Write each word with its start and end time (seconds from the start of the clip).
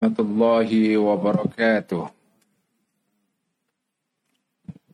ورحمة 0.00 0.20
الله 0.20 0.96
وبركاته. 0.96 2.04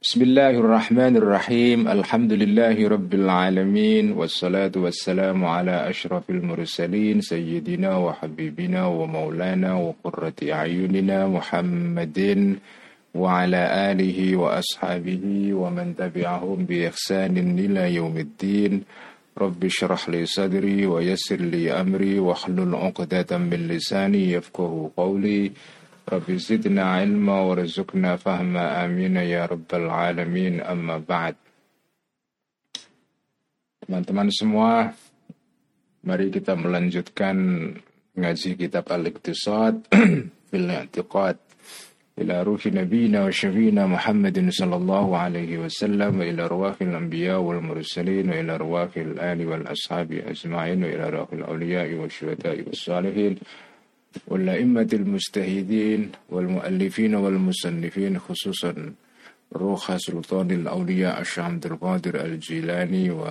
بسم 0.02 0.20
الله 0.22 0.50
الرحمن 0.58 1.14
الرحيم. 1.22 1.78
الحمد 1.86 2.32
لله 2.32 2.74
رب 2.74 3.14
العالمين 3.14 4.18
والصلاة 4.18 4.74
والسلام 4.74 5.38
على 5.44 5.90
أشرف 5.90 6.30
المرسلين 6.30 7.22
سيدنا 7.22 7.96
وحبيبنا 7.96 8.86
ومولانا 8.86 9.70
وقرة 9.74 10.38
أعيننا 10.42 11.18
محمد 11.30 12.18
وعلى 13.14 13.62
آله 13.94 14.18
وأصحابه 14.36 15.24
ومن 15.54 15.86
تبعهم 16.02 16.58
بإحسان 16.66 17.34
إلى 17.38 17.94
يوم 17.94 18.16
الدين. 18.18 18.82
رب 19.37 19.63
اشرح 19.63 20.09
لي 20.09 20.25
صدري 20.25 20.85
ويسر 20.85 21.39
لي 21.39 21.71
أمري 21.71 22.19
واحلل 22.19 22.75
عقدة 22.75 23.37
من 23.37 23.67
لساني 23.67 24.31
يفقه 24.31 24.91
قولي 24.97 25.51
رب 26.09 26.27
زدنا 26.31 26.83
علما 26.83 27.41
ورزقنا 27.41 28.15
فهما 28.15 28.85
آمين 28.85 29.15
يا 29.15 29.45
رب 29.45 29.69
العالمين 29.73 30.61
أما 30.61 30.97
بعد 31.07 31.35
Teman-teman 33.81 34.29
semua, 34.29 34.93
mari 36.05 36.29
kita 36.31 36.53
melanjutkan 36.55 37.35
ngaji 38.15 38.49
kitab 38.55 38.87
Al-Iqtisad 38.87 39.89
fil 40.47 40.67
I'tiqad 40.69 41.35
إلى 42.18 42.42
روح 42.42 42.66
نبينا 42.66 43.24
وشفينا 43.24 43.86
محمد 43.86 44.48
صلى 44.50 44.76
الله 44.76 45.16
عليه 45.18 45.58
وسلم 45.58 46.18
وإلى 46.20 46.46
رواح 46.46 46.76
الأنبياء 46.80 47.40
والمرسلين 47.40 48.30
وإلى 48.30 48.56
رواح 48.56 48.88
الآل 48.96 49.46
والأصحاب 49.46 50.12
أجمعين 50.12 50.84
وإلى 50.84 51.10
رواح 51.10 51.28
الأولياء 51.32 51.92
والشهداء 51.94 52.56
والصالحين 52.66 53.36
والأئمة 54.28 54.88
المجتهدين 54.92 56.10
والمؤلفين 56.30 57.14
والمصنفين 57.14 58.18
خصوصا 58.18 58.74
روح 59.56 59.96
سلطان 59.96 60.50
الأولياء 60.50 61.20
الشيخ 61.20 61.44
عبد 61.44 61.66
القادر 61.66 62.24
الجيلاني 62.24 63.10
و 63.10 63.24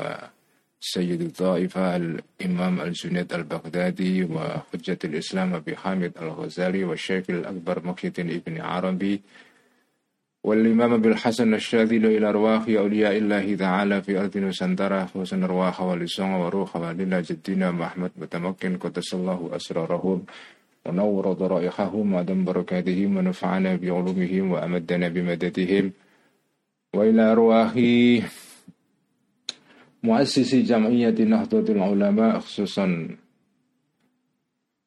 سيد 0.94 1.22
الطائفة 1.22 1.96
الإمام 1.96 2.82
الجنيد 2.82 3.34
البغدادي 3.34 4.24
وحجة 4.24 5.00
الإسلام 5.04 5.54
أبي 5.54 5.76
حامد 5.76 6.12
الغزالي 6.22 6.84
والشيخ 6.84 7.26
الأكبر 7.30 7.86
محي 7.88 8.08
ابن 8.08 8.62
عربي 8.62 9.22
والإمام 10.44 10.94
أبي 10.94 11.08
الحسن 11.10 11.54
الشاذلي 11.54 12.18
إلى 12.18 12.30
أرواح 12.30 12.64
أولياء 12.70 13.18
الله 13.18 13.56
تعالى 13.56 14.02
في 14.02 14.20
أرض 14.20 14.38
نسندرة 14.38 15.10
وسن 15.16 15.44
أرواح 15.44 15.82
ولسان 15.82 16.32
وروح 16.34 16.76
ولله 16.76 17.20
جدنا 17.20 17.72
محمد 17.72 18.12
متمكن 18.18 18.78
قدس 18.78 19.14
الله 19.14 19.50
أسرارهم 19.56 20.24
ونور 20.86 21.34
ضرائحهم 21.34 22.14
ودم 22.14 22.44
بركاتهم 22.46 23.18
ونفعنا 23.18 23.76
بعلومهم 23.76 24.52
وأمدنا 24.52 25.08
بمددهم. 25.08 25.92
وإلى 26.94 27.22
أرواح 27.32 27.74
muassisi 30.06 30.62
jam'iyyati 30.62 31.26
Nahdlatul 31.26 31.82
Ulama 31.82 32.38
khususan 32.38 33.18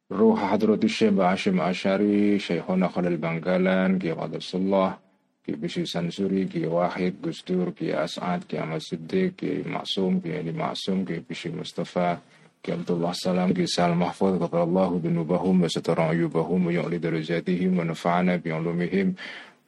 Ruh 0.09 0.39
Hadratus 0.41 0.89
Syekh 0.89 1.21
Hashim 1.21 1.61
Asyari, 1.61 2.41
Syekhona 2.41 2.89
Khalil 2.89 3.19
Bangkalan, 3.21 4.01
Kiai 4.01 4.17
Qadrullah, 4.17 4.97
Kiai 5.45 5.61
Bisri 5.61 5.85
Sansuri, 5.85 6.49
Ki 6.49 6.65
Wahid, 6.65 7.21
Gus 7.21 7.43
Ki 7.43 7.93
As'ad, 7.93 8.49
Ki 8.49 8.57
Ahmad 8.57 8.81
Siddiq, 8.81 9.37
Kiai 9.37 9.65
Maksum, 9.69 10.23
Kiai 10.23 10.39
Ali 10.39 10.53
Maksum, 10.57 11.05
Kiai 11.05 11.21
Bisri 11.21 11.53
Mustafa, 11.53 12.23
Kiai 12.65 12.81
Abdullah 12.81 13.13
Salam, 13.13 13.53
Kiai 13.53 13.69
Sal 13.69 13.93
Mahfud, 13.93 14.41
Qadarallahu 14.41 15.03
binubahum, 15.03 15.61
wa 15.61 15.69
satara 15.69 16.09
ayubahum, 16.09 16.65
wa 16.65 16.73
yu'li 16.73 16.99
darajatihim, 16.99 17.77
wa 17.77 17.85
nafa'ana 17.85 18.41
lumihim. 18.41 19.15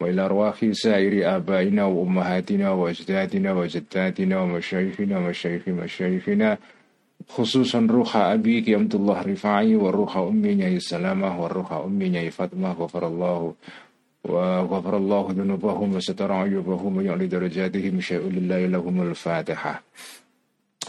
وإلى 0.01 0.21
أرواح 0.25 0.65
سائر 0.73 1.37
آبائنا 1.37 1.85
وأمهاتنا 1.85 2.71
وأجدادنا 2.71 3.53
وجداتنا 3.53 4.41
ومشايخنا 4.41 5.19
ومشايخ 5.19 5.69
مشايخنا 5.69 6.59
خصوصا 7.29 7.87
روح 7.91 8.17
أبيك 8.17 8.69
يا 8.69 8.79
عبد 8.79 8.95
الله 8.95 9.23
رفاعي 9.23 9.77
والروح 9.77 10.17
أمي 10.17 10.55
نيا 10.55 10.79
سلامة 10.79 11.43
والروح 11.43 11.73
أمي 11.73 12.09
نيا 12.09 12.31
فاطمة 12.31 12.73
غفر 12.73 13.07
الله 13.07 13.55
وغفر 14.25 14.97
الله 14.97 15.27
ذنوبهم 15.31 15.95
وستر 15.95 16.33
عيوبهم 16.33 16.97
ويعلي 16.97 17.27
درجاتهم 17.27 18.01
شيء 18.01 18.25
لله 18.29 18.67
لهم 18.67 19.03
الفاتحة. 19.03 19.83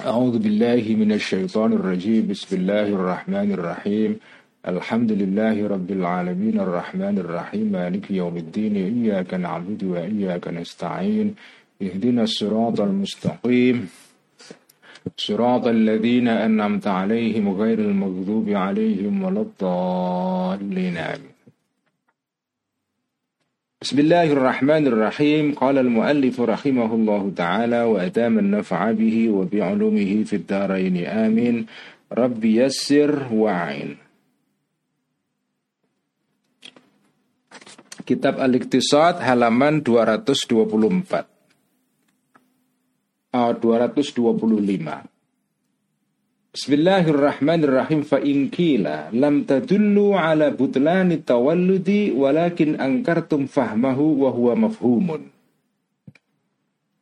أعوذ 0.06 0.40
بالله 0.40 0.96
من 1.00 1.12
الشيطان 1.12 1.74
الرجيم. 1.74 2.28
بسم 2.28 2.56
الله 2.56 2.88
الرحمن 2.88 3.52
الرحيم. 3.52 4.20
الحمد 4.68 5.12
لله 5.12 5.68
رب 5.68 5.92
العالمين 5.92 6.60
الرحمن 6.60 7.18
الرحيم 7.18 7.72
مالك 7.72 8.12
يوم 8.12 8.38
الدين 8.38 8.76
إياك 8.76 9.34
نعبد 9.34 9.84
وإياك 9.84 10.48
نستعين 10.48 11.36
اهدنا 11.82 12.24
الصراط 12.24 12.82
المستقيم. 12.82 13.90
صراط 15.18 15.68
الذين 15.68 16.28
أنعمت 16.28 16.88
عليهم 16.88 17.50
غير 17.62 17.80
المغضوب 17.80 18.50
عليهم 18.50 19.24
ولا 19.24 19.42
الضالين 19.42 20.98
بسم 23.82 24.00
الله 24.00 24.32
الرحمن 24.32 24.88
الرحيم. 24.88 25.54
قال 25.54 25.78
المؤلف 25.78 26.42
رحمه 26.42 26.96
الله 26.96 27.32
تعالى 27.36 27.84
وأدام 27.84 28.40
النفع 28.40 28.92
به 28.92 29.30
وبعلومه 29.30 30.24
في 30.24 30.36
الدارين 30.36 31.06
آمين. 31.06 31.66
رب 32.14 32.46
يسر 32.46 33.34
وعين 33.34 34.11
Kitab 38.02 38.38
Al-Iqtisad 38.42 39.22
halaman 39.22 39.82
224. 39.86 41.26
Oh, 43.32 43.52
225. 43.56 45.12
Bismillahirrahmanirrahim 46.52 48.04
fa 48.04 48.20
in 48.20 48.52
kila 48.52 49.08
lam 49.16 49.48
tadullu 49.48 50.20
ala 50.20 50.52
butlani 50.52 51.24
tawalludi 51.24 52.12
walakin 52.12 52.76
angkartum 52.76 53.48
fahmahu 53.48 54.28
wa 54.28 54.30
huwa 54.36 54.68
mafhumun. 54.68 55.32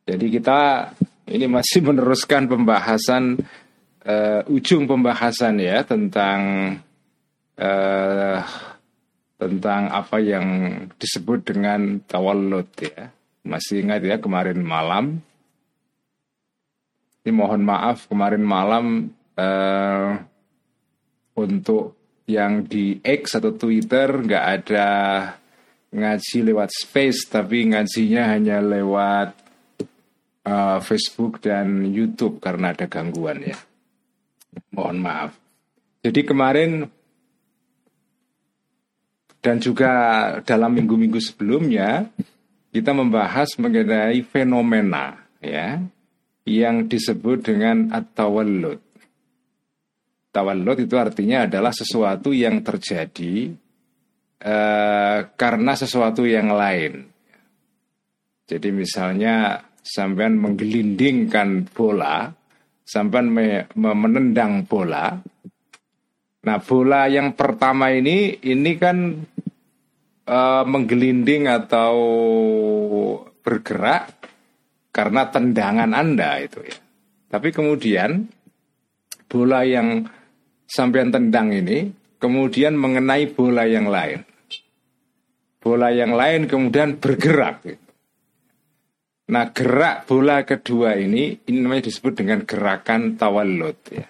Jadi 0.06 0.26
kita 0.30 0.94
ini 1.26 1.50
masih 1.50 1.82
meneruskan 1.82 2.46
pembahasan 2.46 3.42
uh, 4.06 4.46
ujung 4.46 4.86
pembahasan 4.86 5.58
ya 5.58 5.82
tentang 5.82 6.40
uh, 7.58 8.38
tentang 9.40 9.88
apa 9.88 10.20
yang 10.20 10.46
disebut 11.00 11.48
dengan 11.48 12.04
tawallud 12.04 12.68
ya. 12.76 13.08
Masih 13.40 13.88
ingat 13.88 14.04
ya 14.04 14.20
kemarin 14.20 14.60
malam. 14.60 15.24
Ini 17.24 17.32
mohon 17.32 17.64
maaf 17.64 18.04
kemarin 18.12 18.44
malam 18.44 19.08
eh, 19.40 20.08
untuk 21.40 21.96
yang 22.28 22.68
di 22.68 23.00
X 23.00 23.40
atau 23.40 23.56
Twitter 23.56 24.06
nggak 24.22 24.44
ada 24.60 24.88
ngaji 25.90 26.38
lewat 26.46 26.70
space 26.70 27.26
tapi 27.26 27.66
ngajinya 27.66 28.30
hanya 28.30 28.62
lewat 28.62 29.34
uh, 30.46 30.78
Facebook 30.78 31.42
dan 31.42 31.82
YouTube 31.90 32.38
karena 32.38 32.70
ada 32.70 32.86
gangguan 32.86 33.42
ya. 33.42 33.58
Mohon 34.70 34.98
maaf. 35.02 35.30
Jadi 36.00 36.20
kemarin 36.22 36.86
dan 39.40 39.56
juga 39.60 39.90
dalam 40.44 40.76
minggu-minggu 40.76 41.20
sebelumnya 41.20 42.08
kita 42.70 42.92
membahas 42.92 43.56
mengenai 43.56 44.20
fenomena 44.22 45.16
ya 45.40 45.80
yang 46.44 46.86
disebut 46.86 47.48
dengan 47.52 47.90
at-tawallud. 47.90 48.80
Tawallud 50.30 50.78
itu 50.78 50.94
artinya 50.94 51.48
adalah 51.48 51.74
sesuatu 51.74 52.30
yang 52.30 52.62
terjadi 52.62 53.50
eh, 54.38 55.18
karena 55.34 55.72
sesuatu 55.74 56.22
yang 56.22 56.54
lain. 56.54 57.10
Jadi 58.46 58.68
misalnya 58.70 59.62
sampean 59.82 60.38
menggelindingkan 60.38 61.70
bola, 61.70 62.30
sampean 62.86 63.30
me, 63.30 63.66
menendang 63.74 64.66
bola, 64.66 65.18
Nah, 66.40 66.56
bola 66.56 67.04
yang 67.04 67.36
pertama 67.36 67.92
ini 67.92 68.40
ini 68.40 68.72
kan 68.80 69.12
uh, 70.24 70.64
menggelinding 70.64 71.44
atau 71.52 71.94
bergerak 73.44 74.16
karena 74.88 75.28
tendangan 75.28 75.92
Anda 75.92 76.40
itu 76.40 76.64
ya. 76.64 76.76
Tapi 77.30 77.48
kemudian 77.52 78.26
bola 79.30 79.62
yang 79.62 80.08
sampean 80.66 81.14
tendang 81.14 81.54
ini 81.54 81.92
kemudian 82.18 82.74
mengenai 82.74 83.30
bola 83.30 83.68
yang 83.68 83.86
lain. 83.86 84.26
Bola 85.60 85.92
yang 85.92 86.16
lain 86.16 86.48
kemudian 86.48 86.96
bergerak. 86.96 87.68
Gitu. 87.68 87.90
Nah, 89.30 89.54
gerak 89.54 90.10
bola 90.10 90.42
kedua 90.42 90.98
ini 90.98 91.38
ini 91.46 91.58
namanya 91.62 91.86
disebut 91.86 92.18
dengan 92.18 92.42
gerakan 92.42 93.14
tawallud 93.14 93.78
ya. 93.94 94.09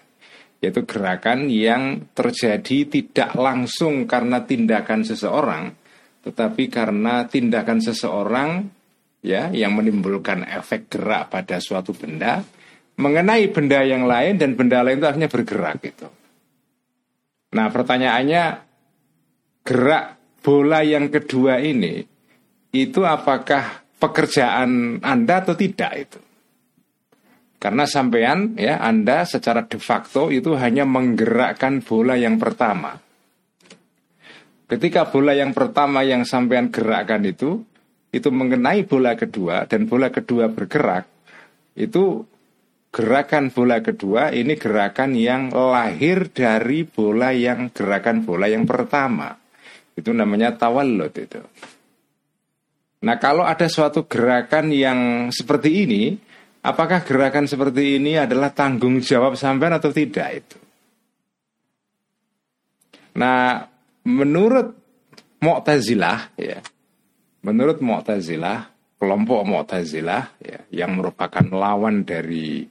Yaitu 0.60 0.84
gerakan 0.84 1.48
yang 1.48 2.12
terjadi 2.12 2.84
tidak 2.84 3.32
langsung 3.32 4.04
karena 4.04 4.44
tindakan 4.44 5.02
seseorang, 5.02 5.72
tetapi 6.20 6.68
karena 6.68 7.24
tindakan 7.24 7.80
seseorang 7.80 8.68
ya 9.24 9.48
yang 9.52 9.72
menimbulkan 9.76 10.44
efek 10.44 10.92
gerak 10.92 11.32
pada 11.32 11.60
suatu 11.60 11.92
benda 11.96 12.44
mengenai 13.00 13.48
benda 13.48 13.80
yang 13.80 14.04
lain 14.04 14.36
dan 14.36 14.52
benda 14.52 14.84
lain 14.84 15.00
itu 15.00 15.08
akhirnya 15.08 15.32
bergerak 15.32 15.76
gitu. 15.80 16.08
Nah, 17.56 17.66
pertanyaannya 17.72 18.44
gerak 19.64 20.04
bola 20.44 20.84
yang 20.84 21.08
kedua 21.08 21.58
ini 21.58 22.04
itu 22.70 23.00
apakah 23.02 23.82
pekerjaan 23.96 25.02
Anda 25.02 25.42
atau 25.42 25.56
tidak 25.56 25.92
itu? 25.96 26.20
Karena 27.60 27.84
sampean 27.84 28.56
ya 28.56 28.80
Anda 28.80 29.28
secara 29.28 29.68
de 29.68 29.76
facto 29.76 30.32
itu 30.32 30.56
hanya 30.56 30.88
menggerakkan 30.88 31.84
bola 31.84 32.16
yang 32.16 32.40
pertama. 32.40 32.96
Ketika 34.64 35.12
bola 35.12 35.36
yang 35.36 35.52
pertama 35.52 36.00
yang 36.00 36.24
sampean 36.24 36.72
gerakkan 36.72 37.20
itu 37.28 37.60
itu 38.16 38.28
mengenai 38.32 38.88
bola 38.88 39.12
kedua 39.12 39.68
dan 39.68 39.84
bola 39.84 40.08
kedua 40.08 40.48
bergerak, 40.48 41.04
itu 41.76 42.24
gerakan 42.88 43.52
bola 43.52 43.84
kedua 43.84 44.32
ini 44.32 44.56
gerakan 44.56 45.12
yang 45.12 45.52
lahir 45.52 46.32
dari 46.32 46.88
bola 46.88 47.30
yang 47.36 47.68
gerakan 47.76 48.24
bola 48.24 48.48
yang 48.48 48.64
pertama. 48.64 49.36
Itu 49.92 50.16
namanya 50.16 50.56
tawallud 50.56 51.12
itu. 51.12 51.44
Nah, 53.00 53.16
kalau 53.16 53.44
ada 53.44 53.64
suatu 53.68 54.04
gerakan 54.04 54.72
yang 54.72 55.28
seperti 55.32 55.88
ini, 55.88 56.29
Apakah 56.60 57.00
gerakan 57.08 57.48
seperti 57.48 57.96
ini 57.96 58.20
adalah 58.20 58.52
tanggung 58.52 59.00
jawab 59.00 59.32
sampean 59.32 59.72
atau 59.72 59.88
tidak 59.88 60.44
itu? 60.44 60.58
Nah, 63.16 63.64
menurut 64.04 64.76
Mu'tazilah 65.40 66.36
ya. 66.36 66.60
Menurut 67.40 67.80
Mu'tazilah, 67.80 68.68
kelompok 69.00 69.40
Mu'tazilah 69.48 70.36
ya, 70.44 70.60
yang 70.68 71.00
merupakan 71.00 71.48
lawan 71.48 72.04
dari 72.04 72.68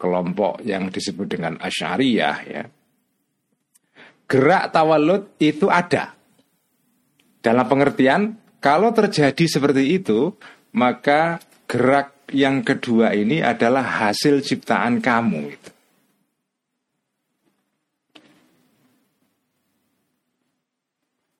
kelompok 0.00 0.64
yang 0.64 0.88
disebut 0.88 1.28
dengan 1.28 1.60
Asy'ariyah 1.60 2.36
ya. 2.48 2.64
Gerak 4.24 4.72
tawalud 4.72 5.36
itu 5.36 5.68
ada. 5.68 6.16
Dalam 7.44 7.68
pengertian 7.68 8.40
kalau 8.64 8.96
terjadi 8.96 9.44
seperti 9.44 10.00
itu, 10.00 10.32
maka 10.72 11.40
gerak 11.68 12.19
yang 12.30 12.62
kedua 12.62 13.14
ini 13.14 13.42
adalah 13.42 13.82
hasil 13.82 14.42
ciptaan 14.42 14.98
kamu. 15.02 15.54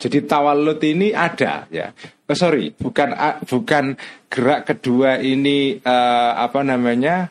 Jadi 0.01 0.25
tawalud 0.25 0.81
ini 0.81 1.13
ada 1.13 1.69
ya. 1.69 1.93
Oh, 2.25 2.33
sorry, 2.33 2.73
bukan 2.73 3.13
bukan 3.45 4.01
gerak 4.33 4.73
kedua 4.73 5.21
ini 5.21 5.77
uh, 5.77 6.33
apa 6.41 6.65
namanya 6.65 7.29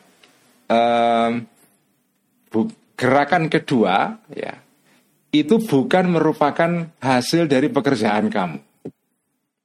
uh, 0.70 1.34
gerakan 2.94 3.50
kedua 3.50 4.22
ya. 4.30 4.54
Itu 5.34 5.58
bukan 5.58 6.14
merupakan 6.14 6.94
hasil 7.02 7.50
dari 7.50 7.66
pekerjaan 7.70 8.30
kamu. 8.30 8.69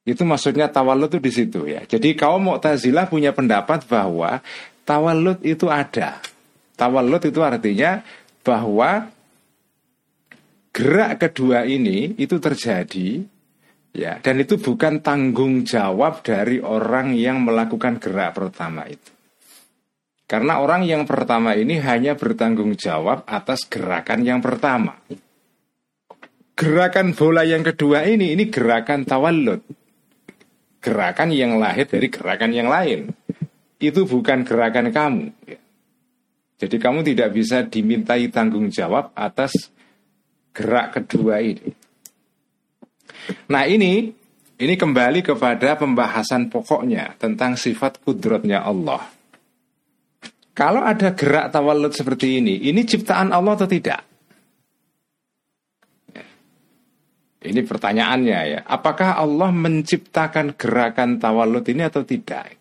Itu 0.05 0.21
maksudnya 0.21 0.69
tawalud 0.69 1.09
itu 1.09 1.17
di 1.19 1.31
situ 1.33 1.59
ya. 1.65 1.81
Jadi 1.81 2.13
kaum 2.13 2.53
Mu'tazilah 2.53 3.09
punya 3.09 3.33
pendapat 3.33 3.89
bahwa 3.89 4.37
tawalud 4.85 5.41
itu 5.41 5.65
ada. 5.65 6.21
Tawalud 6.77 7.25
itu 7.25 7.41
artinya 7.41 8.05
bahwa 8.45 9.09
gerak 10.69 11.25
kedua 11.25 11.65
ini 11.65 12.13
itu 12.21 12.37
terjadi 12.37 13.25
ya 13.95 14.21
dan 14.21 14.35
itu 14.37 14.61
bukan 14.61 15.01
tanggung 15.01 15.65
jawab 15.65 16.21
dari 16.21 16.61
orang 16.61 17.17
yang 17.17 17.41
melakukan 17.41 17.97
gerak 17.97 18.37
pertama 18.37 18.85
itu. 18.85 19.09
Karena 20.29 20.61
orang 20.61 20.85
yang 20.85 21.09
pertama 21.09 21.57
ini 21.57 21.81
hanya 21.81 22.13
bertanggung 22.13 22.77
jawab 22.77 23.25
atas 23.25 23.65
gerakan 23.65 24.21
yang 24.21 24.37
pertama. 24.37 25.01
Gerakan 26.53 27.17
bola 27.17 27.41
yang 27.41 27.65
kedua 27.65 28.05
ini 28.05 28.37
ini 28.37 28.53
gerakan 28.53 29.01
tawalud 29.01 29.84
gerakan 30.85 31.33
yang 31.33 31.57
lahir 31.57 31.89
dari 31.89 32.13
gerakan 32.13 32.53
yang 32.53 32.69
lain. 32.69 33.09
Itu 33.81 34.05
bukan 34.05 34.45
gerakan 34.45 34.93
kamu. 34.93 35.25
Jadi 36.61 36.75
kamu 36.77 37.01
tidak 37.01 37.29
bisa 37.33 37.65
dimintai 37.65 38.29
tanggung 38.29 38.69
jawab 38.69 39.09
atas 39.17 39.73
gerak 40.53 41.01
kedua 41.01 41.41
ini. 41.41 41.73
Nah 43.49 43.65
ini 43.65 44.13
ini 44.55 44.75
kembali 44.77 45.25
kepada 45.25 45.75
pembahasan 45.75 46.47
pokoknya 46.47 47.17
tentang 47.19 47.59
sifat 47.59 47.99
kudrotnya 48.05 48.63
Allah. 48.63 49.03
Kalau 50.55 50.79
ada 50.79 51.11
gerak 51.11 51.51
tawalud 51.51 51.91
seperti 51.91 52.39
ini, 52.39 52.63
ini 52.71 52.87
ciptaan 52.87 53.35
Allah 53.35 53.59
atau 53.59 53.67
tidak? 53.67 54.14
Ini 57.45 57.61
pertanyaannya 57.61 58.39
ya. 58.49 58.59
Apakah 58.65 59.21
Allah 59.21 59.53
menciptakan 59.53 60.57
gerakan 60.57 61.21
tawalud 61.21 61.63
ini 61.69 61.85
atau 61.85 62.01
tidak? 62.01 62.57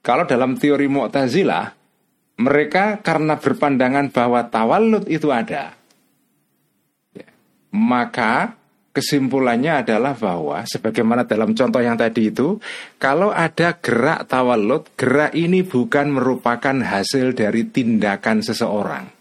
Kalau 0.00 0.24
dalam 0.24 0.56
teori 0.56 0.88
Mu'tazilah, 0.88 1.76
mereka 2.40 3.04
karena 3.04 3.36
berpandangan 3.36 4.08
bahwa 4.08 4.40
tawalud 4.48 5.04
itu 5.12 5.28
ada, 5.28 5.76
ya, 7.12 7.28
maka 7.76 8.56
kesimpulannya 8.96 9.84
adalah 9.84 10.16
bahwa 10.16 10.64
sebagaimana 10.64 11.28
dalam 11.28 11.52
contoh 11.52 11.84
yang 11.84 12.00
tadi 12.00 12.32
itu, 12.32 12.56
kalau 12.96 13.28
ada 13.28 13.76
gerak 13.76 14.24
tawalud, 14.24 14.88
gerak 14.96 15.36
ini 15.36 15.68
bukan 15.68 16.16
merupakan 16.16 16.80
hasil 16.80 17.36
dari 17.36 17.68
tindakan 17.68 18.40
seseorang 18.40 19.19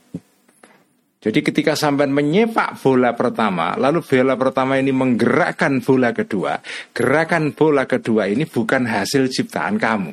jadi 1.19 1.43
ketika 1.43 1.75
sampean 1.75 2.15
menyepak 2.15 2.79
bola 2.79 3.11
pertama, 3.11 3.75
lalu 3.75 3.99
bola 3.99 4.39
pertama 4.39 4.79
ini 4.79 4.95
menggerakkan 4.95 5.83
bola 5.83 6.15
kedua, 6.15 6.63
gerakan 6.95 7.51
bola 7.51 7.83
kedua 7.83 8.31
ini 8.31 8.47
bukan 8.47 8.87
hasil 8.87 9.27
ciptaan 9.27 9.75
kamu. 9.75 10.11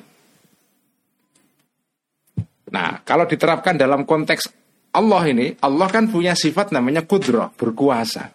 Nah, 2.75 3.06
kalau 3.06 3.23
diterapkan 3.31 3.79
dalam 3.79 4.03
konteks 4.03 4.50
Allah 4.99 5.23
ini, 5.31 5.55
Allah 5.62 5.87
kan 5.87 6.11
punya 6.11 6.35
sifat 6.35 6.75
namanya 6.75 7.06
kudroh, 7.06 7.55
berkuasa. 7.55 8.35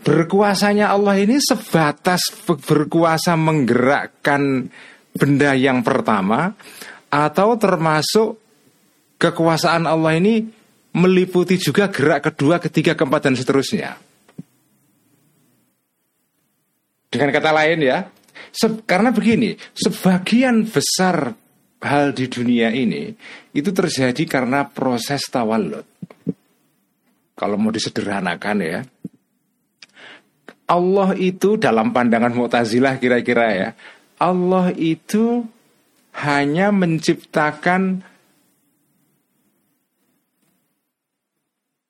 Berkuasanya 0.00 0.88
Allah 0.88 1.20
ini 1.20 1.36
sebatas 1.36 2.32
berkuasa 2.48 3.36
menggerakkan 3.36 4.72
benda 5.12 5.52
yang 5.52 5.84
pertama, 5.84 6.56
atau 7.12 7.60
termasuk 7.60 8.40
kekuasaan 9.20 9.84
Allah 9.84 10.16
ini 10.16 10.55
meliputi 10.96 11.60
juga 11.60 11.92
gerak 11.92 12.32
kedua, 12.32 12.56
ketiga, 12.56 12.96
keempat, 12.96 13.28
dan 13.28 13.34
seterusnya. 13.36 14.00
Dengan 17.12 17.28
kata 17.30 17.52
lain 17.52 17.78
ya, 17.84 18.08
karena 18.88 19.12
begini, 19.12 19.60
sebagian 19.76 20.64
besar 20.64 21.36
hal 21.84 22.16
di 22.16 22.26
dunia 22.26 22.72
ini 22.72 23.12
itu 23.52 23.70
terjadi 23.70 24.24
karena 24.24 24.64
proses 24.66 25.28
tawalud. 25.28 25.84
Kalau 27.36 27.56
mau 27.60 27.68
disederhanakan 27.68 28.56
ya, 28.64 28.80
Allah 30.66 31.12
itu 31.14 31.60
dalam 31.60 31.92
pandangan 31.92 32.32
Mu'tazilah 32.32 32.96
kira-kira 32.96 33.46
ya, 33.52 33.68
Allah 34.16 34.72
itu 34.72 35.44
hanya 36.16 36.72
menciptakan 36.72 38.00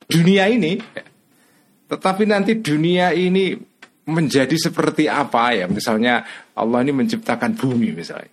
dunia 0.07 0.47
ini 0.51 0.79
tetapi 1.87 2.27
nanti 2.27 2.59
dunia 2.59 3.15
ini 3.15 3.55
menjadi 4.11 4.55
seperti 4.59 5.07
apa 5.07 5.55
ya? 5.55 5.67
Misalnya 5.71 6.27
Allah 6.59 6.83
ini 6.83 6.93
menciptakan 6.95 7.55
bumi 7.55 7.95
misalnya. 7.95 8.31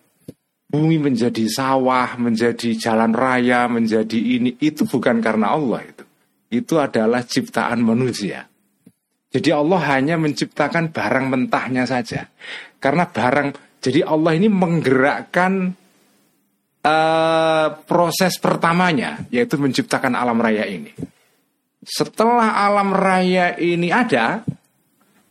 Bumi 0.74 0.98
menjadi 0.98 1.46
sawah 1.46 2.18
menjadi 2.18 2.74
jalan 2.74 3.14
raya 3.14 3.70
menjadi 3.70 4.18
ini. 4.18 4.58
Itu 4.58 4.90
bukan 4.90 5.22
karena 5.22 5.54
Allah 5.54 5.86
itu. 5.86 6.04
Itu 6.50 6.82
adalah 6.82 7.22
ciptaan 7.22 7.82
manusia. 7.86 8.50
Jadi 9.34 9.50
Allah 9.54 9.82
hanya 9.98 10.18
menciptakan 10.18 10.90
barang 10.94 11.26
mentahnya 11.30 11.86
saja. 11.86 12.26
Karena 12.82 13.06
barang 13.06 13.78
jadi 13.86 14.02
Allah 14.02 14.34
ini 14.34 14.50
menggerakkan 14.50 15.78
uh, 16.86 17.68
proses 17.86 18.38
pertamanya 18.42 19.22
yaitu 19.30 19.62
menciptakan 19.62 20.18
alam 20.18 20.42
raya 20.42 20.66
ini 20.66 20.94
setelah 21.84 22.64
alam 22.64 22.96
raya 22.96 23.56
ini 23.60 23.92
ada, 23.92 24.44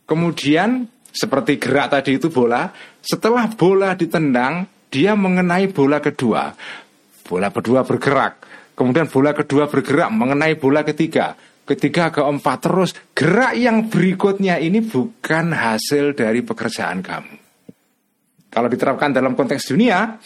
kemudian 0.05 0.87
seperti 1.13 1.61
gerak 1.61 1.93
tadi 1.93 2.17
itu 2.17 2.29
bola, 2.33 2.73
setelah 3.01 3.45
bola 3.53 3.93
ditendang, 3.93 4.65
dia 4.89 5.13
mengenai 5.13 5.69
bola 5.69 6.01
kedua. 6.01 6.53
Bola 7.25 7.49
kedua 7.49 7.81
bergerak. 7.85 8.33
kemudian 8.73 9.05
bola 9.05 9.37
kedua 9.37 9.69
bergerak 9.69 10.09
mengenai 10.09 10.57
bola 10.57 10.81
ketiga, 10.81 11.37
ketiga 11.61 12.09
keempat 12.09 12.57
terus 12.65 12.97
gerak 13.13 13.53
yang 13.53 13.85
berikutnya 13.85 14.57
ini 14.57 14.81
bukan 14.81 15.53
hasil 15.53 16.17
dari 16.17 16.41
pekerjaan 16.41 17.05
kamu. 17.05 17.37
Kalau 18.49 18.67
diterapkan 18.69 19.13
dalam 19.13 19.37
konteks 19.37 19.69
dunia, 19.69 20.17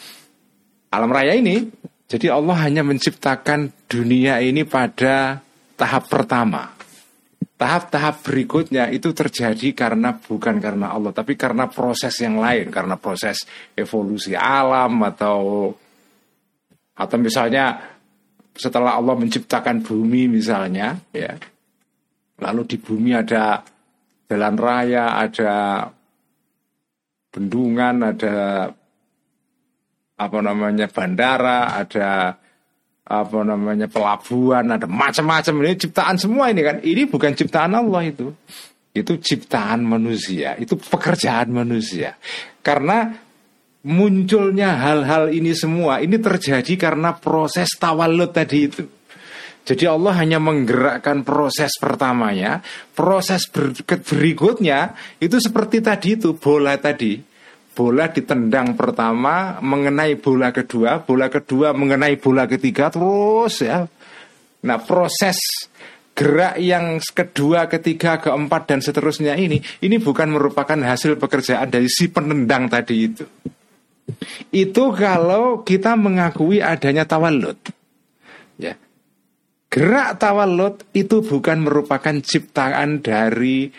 alam 0.88 1.10
raya 1.12 1.36
ini, 1.36 1.68
jadi 2.08 2.32
Allah 2.32 2.56
hanya 2.64 2.80
menciptakan 2.80 3.68
dunia 3.84 4.40
ini 4.40 4.64
pada 4.64 5.44
tahap 5.78 6.10
pertama. 6.10 6.74
Tahap-tahap 7.58 8.22
berikutnya 8.22 8.86
itu 8.90 9.10
terjadi 9.10 9.74
karena 9.74 10.14
bukan 10.14 10.62
karena 10.62 10.94
Allah, 10.94 11.10
tapi 11.10 11.34
karena 11.34 11.66
proses 11.66 12.14
yang 12.22 12.38
lain, 12.38 12.70
karena 12.70 12.94
proses 12.94 13.42
evolusi 13.74 14.34
alam 14.34 14.94
atau 15.02 15.70
atau 16.98 17.16
misalnya 17.18 17.78
setelah 18.54 18.94
Allah 18.94 19.14
menciptakan 19.18 19.82
bumi 19.82 20.30
misalnya, 20.30 20.98
ya, 21.10 21.34
lalu 22.42 22.62
di 22.74 22.76
bumi 22.78 23.10
ada 23.14 23.62
jalan 24.30 24.54
raya, 24.58 25.18
ada 25.18 25.54
bendungan, 27.34 27.96
ada 28.06 28.36
apa 30.18 30.38
namanya 30.42 30.86
bandara, 30.90 31.74
ada 31.74 32.38
apa 33.08 33.40
namanya 33.40 33.88
pelabuhan, 33.88 34.68
ada 34.68 34.84
macam-macam 34.84 35.64
ini 35.64 35.80
ciptaan 35.80 36.20
semua 36.20 36.52
ini 36.52 36.60
kan. 36.60 36.76
Ini 36.84 37.08
bukan 37.08 37.32
ciptaan 37.32 37.72
Allah 37.72 38.04
itu. 38.04 38.28
Itu 38.92 39.16
ciptaan 39.16 39.80
manusia, 39.80 40.60
itu 40.60 40.76
pekerjaan 40.76 41.48
manusia. 41.48 42.20
Karena 42.60 43.08
munculnya 43.88 44.76
hal-hal 44.76 45.32
ini 45.32 45.56
semua 45.56 46.04
ini 46.04 46.20
terjadi 46.20 46.76
karena 46.76 47.16
proses 47.16 47.72
tawalud 47.80 48.28
tadi 48.28 48.58
itu. 48.68 48.84
Jadi 49.64 49.84
Allah 49.84 50.16
hanya 50.16 50.40
menggerakkan 50.40 51.24
proses 51.28 51.76
pertamanya, 51.76 52.64
proses 52.96 53.44
berikutnya 53.84 54.96
itu 55.20 55.36
seperti 55.36 55.84
tadi 55.84 56.16
itu 56.16 56.32
bola 56.36 56.80
tadi 56.80 57.27
bola 57.78 58.10
ditendang 58.10 58.74
pertama 58.74 59.62
mengenai 59.62 60.18
bola 60.18 60.50
kedua, 60.50 60.98
bola 61.06 61.30
kedua 61.30 61.70
mengenai 61.70 62.18
bola 62.18 62.50
ketiga 62.50 62.90
terus 62.90 63.62
ya. 63.62 63.86
Nah, 64.66 64.78
proses 64.82 65.38
gerak 66.10 66.58
yang 66.58 66.98
kedua, 66.98 67.70
ketiga, 67.70 68.18
keempat 68.18 68.74
dan 68.74 68.82
seterusnya 68.82 69.38
ini 69.38 69.62
ini 69.78 69.96
bukan 70.02 70.34
merupakan 70.34 70.74
hasil 70.74 71.22
pekerjaan 71.22 71.70
dari 71.70 71.86
si 71.86 72.10
penendang 72.10 72.66
tadi 72.66 72.96
itu. 72.98 73.22
Itu 74.50 74.90
kalau 74.90 75.62
kita 75.62 75.94
mengakui 75.94 76.58
adanya 76.58 77.06
tawalud. 77.06 77.62
Ya. 78.58 78.74
Gerak 79.70 80.18
tawalud 80.18 80.82
itu 80.98 81.22
bukan 81.22 81.62
merupakan 81.62 82.18
ciptaan 82.18 82.98
dari 83.06 83.70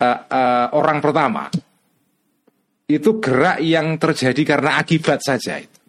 uh, 0.00 0.20
uh, 0.32 0.66
orang 0.72 1.04
pertama 1.04 1.52
itu 2.84 3.16
gerak 3.20 3.64
yang 3.64 3.96
terjadi 3.96 4.42
karena 4.44 4.76
akibat 4.80 5.24
saja 5.24 5.60
itu. 5.60 5.80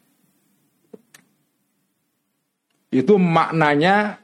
Itu 2.95 3.19
maknanya 3.19 4.23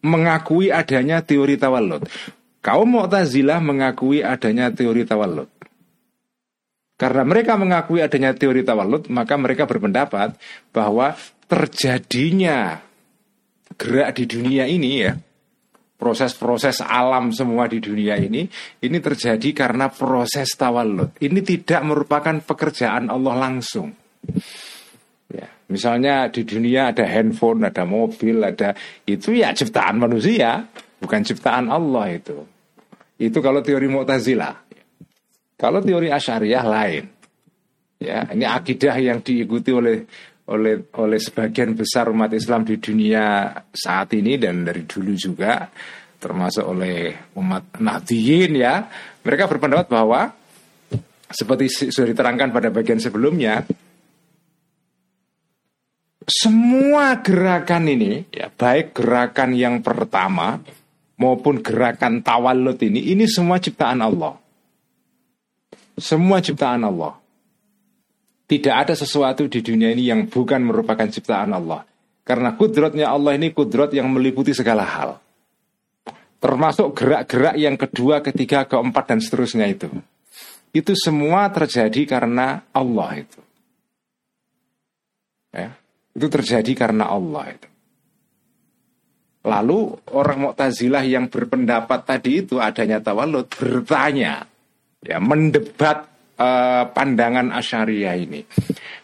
mengakui 0.00 0.72
adanya 0.72 1.20
teori 1.20 1.60
tawalud. 1.60 2.08
Kaum 2.64 2.88
Mu'tazilah 2.96 3.60
mengakui 3.60 4.24
adanya 4.24 4.72
teori 4.72 5.04
tawalud. 5.04 5.48
Karena 6.96 7.24
mereka 7.24 7.56
mengakui 7.56 8.04
adanya 8.04 8.36
teori 8.36 8.60
tawalud, 8.60 9.08
maka 9.08 9.36
mereka 9.40 9.64
berpendapat 9.64 10.36
bahwa 10.72 11.16
terjadinya 11.48 12.84
gerak 13.80 14.20
di 14.20 14.24
dunia 14.28 14.68
ini 14.68 15.08
ya, 15.08 15.16
proses-proses 16.00 16.80
alam 16.80 17.28
semua 17.28 17.68
di 17.68 17.76
dunia 17.76 18.16
ini 18.16 18.48
ini 18.80 18.98
terjadi 18.98 19.52
karena 19.52 19.92
proses 19.92 20.56
tawalud. 20.56 21.20
Ini 21.20 21.40
tidak 21.44 21.84
merupakan 21.84 22.40
pekerjaan 22.40 23.12
Allah 23.12 23.36
langsung. 23.36 23.92
Ya, 25.28 25.46
misalnya 25.68 26.32
di 26.32 26.48
dunia 26.48 26.96
ada 26.96 27.04
handphone, 27.04 27.68
ada 27.68 27.84
mobil, 27.84 28.40
ada 28.40 28.72
itu 29.04 29.36
ya 29.36 29.52
ciptaan 29.52 30.00
manusia, 30.00 30.64
bukan 30.96 31.20
ciptaan 31.20 31.68
Allah 31.68 32.16
itu. 32.16 32.40
Itu 33.20 33.44
kalau 33.44 33.60
teori 33.60 33.84
Mu'tazilah. 33.84 34.56
Kalau 35.60 35.84
teori 35.84 36.08
Asyariah 36.08 36.64
lain. 36.64 37.04
Ya, 38.00 38.24
ini 38.32 38.48
akidah 38.48 38.96
yang 38.96 39.20
diikuti 39.20 39.76
oleh 39.76 40.08
oleh 40.50 40.90
oleh 40.98 41.20
sebagian 41.22 41.78
besar 41.78 42.10
umat 42.10 42.34
Islam 42.34 42.66
di 42.66 42.76
dunia 42.82 43.54
saat 43.70 44.10
ini 44.18 44.34
dan 44.34 44.66
dari 44.66 44.82
dulu 44.82 45.14
juga 45.14 45.70
termasuk 46.20 46.66
oleh 46.66 47.30
umat 47.38 47.78
Nahdiyin 47.78 48.52
ya. 48.58 48.84
Mereka 49.22 49.46
berpendapat 49.46 49.86
bahwa 49.86 50.26
seperti 51.30 51.90
sudah 51.94 52.10
diterangkan 52.10 52.50
pada 52.50 52.68
bagian 52.74 52.98
sebelumnya 52.98 53.62
semua 56.26 57.22
gerakan 57.22 57.86
ini 57.86 58.26
ya 58.34 58.50
baik 58.50 58.98
gerakan 58.98 59.54
yang 59.54 59.82
pertama 59.82 60.58
maupun 61.18 61.62
gerakan 61.62 62.22
tawalud 62.26 62.76
ini 62.82 63.14
ini 63.14 63.30
semua 63.30 63.62
ciptaan 63.62 64.02
Allah. 64.02 64.34
Semua 66.00 66.40
ciptaan 66.40 66.80
Allah 66.80 67.19
tidak 68.50 68.74
ada 68.74 68.94
sesuatu 68.98 69.46
di 69.46 69.62
dunia 69.62 69.94
ini 69.94 70.10
yang 70.10 70.26
bukan 70.26 70.66
merupakan 70.66 71.06
ciptaan 71.06 71.54
Allah. 71.54 71.86
Karena 72.26 72.58
kudrotnya 72.58 73.06
Allah 73.06 73.38
ini 73.38 73.54
kudrot 73.54 73.94
yang 73.94 74.10
meliputi 74.10 74.50
segala 74.50 74.82
hal. 74.82 75.22
Termasuk 76.42 76.98
gerak-gerak 76.98 77.54
yang 77.54 77.78
kedua, 77.78 78.18
ketiga, 78.26 78.66
keempat, 78.66 79.04
dan 79.06 79.18
seterusnya 79.22 79.70
itu. 79.70 79.86
Itu 80.74 80.98
semua 80.98 81.46
terjadi 81.54 82.02
karena 82.10 82.66
Allah 82.74 83.22
itu. 83.22 83.40
Ya, 85.54 85.70
itu 86.18 86.26
terjadi 86.26 86.72
karena 86.74 87.06
Allah 87.06 87.54
itu. 87.54 87.68
Lalu 89.46 89.78
orang 90.10 90.38
Mu'tazilah 90.50 91.06
yang 91.06 91.30
berpendapat 91.30 92.02
tadi 92.02 92.42
itu 92.42 92.58
adanya 92.58 92.98
tawalud 92.98 93.46
bertanya, 93.46 94.42
ya 95.06 95.22
mendebat 95.22 96.09
uh, 96.40 96.88
pandangan 96.88 97.52
Asyariah 97.52 98.16
ini. 98.16 98.40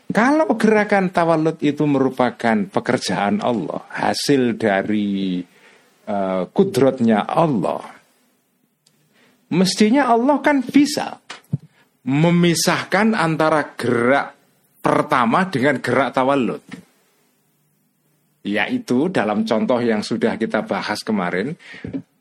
Kalau 0.09 0.57
gerakan 0.57 1.13
tawalud 1.13 1.61
itu 1.61 1.85
merupakan 1.85 2.57
pekerjaan 2.73 3.45
Allah, 3.45 3.85
hasil 3.93 4.57
dari 4.57 5.45
uh, 6.09 6.49
kudrotnya 6.49 7.29
Allah, 7.29 7.85
mestinya 9.53 10.09
Allah 10.09 10.41
kan 10.41 10.65
bisa 10.65 11.21
memisahkan 12.07 13.13
antara 13.13 13.77
gerak 13.77 14.33
pertama 14.81 15.51
dengan 15.53 15.83
gerak 15.83 16.15
tawalud. 16.15 16.63
Yaitu 18.47 19.11
dalam 19.11 19.43
contoh 19.43 19.83
yang 19.83 20.07
sudah 20.07 20.39
kita 20.39 20.63
bahas 20.63 21.03
kemarin, 21.03 21.59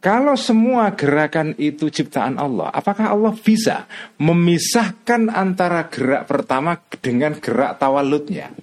kalau 0.06 0.38
semua 0.38 0.94
gerakan 0.94 1.58
itu 1.58 1.90
ciptaan 1.90 2.38
Allah, 2.38 2.70
apakah 2.70 3.10
Allah 3.10 3.34
bisa 3.34 3.90
memisahkan 4.22 5.34
antara 5.34 5.90
gerak 5.90 6.30
pertama 6.30 6.78
dengan 7.02 7.34
gerak 7.42 7.82
tawaludnya? 7.82 8.54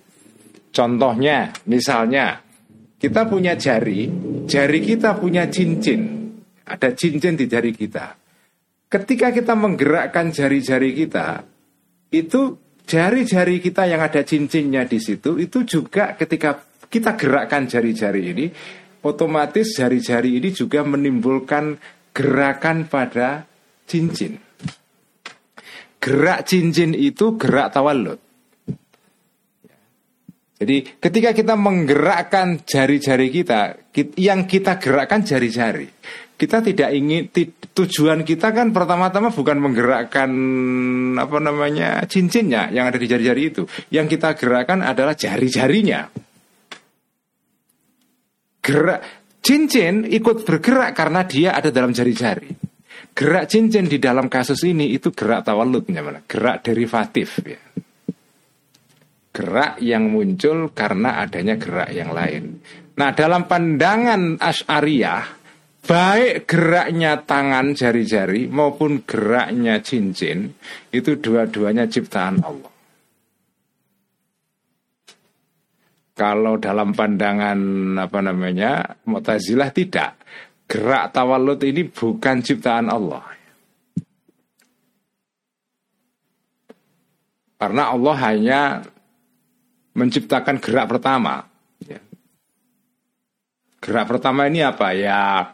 Contohnya, 0.70 1.50
misalnya, 1.66 2.38
kita 2.94 3.26
punya 3.26 3.58
jari, 3.58 4.06
jari 4.46 4.86
kita 4.86 5.18
punya 5.18 5.50
cincin, 5.50 6.30
ada 6.62 6.94
cincin 6.94 7.34
di 7.34 7.50
jari 7.50 7.74
kita. 7.74 8.14
Ketika 8.86 9.34
kita 9.34 9.58
menggerakkan 9.58 10.30
jari-jari 10.30 10.94
kita, 10.94 11.42
itu 12.14 12.54
jari-jari 12.86 13.58
kita 13.58 13.90
yang 13.90 13.98
ada 13.98 14.22
cincinnya 14.22 14.86
di 14.86 15.02
situ, 15.02 15.42
itu 15.42 15.66
juga 15.66 16.14
ketika 16.14 16.62
kita 16.86 17.18
gerakkan 17.18 17.66
jari-jari 17.66 18.30
ini, 18.30 18.46
otomatis 19.02 19.74
jari-jari 19.74 20.38
ini 20.38 20.54
juga 20.54 20.86
menimbulkan 20.86 21.76
gerakan 22.14 22.86
pada 22.86 23.44
cincin. 23.86 24.38
Gerak 26.02 26.46
cincin 26.46 26.94
itu 26.98 27.38
gerak 27.38 27.70
tawalud. 27.70 28.18
Jadi 30.62 30.86
ketika 31.02 31.34
kita 31.34 31.54
menggerakkan 31.58 32.62
jari-jari 32.62 33.34
kita, 33.34 33.90
yang 34.14 34.46
kita 34.46 34.78
gerakkan 34.78 35.26
jari-jari. 35.26 35.90
Kita 36.38 36.58
tidak 36.58 36.90
ingin 36.90 37.30
tujuan 37.70 38.26
kita 38.26 38.50
kan 38.50 38.74
pertama-tama 38.74 39.30
bukan 39.30 39.62
menggerakkan 39.62 40.30
apa 41.14 41.38
namanya 41.38 42.02
cincinnya 42.10 42.66
yang 42.74 42.90
ada 42.90 42.98
di 42.98 43.06
jari-jari 43.06 43.42
itu. 43.54 43.62
Yang 43.94 44.18
kita 44.18 44.34
gerakkan 44.34 44.82
adalah 44.82 45.14
jari-jarinya 45.14 46.10
gerak 48.62 49.00
cincin 49.42 50.06
ikut 50.06 50.46
bergerak 50.46 50.94
karena 50.94 51.26
dia 51.26 51.58
ada 51.58 51.68
dalam 51.74 51.90
jari-jari. 51.90 52.48
Gerak 53.12 53.44
cincin 53.50 53.90
di 53.90 54.00
dalam 54.00 54.30
kasus 54.32 54.64
ini 54.64 54.94
itu 54.94 55.12
gerak 55.12 55.44
tawaludnya 55.44 56.00
mana? 56.00 56.24
Gerak 56.24 56.64
derivatif 56.64 57.44
ya. 57.44 57.60
Gerak 59.32 59.82
yang 59.84 60.08
muncul 60.08 60.72
karena 60.72 61.20
adanya 61.20 61.60
gerak 61.60 61.92
yang 61.92 62.14
lain. 62.16 62.62
Nah 62.96 63.10
dalam 63.12 63.48
pandangan 63.48 64.36
Ash'ariyah 64.40 65.40
Baik 65.82 66.46
geraknya 66.46 67.26
tangan 67.26 67.74
jari-jari 67.74 68.46
maupun 68.46 69.02
geraknya 69.02 69.82
cincin 69.82 70.54
Itu 70.94 71.18
dua-duanya 71.18 71.90
ciptaan 71.90 72.38
Allah 72.38 72.71
Kalau 76.12 76.60
dalam 76.60 76.92
pandangan 76.92 77.58
apa 77.96 78.18
namanya 78.20 79.00
Mu'tazilah 79.08 79.72
tidak 79.72 80.20
Gerak 80.68 81.12
tawalud 81.16 81.60
ini 81.64 81.88
bukan 81.88 82.44
ciptaan 82.44 82.92
Allah 82.92 83.24
Karena 87.56 87.94
Allah 87.96 88.16
hanya 88.28 88.60
menciptakan 89.96 90.60
gerak 90.60 90.92
pertama 90.92 91.52
Gerak 93.82 94.06
pertama 94.14 94.46
ini 94.46 94.62
apa? 94.62 94.94
Ya 94.94 95.50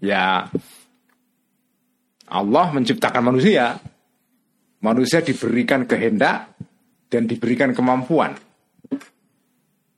ya 0.00 0.48
Allah 2.24 2.66
menciptakan 2.72 3.28
manusia. 3.28 3.76
Manusia 4.80 5.20
diberikan 5.20 5.84
kehendak 5.84 6.56
dan 7.12 7.28
diberikan 7.28 7.76
kemampuan. 7.76 8.40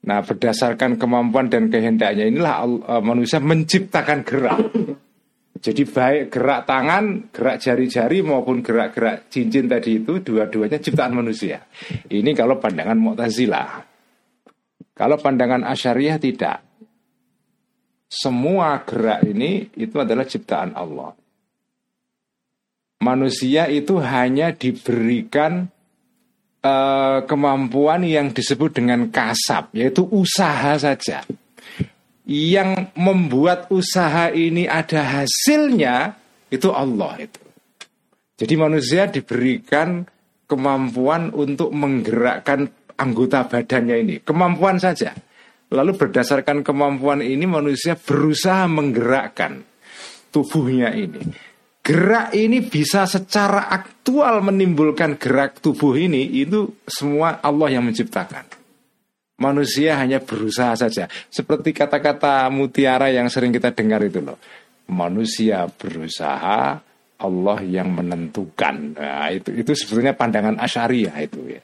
Nah, 0.00 0.24
berdasarkan 0.24 0.96
kemampuan 0.96 1.52
dan 1.52 1.68
kehendaknya 1.68 2.24
inilah 2.24 2.64
uh, 2.64 3.02
manusia 3.04 3.36
menciptakan 3.36 4.24
gerak. 4.24 4.60
Jadi 5.60 5.84
baik 5.84 6.32
gerak 6.32 6.64
tangan, 6.64 7.28
gerak 7.28 7.60
jari-jari 7.60 8.24
maupun 8.24 8.64
gerak-gerak 8.64 9.28
cincin 9.28 9.68
tadi 9.68 10.00
itu 10.00 10.24
dua-duanya 10.24 10.80
ciptaan 10.80 11.12
manusia. 11.12 11.68
Ini 12.08 12.32
kalau 12.32 12.56
pandangan 12.56 12.96
Mu'tazilah. 12.96 13.84
Kalau 14.96 15.20
pandangan 15.20 15.68
Asyariah 15.68 16.16
tidak 16.16 16.64
semua 18.10 18.82
gerak 18.88 19.22
ini 19.22 19.70
itu 19.76 20.00
adalah 20.00 20.24
ciptaan 20.24 20.74
Allah. 20.74 21.14
Manusia 23.04 23.68
itu 23.68 24.00
hanya 24.00 24.56
diberikan 24.56 25.68
uh, 26.64 27.24
kemampuan 27.24 28.04
yang 28.04 28.32
disebut 28.32 28.76
dengan 28.76 29.08
kasab, 29.08 29.72
yaitu 29.76 30.04
usaha 30.08 30.76
saja. 30.76 31.24
Yang 32.30 32.94
membuat 32.94 33.66
usaha 33.74 34.30
ini 34.30 34.70
ada 34.70 35.02
hasilnya 35.02 36.14
itu 36.52 36.70
Allah 36.70 37.26
itu. 37.26 37.42
Jadi 38.40 38.54
manusia 38.56 39.10
diberikan 39.10 40.06
kemampuan 40.46 41.34
untuk 41.34 41.74
menggerakkan 41.74 42.70
anggota 42.96 43.44
badannya 43.50 43.96
ini, 44.00 44.14
kemampuan 44.22 44.78
saja. 44.78 45.12
Lalu 45.70 45.94
berdasarkan 45.94 46.66
kemampuan 46.66 47.22
ini 47.22 47.46
manusia 47.46 47.94
berusaha 47.94 48.66
menggerakkan 48.66 49.62
tubuhnya 50.34 50.90
ini. 50.94 51.49
Gerak 51.90 52.30
ini 52.38 52.62
bisa 52.62 53.02
secara 53.02 53.66
aktual 53.66 54.46
menimbulkan 54.46 55.18
gerak 55.18 55.58
tubuh 55.58 55.98
ini 55.98 56.22
itu 56.38 56.78
semua 56.86 57.42
Allah 57.42 57.66
yang 57.74 57.82
menciptakan. 57.82 58.46
Manusia 59.42 59.98
hanya 59.98 60.22
berusaha 60.22 60.78
saja. 60.78 61.10
Seperti 61.26 61.74
kata-kata 61.74 62.46
mutiara 62.46 63.10
yang 63.10 63.26
sering 63.26 63.50
kita 63.50 63.74
dengar 63.74 64.06
itu 64.06 64.22
loh. 64.22 64.38
Manusia 64.86 65.66
berusaha, 65.66 66.78
Allah 67.18 67.58
yang 67.66 67.90
menentukan. 67.90 68.94
Nah, 68.94 69.26
itu 69.34 69.50
itu 69.50 69.74
sebetulnya 69.74 70.14
pandangan 70.14 70.62
Asyariah 70.62 71.18
itu 71.26 71.58
ya. 71.58 71.62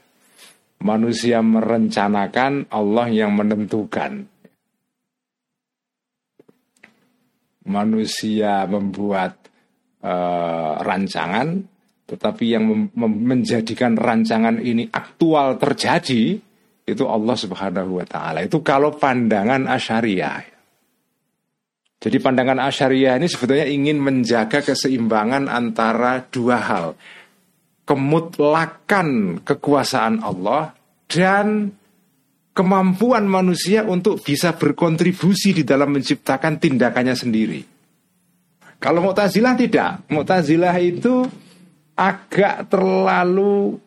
Manusia 0.83 1.39
merencanakan, 1.39 2.67
Allah 2.75 3.07
yang 3.15 3.31
menentukan. 3.31 4.27
Manusia 7.63 8.67
membuat 8.67 9.46
uh, 10.03 10.81
rancangan, 10.83 11.63
tetapi 12.07 12.45
yang 12.53 12.93
menjadikan 12.99 13.97
rancangan 13.97 14.61
ini 14.61 14.89
aktual 14.91 15.57
terjadi 15.57 16.39
itu 16.87 17.05
Allah 17.05 17.37
Subhanahu 17.37 17.99
wa 17.99 18.07
taala. 18.07 18.47
Itu 18.47 18.63
kalau 18.63 18.95
pandangan 18.95 19.67
Asyariah. 19.67 20.55
Jadi 21.97 22.17
pandangan 22.21 22.63
Asyariah 22.63 23.19
ini 23.19 23.27
sebetulnya 23.27 23.67
ingin 23.67 23.99
menjaga 23.99 24.63
keseimbangan 24.63 25.51
antara 25.51 26.23
dua 26.31 26.59
hal 26.63 26.87
kemutlakan 27.87 29.41
kekuasaan 29.47 30.21
Allah 30.21 30.75
dan 31.07 31.71
kemampuan 32.51 33.31
manusia 33.31 33.87
untuk 33.87 34.21
bisa 34.21 34.59
berkontribusi 34.59 35.55
di 35.55 35.63
dalam 35.63 35.95
menciptakan 35.95 36.59
tindakannya 36.59 37.15
sendiri. 37.15 37.76
Kalau 38.77 39.01
Mu'tazilah 39.01 39.55
tidak. 39.57 40.05
Mu'tazilah 40.13 40.77
itu 40.81 41.25
agak 41.97 42.69
terlalu 42.69 43.81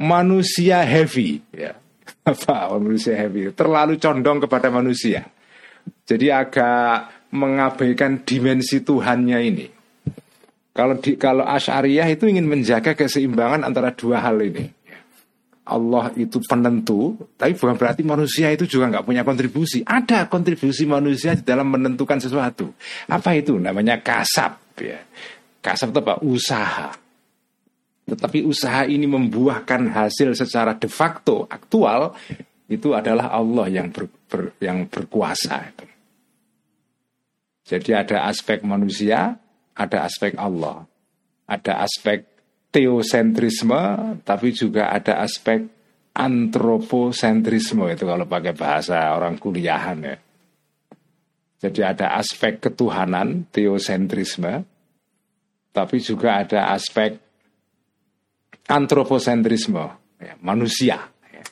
manusia 0.00 0.80
heavy 0.84 1.44
ya. 1.52 1.76
Apa 2.30 2.72
manusia 2.76 3.14
heavy? 3.14 3.52
Terlalu 3.52 4.00
condong 4.00 4.42
kepada 4.42 4.72
manusia. 4.72 5.28
Jadi 6.06 6.32
agak 6.32 7.30
mengabaikan 7.30 8.22
dimensi 8.22 8.82
Tuhannya 8.82 9.38
ini. 9.42 9.66
Kalau 10.76 11.00
di 11.00 11.16
kalau 11.16 11.46
Asy'ariyah 11.46 12.04
itu 12.12 12.28
ingin 12.28 12.44
menjaga 12.44 12.92
keseimbangan 12.92 13.64
antara 13.64 13.96
dua 13.96 14.20
hal 14.20 14.36
ini. 14.44 14.68
Allah 15.66 16.14
itu 16.14 16.38
penentu, 16.46 17.18
tapi 17.34 17.58
bukan 17.58 17.74
berarti 17.74 18.06
manusia 18.06 18.54
itu 18.54 18.70
juga 18.70 18.86
nggak 18.86 19.02
punya 19.02 19.26
kontribusi. 19.26 19.82
Ada 19.82 20.30
kontribusi 20.30 20.86
manusia 20.86 21.34
di 21.34 21.42
dalam 21.42 21.66
menentukan 21.74 22.22
sesuatu. 22.22 22.70
Apa 23.10 23.34
itu? 23.34 23.58
Namanya 23.58 23.98
kasab. 23.98 24.62
Ya. 24.78 25.02
Kasab 25.58 25.90
itu 25.90 25.98
apa? 26.06 26.22
Usaha. 26.22 26.94
Tetapi 28.06 28.46
usaha 28.46 28.86
ini 28.86 29.10
membuahkan 29.10 29.90
hasil 29.90 30.38
secara 30.38 30.78
de 30.78 30.86
facto 30.86 31.50
aktual 31.50 32.14
itu 32.70 32.94
adalah 32.94 33.34
Allah 33.34 33.66
yang 33.66 33.90
ber, 33.90 34.06
ber, 34.30 34.54
yang 34.62 34.86
berkuasa. 34.86 35.74
Jadi 37.66 37.90
ada 37.90 38.30
aspek 38.30 38.62
manusia, 38.62 39.34
ada 39.74 40.06
aspek 40.06 40.38
Allah, 40.38 40.86
ada 41.50 41.82
aspek 41.82 42.22
teosentrisme, 42.76 43.80
tapi 44.20 44.52
juga 44.52 44.92
ada 44.92 45.24
aspek 45.24 45.64
antroposentrisme 46.12 47.88
itu 47.88 48.04
kalau 48.04 48.28
pakai 48.28 48.52
bahasa 48.52 49.16
orang 49.16 49.40
kuliahan 49.40 49.98
ya. 50.04 50.16
Jadi 51.56 51.80
ada 51.80 52.20
aspek 52.20 52.60
ketuhanan, 52.60 53.48
teosentrisme, 53.48 54.60
tapi 55.72 56.04
juga 56.04 56.44
ada 56.44 56.76
aspek 56.76 57.16
antroposentrisme, 58.68 59.84
ya, 60.20 60.36
manusia. 60.44 61.00
Ya. 61.32 61.44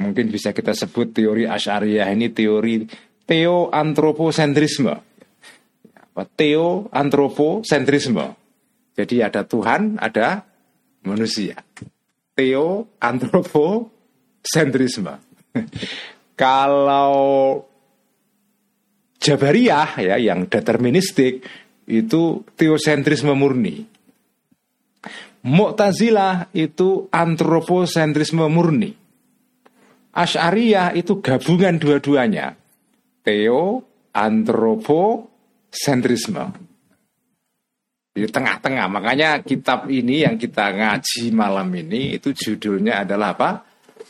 Mungkin 0.00 0.32
bisa 0.32 0.56
kita 0.56 0.72
sebut 0.72 1.12
teori 1.12 1.44
Asyariah 1.44 2.08
ini 2.16 2.32
teori 2.32 2.88
teoantroposentrisme 3.28 5.07
teo 6.26 6.90
antroposentrisme. 6.90 8.34
Jadi 8.98 9.22
ada 9.22 9.46
Tuhan, 9.46 10.02
ada 10.02 10.42
manusia. 11.06 11.62
Teo 12.34 12.98
antroposentrisme. 12.98 15.14
Kalau 16.38 17.14
Jabariyah 19.18 19.98
ya 19.98 20.16
yang 20.18 20.46
deterministik 20.46 21.42
itu 21.90 22.22
teosentrisme 22.54 23.34
murni. 23.34 23.86
Mu'tazilah 25.42 26.50
itu 26.54 27.10
antroposentrisme 27.10 28.46
murni. 28.50 28.94
Asy'ariyah 30.14 30.94
itu 30.98 31.22
gabungan 31.22 31.78
dua-duanya. 31.78 32.58
Teo, 33.22 33.86
antropo, 34.10 35.30
sentrisme. 35.70 36.44
Di 38.12 38.26
tengah-tengah. 38.26 38.90
Makanya 38.90 39.38
kitab 39.46 39.86
ini 39.86 40.26
yang 40.26 40.34
kita 40.34 40.74
ngaji 40.74 41.30
malam 41.30 41.70
ini 41.70 42.18
itu 42.18 42.34
judulnya 42.34 43.06
adalah 43.06 43.38
apa? 43.38 43.50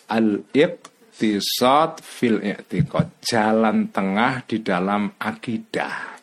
Al-Iqtisad 0.08 2.00
fil 2.00 2.40
i'tiqad. 2.40 3.20
Jalan 3.20 3.92
tengah 3.92 4.48
di 4.48 4.64
dalam 4.64 5.12
akidah. 5.20 6.16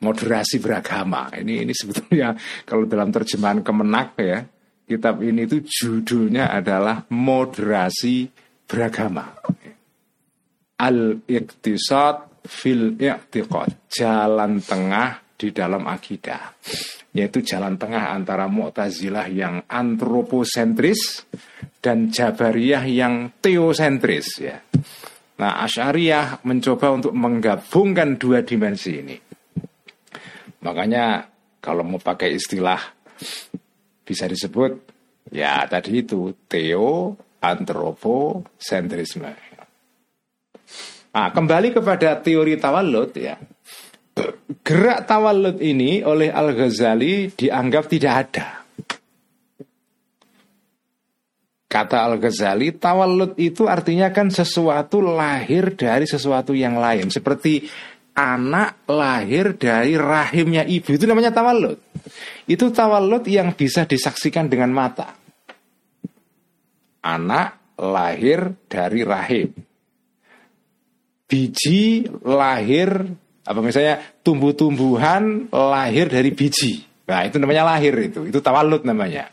Moderasi 0.00 0.60
beragama. 0.60 1.28
Ini 1.32 1.64
ini 1.64 1.72
sebetulnya 1.72 2.36
kalau 2.68 2.84
dalam 2.84 3.08
terjemahan 3.08 3.64
Kemenak 3.64 4.08
ya, 4.20 4.44
kitab 4.84 5.24
ini 5.24 5.48
itu 5.48 5.64
judulnya 5.64 6.52
adalah 6.52 7.04
moderasi 7.08 8.28
beragama. 8.68 9.28
Al-Iqtisad 10.80 12.29
fil 12.46 12.96
i'tiqad, 12.96 13.90
jalan 13.90 14.60
tengah 14.60 15.20
di 15.36 15.52
dalam 15.52 15.88
akidah. 15.88 16.56
yaitu 17.10 17.42
jalan 17.42 17.74
tengah 17.74 18.14
antara 18.14 18.46
Mu'tazilah 18.46 19.26
yang 19.34 19.66
antroposentris 19.66 21.26
dan 21.82 22.14
Jabariyah 22.14 22.86
yang 22.86 23.34
teosentris 23.42 24.38
ya. 24.38 24.62
Nah, 25.42 25.58
Asy'ariyah 25.64 26.44
mencoba 26.46 26.94
untuk 26.94 27.10
menggabungkan 27.16 28.20
dua 28.20 28.44
dimensi 28.44 29.00
ini. 29.00 29.16
Makanya 30.60 31.24
kalau 31.58 31.82
mau 31.82 31.96
pakai 31.96 32.36
istilah 32.36 32.76
bisa 34.04 34.28
disebut 34.28 34.76
ya 35.32 35.64
tadi 35.64 36.04
itu 36.04 36.36
teo 36.44 37.16
antroposentrisme. 37.40 39.49
Nah, 41.10 41.28
kembali 41.34 41.74
kepada 41.74 42.14
teori 42.22 42.54
tawalud 42.54 43.10
ya. 43.18 43.34
Gerak 44.62 45.10
tawalud 45.10 45.58
ini 45.58 46.06
oleh 46.06 46.30
Al-Ghazali 46.30 47.34
dianggap 47.34 47.84
tidak 47.90 48.14
ada. 48.26 48.46
Kata 51.70 52.02
Al-Ghazali, 52.02 52.74
tawalud 52.74 53.38
itu 53.38 53.70
artinya 53.70 54.10
kan 54.10 54.30
sesuatu 54.30 54.98
lahir 54.98 55.74
dari 55.78 56.06
sesuatu 56.06 56.50
yang 56.50 56.78
lain. 56.78 57.10
Seperti 57.14 57.62
anak 58.14 58.86
lahir 58.90 59.54
dari 59.54 59.94
rahimnya 59.94 60.66
ibu. 60.66 60.94
Itu 60.94 61.06
namanya 61.06 61.30
tawalud. 61.30 61.78
Itu 62.50 62.74
tawalud 62.74 63.22
yang 63.26 63.54
bisa 63.54 63.86
disaksikan 63.86 64.50
dengan 64.50 64.74
mata. 64.74 65.14
Anak 67.06 67.78
lahir 67.78 68.54
dari 68.66 69.06
rahim. 69.06 69.69
Biji 71.30 72.10
lahir 72.26 73.06
apa 73.46 73.60
misalnya 73.62 74.02
tumbuh-tumbuhan 74.26 75.48
lahir 75.50 76.10
dari 76.10 76.34
biji. 76.34 76.82
Nah, 77.10 77.26
itu 77.26 77.42
namanya 77.42 77.74
lahir 77.74 77.94
itu. 77.98 78.26
Itu 78.26 78.38
tawalud 78.38 78.86
namanya. 78.86 79.26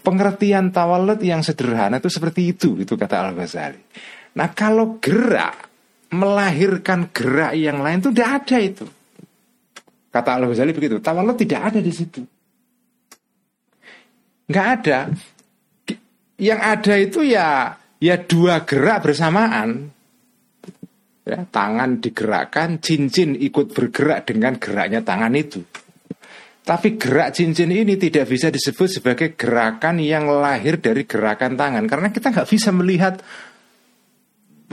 Pengertian 0.00 0.72
tawalud 0.74 1.20
yang 1.20 1.44
sederhana 1.44 2.00
itu 2.00 2.10
seperti 2.10 2.56
itu, 2.56 2.74
itu 2.80 2.96
kata 2.96 3.30
Al-Ghazali. 3.30 3.78
Nah, 4.34 4.48
kalau 4.50 4.98
gerak 4.98 5.70
melahirkan 6.10 7.14
gerak 7.14 7.54
yang 7.54 7.78
lain 7.84 8.02
itu 8.02 8.10
tidak 8.10 8.30
ada 8.42 8.56
itu. 8.58 8.86
Kata 10.10 10.30
Al-Ghazali 10.40 10.74
begitu, 10.74 10.98
tawalud 10.98 11.38
tidak 11.38 11.70
ada 11.70 11.78
di 11.78 11.92
situ. 11.94 12.22
Nggak 14.50 14.66
ada. 14.82 14.98
Yang 16.40 16.60
ada 16.64 16.94
itu 16.98 17.20
ya 17.22 17.48
ya 18.02 18.16
dua 18.18 18.66
gerak 18.66 19.06
bersamaan. 19.06 19.94
Ya, 21.30 21.46
tangan 21.46 22.02
digerakkan, 22.02 22.82
cincin 22.82 23.38
ikut 23.38 23.70
bergerak 23.70 24.26
dengan 24.26 24.58
geraknya 24.58 24.98
tangan 25.06 25.30
itu. 25.38 25.62
Tapi 26.66 26.98
gerak 26.98 27.30
cincin 27.38 27.70
ini 27.70 27.94
tidak 27.94 28.26
bisa 28.26 28.50
disebut 28.50 28.98
sebagai 28.98 29.38
gerakan 29.38 30.02
yang 30.02 30.26
lahir 30.26 30.82
dari 30.82 31.06
gerakan 31.06 31.54
tangan 31.54 31.86
karena 31.86 32.10
kita 32.10 32.34
nggak 32.34 32.50
bisa 32.50 32.74
melihat 32.74 33.22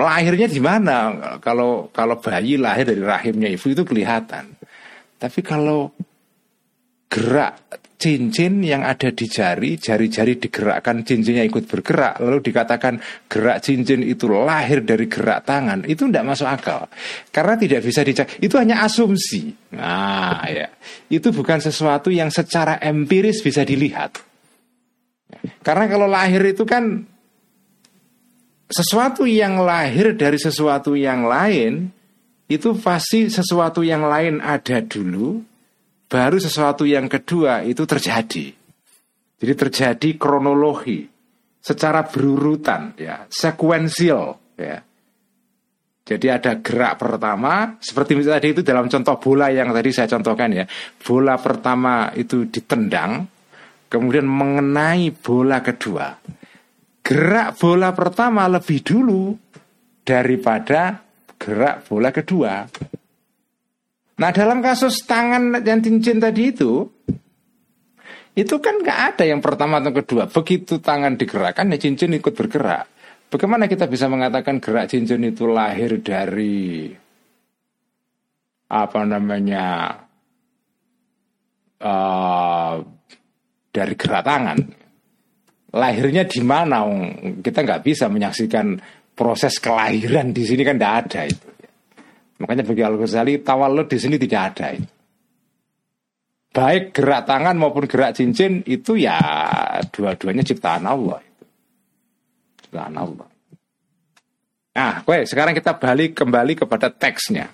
lahirnya 0.01 0.49
di 0.49 0.57
mana. 0.57 0.97
Kalau 1.45 1.93
kalau 1.93 2.17
bayi 2.17 2.57
lahir 2.57 2.89
dari 2.89 3.05
rahimnya 3.05 3.53
ibu 3.53 3.77
itu 3.77 3.85
kelihatan. 3.85 4.57
Tapi 5.21 5.39
kalau 5.45 5.93
gerak 7.07 7.57
cincin 7.97 8.61
yang 8.61 8.85
ada 8.85 9.09
di 9.09 9.25
jari, 9.25 9.73
jari-jari 9.81 10.37
digerakkan, 10.37 11.01
cincinnya 11.01 11.41
ikut 11.49 11.65
bergerak, 11.65 12.21
lalu 12.21 12.45
dikatakan 12.45 13.01
gerak 13.25 13.57
cincin 13.65 14.05
itu 14.05 14.29
lahir 14.29 14.85
dari 14.85 15.09
gerak 15.09 15.41
tangan, 15.49 15.81
itu 15.89 16.05
tidak 16.05 16.23
masuk 16.29 16.45
akal. 16.45 16.85
Karena 17.33 17.57
tidak 17.57 17.81
bisa 17.81 18.05
dicek, 18.05 18.37
itu 18.37 18.53
hanya 18.61 18.85
asumsi. 18.85 19.49
Nah, 19.73 20.45
ya. 20.45 20.69
Itu 21.09 21.33
bukan 21.33 21.57
sesuatu 21.57 22.13
yang 22.13 22.29
secara 22.29 22.77
empiris 22.77 23.41
bisa 23.41 23.65
dilihat. 23.65 24.21
Karena 25.65 25.89
kalau 25.89 26.05
lahir 26.05 26.39
itu 26.45 26.63
kan 26.69 27.01
sesuatu 28.69 29.25
yang 29.25 29.57
lahir 29.65 30.13
dari 30.13 30.37
sesuatu 30.37 30.93
yang 30.93 31.25
lain, 31.25 31.89
itu 32.45 32.77
pasti 32.77 33.27
sesuatu 33.27 33.81
yang 33.81 34.05
lain 34.05 34.39
ada 34.39 34.85
dulu, 34.85 35.41
baru 36.07 36.39
sesuatu 36.39 36.87
yang 36.87 37.11
kedua 37.11 37.63
itu 37.67 37.83
terjadi. 37.83 38.47
Jadi 39.37 39.53
terjadi 39.53 40.09
kronologi 40.17 41.05
secara 41.61 42.07
berurutan 42.07 42.97
ya, 42.97 43.27
sekuensial 43.29 44.55
ya. 44.57 44.81
Jadi 46.07 46.27
ada 46.31 46.63
gerak 46.63 46.95
pertama 46.95 47.75
seperti 47.83 48.23
tadi 48.23 48.55
itu 48.55 48.63
dalam 48.63 48.87
contoh 48.87 49.19
bola 49.19 49.51
yang 49.51 49.75
tadi 49.75 49.91
saya 49.91 50.07
contohkan 50.07 50.55
ya. 50.55 50.63
Bola 51.03 51.35
pertama 51.35 52.15
itu 52.15 52.47
ditendang 52.47 53.27
kemudian 53.91 54.23
mengenai 54.23 55.11
bola 55.11 55.59
kedua. 55.59 56.15
Gerak 57.03 57.59
bola 57.59 57.91
pertama 57.91 58.47
lebih 58.47 58.79
dulu 58.83 59.35
daripada 60.07 61.03
gerak 61.35 61.83
bola 61.91 62.09
kedua. 62.15 62.53
Nah 64.17 64.29
dalam 64.33 64.65
kasus 64.65 65.05
tangan 65.05 65.61
dan 65.61 65.81
cincin 65.81 66.17
tadi 66.17 66.49
itu 66.49 66.89
Itu 68.33 68.57
kan 68.57 68.81
nggak 68.81 68.99
ada 69.13 69.23
yang 69.29 69.41
pertama 69.41 69.77
atau 69.77 69.93
kedua 69.93 70.25
Begitu 70.25 70.81
tangan 70.81 71.17
digerakkan 71.17 71.69
ya 71.73 71.77
cincin 71.77 72.17
ikut 72.17 72.33
bergerak 72.33 72.89
Bagaimana 73.29 73.69
kita 73.69 73.85
bisa 73.85 74.09
mengatakan 74.09 74.57
gerak 74.57 74.89
cincin 74.89 75.21
itu 75.21 75.45
lahir 75.45 76.01
dari 76.01 76.89
Apa 78.73 79.05
namanya 79.05 79.65
uh, 81.81 82.75
Dari 83.69 83.93
gerak 83.93 84.23
tangan 84.25 84.59
Lahirnya 85.77 86.23
di 86.23 86.41
mana? 86.41 86.87
Kita 87.43 87.59
nggak 87.59 87.83
bisa 87.83 88.07
menyaksikan 88.07 88.79
proses 89.11 89.59
kelahiran 89.59 90.31
di 90.31 90.47
sini 90.47 90.63
kan 90.63 90.79
tidak 90.79 90.95
ada 91.03 91.21
itu. 91.27 91.49
Makanya 92.37 92.63
bagi 92.65 92.83
Al 92.85 92.95
Ghazali 92.97 93.41
tawalud 93.41 93.89
di 93.89 93.97
sini 93.97 94.15
tidak 94.21 94.41
ada 94.53 94.67
itu. 94.77 94.89
Baik 96.53 96.95
gerak 96.95 97.29
tangan 97.29 97.53
maupun 97.53 97.85
gerak 97.85 98.17
cincin 98.17 98.65
itu 98.65 98.97
ya 98.97 99.17
dua-duanya 99.93 100.41
ciptaan 100.41 100.89
Allah. 100.89 101.21
Ciptaan 102.65 102.95
Allah. 102.97 103.27
Nah, 104.77 105.01
oke, 105.01 105.25
sekarang 105.25 105.57
kita 105.57 105.77
balik 105.77 106.17
kembali 106.17 106.53
kepada 106.53 106.93
teksnya. 106.93 107.49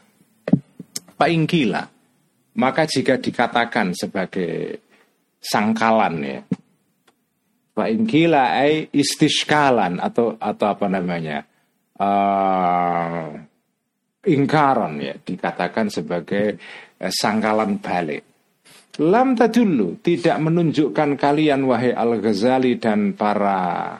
Pak 1.15 1.29
Ingkila, 1.31 1.83
maka 2.59 2.83
jika 2.83 3.15
dikatakan 3.15 3.95
sebagai 3.95 4.83
sangkalan 5.39 6.15
ya, 6.19 6.39
Pak 7.73 7.89
Ingkila 7.89 8.59
ai 8.59 8.91
istishkalan 8.91 10.03
atau 10.03 10.35
atau 10.35 10.67
apa 10.67 10.87
namanya? 10.91 11.47
Uh, 11.95 13.39
ingkaron 14.23 15.03
ya 15.03 15.15
dikatakan 15.19 15.91
sebagai 15.91 16.55
eh, 16.99 17.11
sangkalan 17.11 17.79
balik. 17.83 18.23
Lam 19.01 19.33
tadullu 19.33 19.97
tidak 20.05 20.37
menunjukkan 20.37 21.17
kalian 21.17 21.65
wahai 21.65 21.97
Al-Ghazali 21.97 22.77
dan 22.77 23.17
para 23.17 23.97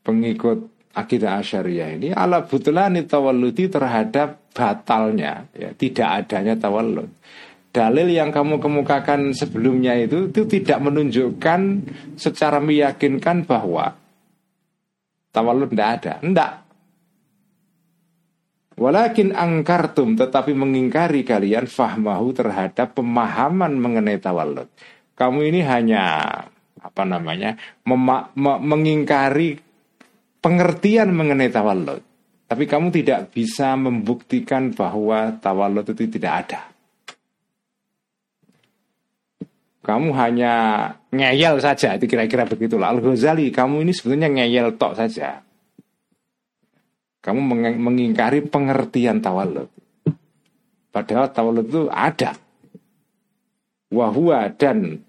pengikut 0.00 0.72
akidah 0.96 1.36
Asyariah 1.36 2.00
ini 2.00 2.08
ala 2.16 2.48
butulani 2.48 3.04
tawalludi 3.04 3.68
terhadap 3.68 4.50
batalnya 4.56 5.44
ya 5.52 5.70
tidak 5.76 6.24
adanya 6.24 6.56
tawallud. 6.56 7.12
Dalil 7.68 8.08
yang 8.08 8.32
kamu 8.32 8.56
kemukakan 8.56 9.36
sebelumnya 9.36 9.92
itu 10.00 10.32
itu 10.32 10.48
tidak 10.48 10.88
menunjukkan 10.88 11.60
secara 12.16 12.64
meyakinkan 12.64 13.44
bahwa 13.44 13.92
tawallud 15.30 15.68
tidak 15.68 15.88
ada. 16.00 16.14
Tidak, 16.24 16.52
Walakin 18.78 19.34
angkartum 19.34 20.14
tetapi 20.14 20.54
mengingkari 20.54 21.26
kalian 21.26 21.66
fahmahu 21.66 22.30
terhadap 22.30 22.94
pemahaman 22.94 23.74
mengenai 23.74 24.22
tawallud. 24.22 24.70
Kamu 25.18 25.42
ini 25.42 25.66
hanya 25.66 26.30
apa 26.78 27.02
namanya 27.02 27.58
mengingkari 28.38 29.58
pengertian 30.38 31.10
mengenai 31.10 31.50
tawallud. 31.50 32.06
Tapi 32.48 32.64
kamu 32.64 32.94
tidak 32.94 33.34
bisa 33.34 33.74
membuktikan 33.74 34.72
bahwa 34.72 35.36
tawallud 35.36 35.84
itu 35.84 36.06
tidak 36.06 36.32
ada. 36.46 36.60
Kamu 39.84 40.12
hanya 40.16 40.54
ngeyel 41.12 41.60
saja, 41.60 41.96
itu 41.96 42.04
kira-kira 42.08 42.44
begitulah. 42.44 42.92
Al-Ghazali, 42.92 43.48
kamu 43.52 43.88
ini 43.88 43.92
sebetulnya 43.92 44.28
ngeyel 44.32 44.76
tok 44.76 44.96
saja. 44.96 45.47
Kamu 47.28 47.40
mengingkari 47.76 48.40
pengertian 48.48 49.20
tawalud. 49.20 49.68
Padahal 50.88 51.28
tawalud 51.28 51.68
itu 51.68 51.84
ada. 51.92 52.32
Wahua 53.92 54.48
dan 54.56 55.04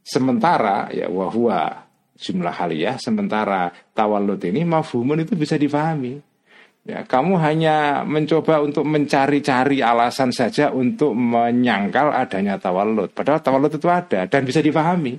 sementara 0.00 0.88
ya 0.88 1.08
wahua 1.12 1.84
jumlah 2.16 2.52
haliyah 2.52 2.96
sementara 3.00 3.72
tawalud 3.92 4.40
ini 4.40 4.64
mafhumun 4.64 5.20
itu 5.20 5.36
bisa 5.36 5.60
difahami. 5.60 6.20
Ya, 6.84 7.00
kamu 7.00 7.40
hanya 7.40 8.04
mencoba 8.04 8.60
untuk 8.60 8.84
mencari-cari 8.84 9.80
alasan 9.80 10.36
saja 10.36 10.68
untuk 10.68 11.16
menyangkal 11.16 12.12
adanya 12.12 12.60
tawalud. 12.60 13.08
Padahal 13.08 13.40
tawalud 13.40 13.72
itu 13.72 13.88
ada 13.88 14.28
dan 14.28 14.44
bisa 14.44 14.60
dipahami. 14.60 15.16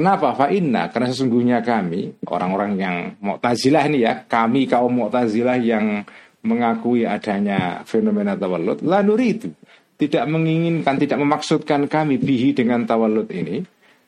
Kenapa? 0.00 0.32
Fa'inna, 0.32 0.88
karena 0.88 1.12
sesungguhnya 1.12 1.60
kami, 1.60 2.24
orang-orang 2.24 2.72
yang 2.80 2.96
Mu'tazilah 3.20 3.84
ini 3.84 4.08
ya, 4.08 4.24
kami 4.24 4.64
kaum 4.64 4.96
Mu'tazilah 4.96 5.60
yang 5.60 6.00
mengakui 6.40 7.04
adanya 7.04 7.84
fenomena 7.84 8.32
tawalud, 8.32 8.80
la 8.80 9.04
itu 9.04 9.52
tidak 10.00 10.24
menginginkan, 10.24 10.96
tidak 10.96 11.20
memaksudkan 11.20 11.84
kami 11.84 12.16
bihi 12.16 12.56
dengan 12.56 12.88
tawalud 12.88 13.28
ini, 13.28 13.60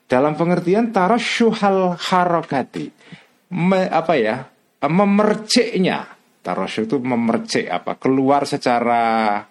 dalam 0.09 0.33
pengertian 0.33 0.97
tarasyuhal 0.97 2.01
harokati. 2.01 2.89
Me, 3.53 3.85
apa 3.85 4.17
ya, 4.17 4.49
memerciknya 4.81 6.09
tarosyu 6.41 6.89
itu 6.89 6.97
memercik 7.05 7.69
apa 7.69 8.01
keluar 8.01 8.49
secara 8.49 9.45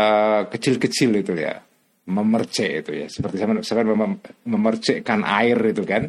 uh, 0.00 0.42
kecil-kecil 0.48 1.12
itu 1.12 1.36
ya 1.36 1.60
memercik 2.08 2.70
itu 2.84 2.90
ya. 3.04 3.06
Seperti 3.06 3.36
saya, 3.60 3.84
mem 3.84 4.18
memercikkan 4.48 5.20
air 5.28 5.60
itu 5.68 5.84
kan. 5.84 6.08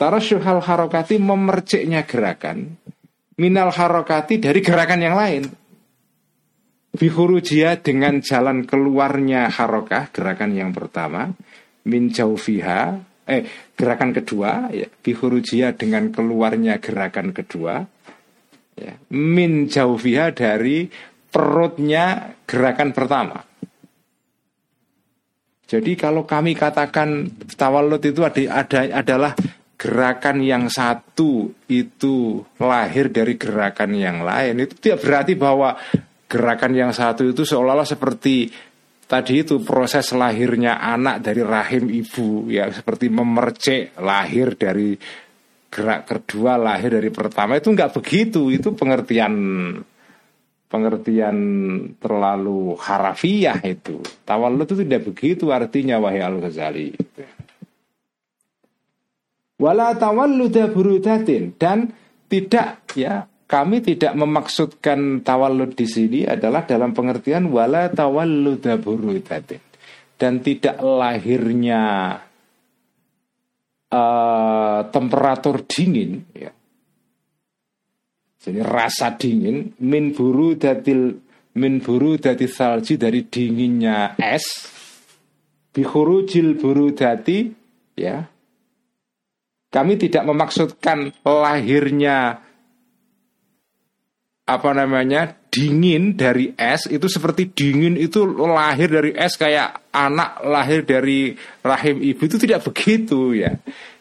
Tarosyu 0.00 0.40
hal 0.40 0.64
harokati 0.64 1.20
memerciknya 1.20 2.08
gerakan. 2.08 2.80
Minal 3.36 3.68
harokati 3.68 4.40
dari 4.40 4.64
gerakan 4.64 5.00
yang 5.04 5.16
lain. 5.16 5.44
Bihurujia 6.90 7.78
dengan 7.84 8.18
jalan 8.24 8.64
keluarnya 8.64 9.52
harokah 9.52 10.08
gerakan 10.08 10.56
yang 10.56 10.72
pertama. 10.72 11.28
Min 11.84 12.08
jaufiha 12.08 12.96
eh 13.28 13.44
gerakan 13.76 14.16
kedua 14.16 14.72
ya. 14.72 14.88
Bihurujia 14.88 15.76
dengan 15.76 16.08
keluarnya 16.08 16.80
gerakan 16.80 17.36
kedua. 17.36 17.84
Ya. 18.80 18.96
Min 19.12 19.68
jaufiha 19.68 20.32
dari 20.32 20.88
perutnya 21.28 22.34
gerakan 22.48 22.96
pertama 22.96 23.49
jadi 25.70 25.94
kalau 25.94 26.26
kami 26.26 26.58
katakan 26.58 27.30
tawalud 27.54 28.02
itu 28.02 28.26
ada, 28.26 28.66
ada 28.66 28.78
adalah 28.90 29.32
gerakan 29.78 30.42
yang 30.42 30.66
satu 30.66 31.54
itu 31.70 32.42
lahir 32.58 33.14
dari 33.14 33.38
gerakan 33.38 33.94
yang 33.94 34.26
lain. 34.26 34.66
Itu 34.66 34.74
tidak 34.82 35.06
berarti 35.06 35.38
bahwa 35.38 35.78
gerakan 36.26 36.74
yang 36.74 36.90
satu 36.90 37.22
itu 37.22 37.46
seolah-olah 37.46 37.86
seperti 37.86 38.50
tadi 39.06 39.46
itu 39.46 39.62
proses 39.62 40.10
lahirnya 40.10 40.82
anak 40.82 41.22
dari 41.22 41.46
rahim 41.46 41.86
ibu 41.86 42.50
ya 42.50 42.66
seperti 42.74 43.06
memercik 43.06 43.94
lahir 44.02 44.58
dari 44.58 44.98
gerak 45.70 46.02
kedua 46.02 46.58
lahir 46.58 46.98
dari 46.98 47.14
pertama. 47.14 47.54
Itu 47.54 47.70
nggak 47.70 47.94
begitu. 47.94 48.50
Itu 48.50 48.74
pengertian 48.74 49.32
pengertian 50.70 51.36
terlalu 51.98 52.78
harafiah 52.78 53.58
itu. 53.66 53.98
Tawalud 54.22 54.64
itu 54.64 54.86
tidak 54.86 55.10
begitu 55.10 55.50
artinya 55.50 55.98
wahai 55.98 56.22
al 56.22 56.38
ghazali 56.38 56.94
wala 59.60 59.92
tawalluda 59.92 60.72
burudatin 60.72 61.52
dan 61.60 61.92
tidak 62.32 62.80
ya 62.96 63.28
kami 63.44 63.84
tidak 63.84 64.16
memaksudkan 64.16 65.20
tawallud 65.20 65.76
di 65.76 65.84
sini 65.84 66.20
adalah 66.24 66.64
dalam 66.64 66.96
pengertian 66.96 67.52
wala 67.52 67.92
tawallud 67.92 68.64
dan 70.16 70.32
tidak 70.40 70.76
lahirnya 70.80 71.82
uh, 73.92 74.80
temperatur 74.88 75.68
dingin 75.68 76.24
ya. 76.32 76.50
Jadi 78.40 78.64
rasa 78.64 79.12
dingin 79.20 79.76
min 79.84 80.16
buru 80.16 80.56
datil 80.56 81.12
min 81.60 81.76
buru 81.84 82.16
dati 82.16 82.48
salji 82.48 82.96
dari 82.96 83.28
dinginnya 83.28 84.16
es 84.16 84.64
bihurujil 85.76 86.56
buru 86.56 86.96
dati 86.96 87.52
ya. 88.00 88.24
Kami 89.70 89.94
tidak 90.00 90.24
memaksudkan 90.26 91.14
lahirnya 91.22 92.42
apa 94.50 94.70
namanya 94.74 95.30
dingin 95.52 96.18
dari 96.18 96.50
es 96.58 96.90
itu 96.90 97.06
seperti 97.06 97.52
dingin 97.54 97.94
itu 97.94 98.24
lahir 98.24 98.88
dari 98.88 99.14
es 99.14 99.36
kayak 99.36 99.92
anak 99.94 100.42
lahir 100.42 100.82
dari 100.82 101.36
rahim 101.62 102.02
ibu 102.02 102.24
itu 102.24 102.40
tidak 102.40 102.64
begitu 102.64 103.36
ya. 103.36 103.52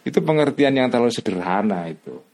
Itu 0.08 0.24
pengertian 0.24 0.80
yang 0.80 0.88
terlalu 0.88 1.12
sederhana 1.12 1.92
itu 1.92 2.29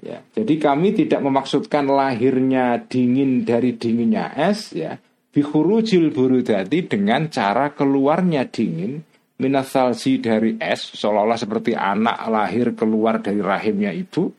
ya 0.00 0.24
jadi 0.32 0.54
kami 0.56 0.96
tidak 0.96 1.20
memaksudkan 1.20 1.86
lahirnya 1.88 2.80
dingin 2.84 3.44
dari 3.44 3.76
dinginnya 3.76 4.32
es 4.34 4.72
ya 4.72 4.96
bihurujil 5.30 6.10
burudati 6.10 6.88
dengan 6.88 7.30
cara 7.30 7.70
keluarnya 7.76 8.48
dingin 8.48 9.00
minasalsi 9.40 10.20
dari 10.20 10.56
es 10.60 10.96
seolah-olah 10.96 11.38
seperti 11.40 11.72
anak 11.72 12.16
lahir 12.28 12.76
keluar 12.76 13.22
dari 13.24 13.40
rahimnya 13.40 13.92
ibu 13.94 14.32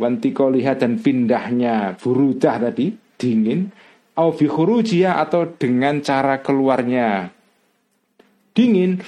wantikoliha 0.00 0.74
dan 0.78 0.98
pindahnya 0.98 1.94
burudah 2.00 2.58
tadi 2.58 2.90
dingin 3.18 3.70
au 4.18 4.34
atau 4.34 5.42
dengan 5.56 5.94
cara 6.02 6.42
keluarnya 6.42 7.30
dingin 8.52 9.00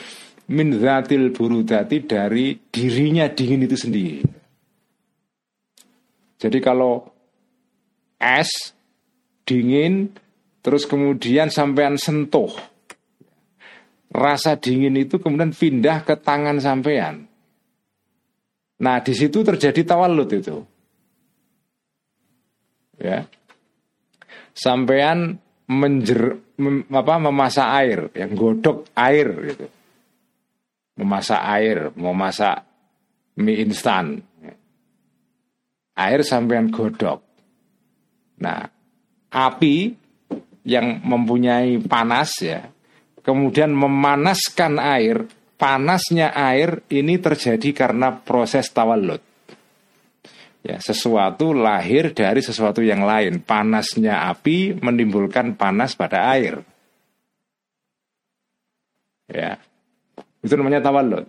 min 0.48 0.68
zatil 0.76 1.32
burudati 1.32 2.04
dari 2.04 2.56
dirinya 2.68 3.28
dingin 3.28 3.64
itu 3.64 3.76
sendiri. 3.76 4.43
Jadi 6.44 6.60
kalau 6.60 7.08
es 8.20 8.76
dingin 9.48 10.12
terus 10.60 10.84
kemudian 10.84 11.48
sampean 11.48 11.96
sentuh. 11.96 12.52
Rasa 14.12 14.60
dingin 14.60 14.92
itu 15.00 15.16
kemudian 15.16 15.56
pindah 15.56 16.04
ke 16.04 16.20
tangan 16.20 16.60
sampean. 16.60 17.24
Nah, 18.84 19.00
di 19.00 19.16
situ 19.16 19.40
terjadi 19.40 19.88
tawalud 19.88 20.28
itu. 20.28 20.60
Ya. 23.00 23.24
Sampean 24.52 25.40
menjer 25.64 26.36
mem, 26.60 26.84
apa 26.92 27.14
memasak 27.16 27.68
air 27.80 28.00
yang 28.12 28.36
godok 28.36 28.92
air 28.92 29.28
gitu. 29.48 29.66
Memasak 31.00 31.40
air 31.40 31.90
memasak 31.96 32.62
mie 33.40 33.64
instan 33.64 34.22
air 35.94 36.20
sampean 36.26 36.70
godok 36.70 37.22
nah 38.38 38.66
api 39.30 39.94
yang 40.66 41.00
mempunyai 41.02 41.78
panas 41.84 42.38
ya 42.42 42.66
kemudian 43.22 43.72
memanaskan 43.72 44.78
air 44.78 45.26
panasnya 45.54 46.34
air 46.34 46.82
ini 46.90 47.18
terjadi 47.18 47.70
karena 47.72 48.14
proses 48.20 48.68
tawalud 48.74 49.22
Ya, 50.64 50.80
sesuatu 50.80 51.52
lahir 51.52 52.16
dari 52.16 52.40
sesuatu 52.40 52.80
yang 52.80 53.04
lain. 53.04 53.44
Panasnya 53.44 54.32
api 54.32 54.72
menimbulkan 54.72 55.60
panas 55.60 55.92
pada 55.92 56.32
air. 56.32 56.64
Ya. 59.28 59.60
Itu 60.40 60.56
namanya 60.56 60.80
tawalud. 60.80 61.28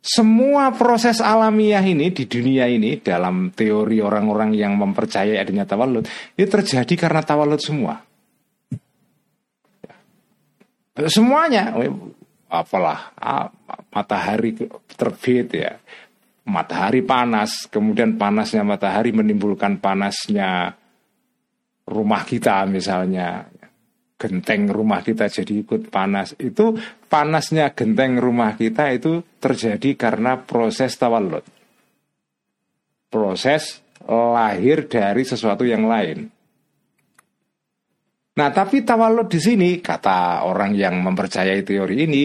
Semua 0.00 0.72
proses 0.72 1.20
alamiah 1.20 1.84
ini 1.84 2.08
di 2.08 2.24
dunia 2.24 2.64
ini 2.64 2.96
dalam 3.04 3.52
teori 3.52 4.00
orang-orang 4.00 4.56
yang 4.56 4.72
mempercayai 4.80 5.36
adanya 5.36 5.68
tawalud 5.68 6.08
itu 6.40 6.48
terjadi 6.48 6.94
karena 6.96 7.20
tawalud 7.20 7.60
semua. 7.60 8.00
Ya. 9.84 9.92
Semuanya, 11.04 11.76
apalah 12.48 13.12
matahari 13.92 14.56
terbit 14.96 15.52
ya, 15.52 15.76
matahari 16.48 17.04
panas, 17.04 17.68
kemudian 17.68 18.16
panasnya 18.16 18.64
matahari 18.64 19.12
menimbulkan 19.12 19.76
panasnya 19.84 20.80
rumah 21.84 22.24
kita 22.24 22.64
misalnya. 22.64 23.52
Genteng 24.20 24.68
rumah 24.68 25.00
kita 25.00 25.32
jadi 25.32 25.64
ikut 25.64 25.88
panas. 25.88 26.36
Itu 26.36 26.76
panasnya 27.08 27.72
genteng 27.72 28.20
rumah 28.20 28.52
kita 28.52 28.92
itu 28.92 29.24
terjadi 29.40 29.96
karena 29.96 30.36
proses 30.36 30.92
tawalud. 31.00 31.40
Proses 33.08 33.80
lahir 34.04 34.84
dari 34.92 35.24
sesuatu 35.24 35.64
yang 35.64 35.88
lain. 35.88 36.28
Nah, 38.36 38.48
tapi 38.52 38.84
tawalud 38.84 39.28
di 39.28 39.40
sini 39.40 39.80
kata 39.80 40.44
orang 40.44 40.76
yang 40.76 41.00
mempercayai 41.00 41.64
teori 41.64 41.96
ini 42.04 42.22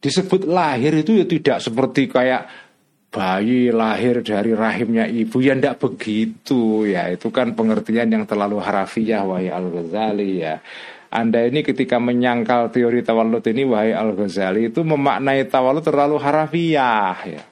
disebut 0.00 0.48
lahir 0.48 0.96
itu 0.96 1.20
ya 1.20 1.28
tidak 1.28 1.58
seperti 1.60 2.08
kayak 2.08 2.69
bayi 3.10 3.74
lahir 3.74 4.22
dari 4.22 4.54
rahimnya 4.54 5.10
ibu 5.10 5.42
ya 5.42 5.58
ndak 5.58 5.82
begitu 5.82 6.86
ya 6.86 7.10
itu 7.10 7.28
kan 7.34 7.58
pengertian 7.58 8.06
yang 8.06 8.24
terlalu 8.24 8.62
harafiah 8.62 9.26
wahai 9.26 9.50
Al 9.50 9.66
Ghazali 9.66 10.46
ya 10.46 10.62
anda 11.10 11.42
ini 11.42 11.66
ketika 11.66 11.98
menyangkal 11.98 12.70
teori 12.70 13.02
tawalud 13.02 13.42
ini 13.42 13.66
wahai 13.66 13.90
Al 13.90 14.14
Ghazali 14.14 14.70
itu 14.70 14.86
memaknai 14.86 15.42
tawalud 15.50 15.82
terlalu 15.82 16.22
harafiah 16.22 17.18
ya 17.26 17.42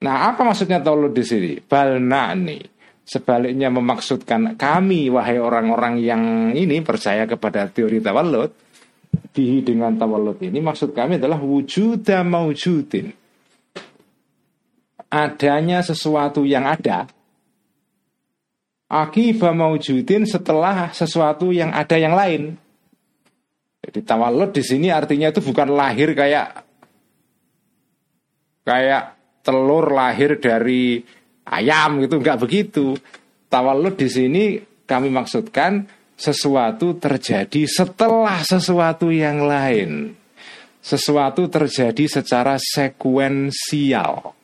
Nah, 0.00 0.32
apa 0.32 0.40
maksudnya 0.48 0.80
tawallud 0.80 1.12
di 1.12 1.20
sini? 1.20 1.52
Balna'ni. 1.60 2.56
Sebaliknya 3.04 3.68
memaksudkan 3.68 4.54
kami 4.56 5.12
wahai 5.12 5.36
orang-orang 5.36 5.98
yang 6.00 6.22
ini 6.54 6.78
percaya 6.80 7.26
kepada 7.26 7.66
teori 7.68 7.98
tawallud 7.98 8.48
bihi 9.34 9.66
dengan 9.66 9.98
tawallud 9.98 10.38
ini 10.38 10.62
maksud 10.62 10.94
kami 10.94 11.18
adalah 11.18 11.42
wujuda 11.42 12.22
maujudin. 12.22 13.19
Adanya 15.10 15.82
sesuatu 15.82 16.46
yang 16.46 16.70
ada 16.70 17.10
akibat 18.90 19.54
maujudin 19.54 20.26
setelah 20.26 20.90
sesuatu 20.90 21.54
yang 21.54 21.70
ada 21.70 21.94
yang 21.94 22.18
lain. 22.18 22.58
Jadi 23.80 24.02
tawallud 24.02 24.50
di 24.50 24.60
sini 24.66 24.90
artinya 24.90 25.30
itu 25.30 25.40
bukan 25.40 25.72
lahir 25.72 26.12
kayak 26.12 26.66
kayak 28.66 29.04
telur 29.40 29.94
lahir 29.94 30.36
dari 30.36 31.00
ayam 31.46 32.02
gitu, 32.02 32.18
nggak 32.20 32.40
begitu. 32.42 32.98
Tawallud 33.48 33.94
di 33.96 34.08
sini 34.10 34.44
kami 34.84 35.08
maksudkan 35.08 35.86
sesuatu 36.18 36.98
terjadi 37.00 37.64
setelah 37.64 38.42
sesuatu 38.44 39.08
yang 39.08 39.46
lain. 39.46 40.12
Sesuatu 40.82 41.48
terjadi 41.48 42.04
secara 42.20 42.60
sekuensial. 42.60 44.39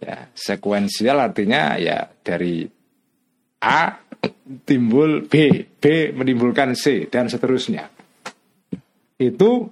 Ya, 0.00 0.32
sekuensial 0.32 1.20
artinya 1.20 1.76
ya 1.76 2.08
dari 2.24 2.64
A 3.60 4.00
timbul 4.64 5.28
B, 5.28 5.64
B 5.76 5.84
menimbulkan 6.16 6.72
C 6.72 7.04
dan 7.12 7.28
seterusnya. 7.28 7.84
Itu 9.20 9.68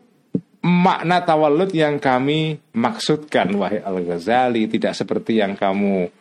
makna 0.60 1.24
tawallud 1.24 1.72
yang 1.72 1.96
kami 1.96 2.60
maksudkan 2.76 3.48
wahai 3.56 3.80
Al-Ghazali. 3.80 4.68
Tidak 4.68 4.92
seperti 4.92 5.40
yang 5.40 5.56
kamu 5.56 6.12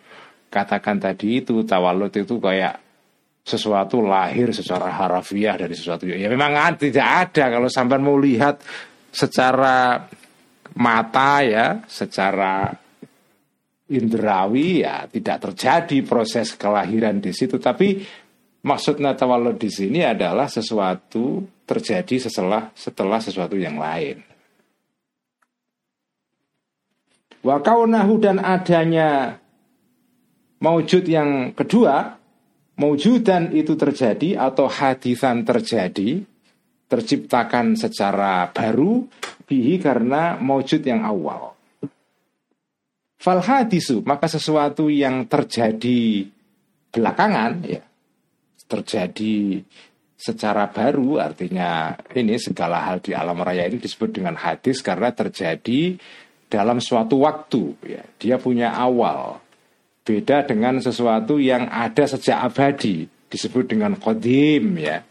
katakan 0.48 1.04
tadi 1.04 1.44
itu 1.44 1.68
tawallud 1.68 2.12
itu 2.16 2.40
kayak 2.40 2.80
sesuatu 3.44 4.04
lahir 4.04 4.52
secara 4.56 4.92
harafiah 4.92 5.60
dari 5.60 5.76
sesuatu. 5.76 6.08
Ya 6.08 6.32
memang 6.32 6.56
tidak 6.80 7.08
ada. 7.32 7.60
Kalau 7.60 7.68
sampai 7.68 8.00
mau 8.00 8.16
lihat 8.16 8.64
secara 9.12 10.08
mata 10.76 11.44
ya 11.44 11.68
secara 11.88 12.87
indrawi 13.88 14.84
ya 14.84 15.08
tidak 15.08 15.52
terjadi 15.52 15.98
proses 16.04 16.56
kelahiran 16.60 17.24
di 17.24 17.32
situ 17.32 17.60
tapi 17.60 18.04
maksudnya 18.64 19.16
tawallud 19.16 19.56
di 19.56 19.72
sini 19.72 20.04
adalah 20.04 20.52
sesuatu 20.52 21.44
terjadi 21.64 22.28
setelah 22.28 22.72
setelah 22.76 23.20
sesuatu 23.20 23.56
yang 23.56 23.80
lain 23.80 24.28
Wa 27.48 27.64
kaunahu 27.64 28.20
dan 28.20 28.44
adanya 28.44 29.40
maujud 30.60 31.08
yang 31.08 31.54
kedua, 31.54 32.18
maujudan 32.76 33.54
itu 33.56 33.78
terjadi 33.78 34.36
atau 34.36 34.68
hadisan 34.68 35.46
terjadi, 35.46 36.28
terciptakan 36.90 37.78
secara 37.78 38.50
baru 38.52 39.06
bihi 39.46 39.78
karena 39.80 40.36
maujud 40.42 40.82
yang 40.82 41.06
awal. 41.06 41.57
Fal 43.18 43.42
hadisu, 43.42 44.06
maka 44.06 44.30
sesuatu 44.30 44.94
yang 44.94 45.26
terjadi 45.26 46.30
belakangan 46.94 47.54
ya 47.66 47.82
terjadi 48.68 49.64
secara 50.18 50.68
baru 50.68 51.24
artinya 51.24 51.96
ini 52.14 52.36
segala 52.36 52.84
hal 52.84 53.00
di 53.00 53.16
alam 53.16 53.40
raya 53.40 53.64
ini 53.66 53.80
disebut 53.80 54.20
dengan 54.20 54.36
hadis 54.36 54.84
karena 54.84 55.16
terjadi 55.16 55.96
dalam 56.52 56.84
suatu 56.84 57.24
waktu 57.24 57.64
ya. 57.88 58.04
Dia 58.20 58.36
punya 58.38 58.76
awal. 58.76 59.40
Beda 60.04 60.44
dengan 60.48 60.80
sesuatu 60.80 61.36
yang 61.36 61.68
ada 61.68 62.08
sejak 62.08 62.40
abadi 62.40 63.08
disebut 63.28 63.68
dengan 63.76 63.96
kodim 64.00 64.80
ya. 64.80 65.04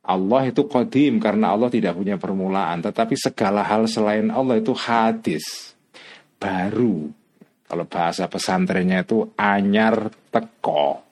Allah 0.00 0.48
itu 0.48 0.64
kodim 0.64 1.20
karena 1.20 1.52
Allah 1.52 1.68
tidak 1.68 1.94
punya 1.94 2.16
permulaan 2.16 2.80
tetapi 2.80 3.14
segala 3.20 3.60
hal 3.60 3.84
selain 3.84 4.32
Allah 4.32 4.58
itu 4.58 4.72
hadis 4.72 5.76
baru 6.40 7.12
kalau 7.70 7.86
bahasa 7.86 8.26
pesantrennya 8.26 9.06
itu 9.06 9.30
anyar 9.38 10.10
teko. 10.34 11.06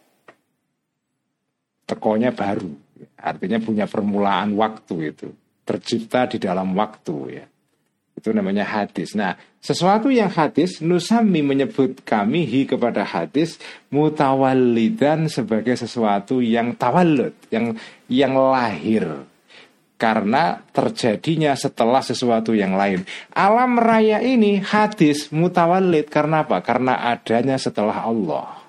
Tekonya 1.87 2.35
baru. 2.35 2.75
Artinya 3.15 3.63
punya 3.63 3.87
permulaan 3.87 4.59
waktu 4.59 5.15
itu. 5.15 5.31
Tercipta 5.63 6.27
di 6.27 6.43
dalam 6.43 6.75
waktu 6.75 7.15
ya. 7.31 7.47
Itu 8.19 8.35
namanya 8.35 8.67
hadis. 8.67 9.15
Nah, 9.15 9.39
sesuatu 9.63 10.11
yang 10.11 10.35
hadis, 10.35 10.83
Nusami 10.83 11.47
menyebut 11.47 12.03
kami 12.03 12.43
hi 12.43 12.67
kepada 12.67 13.07
hadis 13.07 13.63
mutawallidan 13.95 15.31
sebagai 15.31 15.79
sesuatu 15.79 16.43
yang 16.43 16.75
tawallud, 16.75 17.39
yang 17.55 17.79
yang 18.11 18.35
lahir 18.35 19.07
karena 19.99 20.63
terjadinya 20.71 21.53
setelah 21.59 22.01
sesuatu 22.01 22.55
yang 22.55 22.79
lain. 22.79 23.03
Alam 23.35 23.77
raya 23.77 24.23
ini 24.23 24.63
hadis 24.63 25.29
mutawallid 25.35 26.09
karena 26.09 26.47
apa? 26.47 26.63
Karena 26.63 27.03
adanya 27.11 27.59
setelah 27.59 28.07
Allah. 28.07 28.63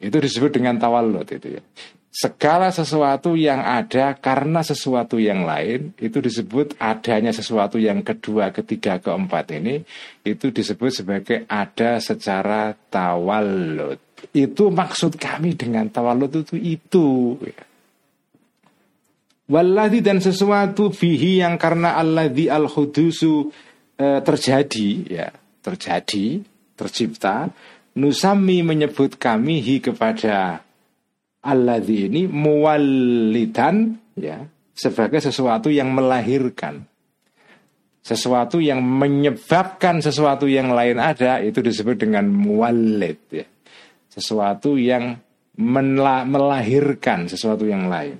Itu 0.00 0.16
disebut 0.16 0.56
dengan 0.56 0.80
tawallud 0.80 1.28
itu 1.28 1.60
ya 1.60 1.62
segala 2.10 2.74
sesuatu 2.74 3.38
yang 3.38 3.62
ada 3.62 4.18
karena 4.18 4.66
sesuatu 4.66 5.22
yang 5.22 5.46
lain 5.46 5.94
itu 6.02 6.18
disebut 6.18 6.74
adanya 6.82 7.30
sesuatu 7.30 7.78
yang 7.78 8.02
kedua, 8.02 8.50
ketiga, 8.50 8.98
keempat 8.98 9.54
ini 9.54 9.86
itu 10.26 10.50
disebut 10.50 10.90
sebagai 10.90 11.46
ada 11.46 12.02
secara 12.02 12.74
tawalud. 12.90 13.96
Itu 14.34 14.74
maksud 14.74 15.16
kami 15.16 15.54
dengan 15.54 15.86
tawalud 15.88 16.34
itu 16.34 16.58
itu. 16.58 17.38
Walladhi 19.50 19.98
dan 19.98 20.22
sesuatu 20.22 20.94
bihi 20.94 21.42
yang 21.42 21.58
karena 21.58 21.98
alladhi 21.98 22.46
al-hudusu 22.46 23.50
e, 23.98 24.06
terjadi 24.22 24.88
ya, 25.10 25.28
terjadi, 25.58 26.38
tercipta. 26.78 27.50
Nusami 27.98 28.62
menyebut 28.62 29.18
kami 29.18 29.58
hi 29.58 29.82
kepada 29.82 30.62
alladzi 31.42 32.06
ini 32.06 32.30
muwallidan 32.30 33.98
ya 34.14 34.44
sebagai 34.76 35.18
sesuatu 35.18 35.72
yang 35.72 35.90
melahirkan 35.90 36.84
sesuatu 38.00 38.60
yang 38.60 38.80
menyebabkan 38.80 40.00
sesuatu 40.00 40.48
yang 40.48 40.72
lain 40.72 40.96
ada 40.96 41.40
itu 41.44 41.60
disebut 41.60 42.00
dengan 42.00 42.28
muwallid 42.28 43.20
ya 43.28 43.46
sesuatu 44.08 44.80
yang 44.80 45.20
melahirkan 45.60 47.28
sesuatu 47.28 47.68
yang 47.68 47.88
lain 47.92 48.16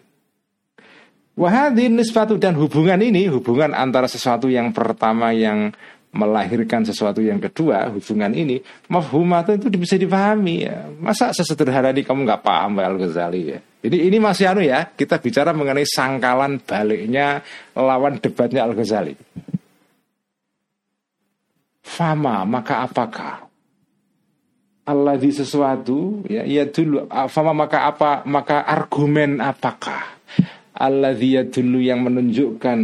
Wahadin 1.40 1.96
nisbatu 1.96 2.36
dan 2.36 2.52
hubungan 2.60 3.00
ini 3.00 3.24
hubungan 3.32 3.72
antara 3.72 4.04
sesuatu 4.04 4.52
yang 4.52 4.76
pertama 4.76 5.32
yang 5.32 5.72
melahirkan 6.12 6.84
sesuatu 6.84 7.24
yang 7.24 7.40
kedua 7.40 7.88
hubungan 7.88 8.34
ini 8.36 8.60
mafhumat 8.92 9.56
itu 9.56 9.72
bisa 9.72 9.96
dipahami 9.96 10.68
ya. 10.68 10.84
Masa 11.00 11.32
sesederhana 11.32 11.96
ini 11.96 12.04
kamu 12.04 12.28
nggak 12.28 12.44
paham 12.44 12.76
Al 12.84 13.00
Ghazali 13.00 13.56
ya? 13.56 13.58
Ini 13.80 14.12
ini 14.12 14.20
masih 14.20 14.52
anu 14.52 14.60
ya. 14.60 14.84
Kita 14.92 15.16
bicara 15.16 15.56
mengenai 15.56 15.88
sangkalan 15.88 16.60
baliknya 16.60 17.40
lawan 17.72 18.20
debatnya 18.20 18.68
Al 18.68 18.76
Ghazali 18.76 19.16
fama 21.90 22.46
maka 22.46 22.86
apakah? 22.86 23.50
Allah 24.80 25.14
di 25.20 25.30
sesuatu 25.30 26.24
ya 26.26 26.42
ya 26.42 26.66
dulu 26.66 27.06
fama 27.30 27.54
maka 27.54 27.86
apa 27.86 28.26
maka 28.26 28.66
argumen 28.66 29.38
apakah 29.38 30.18
Allah 30.74 31.16
dia 31.16 31.42
dulu 31.42 31.82
yang 31.82 32.06
menunjukkan 32.06 32.78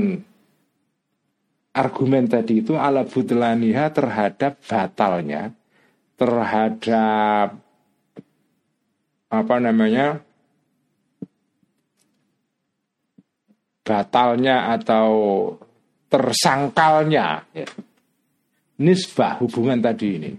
argumen 1.76 2.24
tadi 2.24 2.64
itu 2.64 2.74
ala 2.74 3.04
butlaniha 3.04 3.92
terhadap 3.92 4.56
batalnya 4.64 5.52
terhadap 6.16 7.60
apa 9.28 9.56
namanya 9.60 10.24
batalnya 13.84 14.72
atau 14.72 15.08
tersangkalnya 16.08 17.44
ya. 17.52 17.68
nisbah 18.80 19.36
hubungan 19.44 19.78
tadi 19.78 20.08
ini 20.16 20.32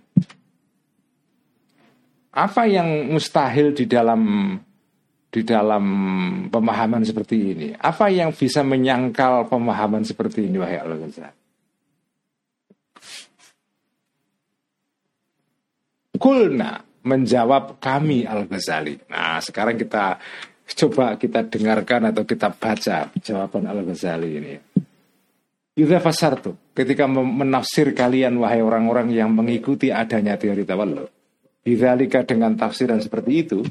apa 2.34 2.66
yang 2.66 3.14
mustahil 3.14 3.78
di 3.78 3.86
dalam 3.86 4.54
di 5.28 5.42
dalam 5.44 5.86
pemahaman 6.48 7.04
seperti 7.04 7.36
ini? 7.54 7.68
Apa 7.76 8.08
yang 8.12 8.32
bisa 8.32 8.64
menyangkal 8.64 9.48
pemahaman 9.48 10.04
seperti 10.08 10.48
ini 10.48 10.58
wahai 10.60 10.80
al 10.80 10.96
ghazali 10.98 11.48
Kulna 16.18 16.82
menjawab 17.08 17.80
kami 17.80 18.28
Al-Ghazali. 18.28 19.08
Nah, 19.08 19.40
sekarang 19.40 19.80
kita 19.80 20.20
coba 20.68 21.16
kita 21.16 21.48
dengarkan 21.48 22.12
atau 22.12 22.28
kita 22.28 22.52
baca 22.52 23.08
jawaban 23.16 23.64
Al-Ghazali 23.70 24.30
ini. 24.36 24.54
Yudha 25.78 26.02
fasartu. 26.02 26.58
ketika 26.74 27.06
menafsir 27.06 27.94
kalian 27.94 28.34
wahai 28.42 28.66
orang-orang 28.66 29.14
yang 29.14 29.30
mengikuti 29.30 29.94
adanya 29.94 30.34
teori 30.34 30.66
tawallud. 30.66 31.10
Bidzalika 31.62 32.26
dengan 32.26 32.58
tafsiran 32.58 32.98
seperti 32.98 33.32
itu, 33.46 33.62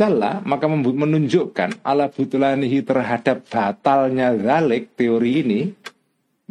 Dalla 0.00 0.40
maka 0.48 0.64
menunjukkan 0.64 1.84
ala 1.84 2.08
butulanihi 2.08 2.80
terhadap 2.80 3.44
batalnya 3.52 4.32
zalik 4.32 4.96
teori 4.96 5.44
ini 5.44 5.60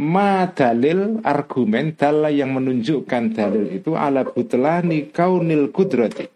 ma 0.05 0.45
dalil 0.53 1.17
argumen 1.25 1.97
dalla 1.97 2.29
yang 2.29 2.53
menunjukkan 2.53 3.23
dalil 3.33 3.65
itu 3.73 3.97
ala 3.97 4.21
butulani 4.21 5.09
kaunil 5.09 5.73
kudrati. 5.73 6.29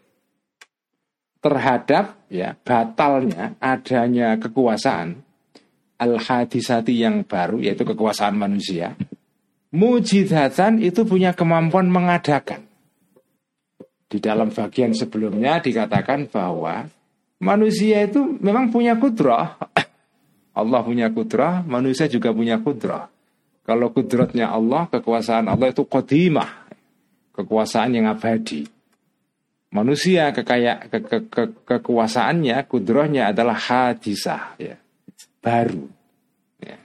Terhadap 1.38 2.26
ya 2.34 2.58
batalnya 2.58 3.54
adanya 3.62 4.42
kekuasaan 4.42 5.14
al 6.02 6.18
hadisati 6.18 6.98
yang 6.98 7.22
baru 7.22 7.62
yaitu 7.62 7.86
kekuasaan 7.86 8.34
manusia 8.34 8.98
mujizatan 9.74 10.78
itu 10.80 11.02
punya 11.04 11.34
kemampuan 11.34 11.90
mengadakan. 11.90 12.62
Di 14.06 14.22
dalam 14.22 14.54
bagian 14.54 14.94
sebelumnya 14.94 15.58
dikatakan 15.58 16.30
bahwa 16.30 16.86
manusia 17.44 18.08
itu 18.08 18.40
memang 18.40 18.72
punya 18.72 18.96
kudrah. 18.96 19.60
Allah 20.60 20.82
punya 20.82 21.12
kudrah, 21.12 21.62
manusia 21.68 22.08
juga 22.08 22.32
punya 22.32 22.58
kudrah. 22.64 23.12
Kalau 23.64 23.96
kudratnya 23.96 24.52
Allah, 24.52 24.92
kekuasaan 24.92 25.48
Allah 25.48 25.72
itu 25.72 25.88
qadimah. 25.88 26.68
Kekuasaan 27.34 27.96
yang 27.96 28.12
abadi. 28.12 28.68
Manusia 29.74 30.30
kekaya, 30.30 30.86
ke, 30.86 31.00
ke, 31.02 31.18
ke, 31.34 31.44
kekuasaannya, 31.66 32.62
kudrahnya 32.70 33.34
adalah 33.34 33.58
hadisah, 33.58 34.54
ya, 34.62 34.78
baru. 35.42 35.90
Ya. 36.62 36.78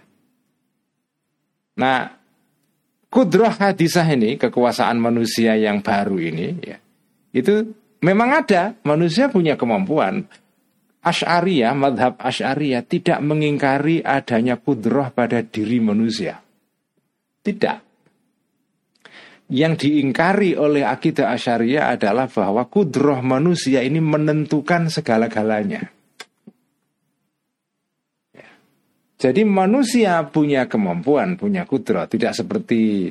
Nah, 1.76 2.16
kudrah 3.12 3.52
hadisah 3.52 4.08
ini, 4.08 4.40
kekuasaan 4.40 4.96
manusia 4.96 5.52
yang 5.60 5.84
baru 5.84 6.16
ini, 6.16 6.48
ya, 6.64 6.80
itu 7.36 7.76
memang 8.00 8.40
ada. 8.40 8.72
Manusia 8.88 9.28
punya 9.28 9.60
kemampuan. 9.60 10.24
Ash'ariyah, 11.08 11.72
madhab 11.72 12.20
Ash'ariyah 12.20 12.84
tidak 12.84 13.24
mengingkari 13.24 14.04
adanya 14.04 14.60
kudroh 14.60 15.08
pada 15.08 15.40
diri 15.40 15.80
manusia. 15.80 16.36
Tidak. 17.40 17.88
Yang 19.48 19.88
diingkari 19.88 20.52
oleh 20.60 20.84
akidah 20.84 21.32
Asyariah 21.32 21.96
adalah 21.96 22.28
bahwa 22.28 22.68
kudroh 22.68 23.24
manusia 23.24 23.80
ini 23.80 23.96
menentukan 23.96 24.92
segala-galanya. 24.92 25.88
Ya. 28.36 28.48
Jadi 29.16 29.48
manusia 29.48 30.20
punya 30.28 30.68
kemampuan, 30.68 31.40
punya 31.40 31.64
kudroh. 31.64 32.04
Tidak 32.04 32.36
seperti 32.36 33.08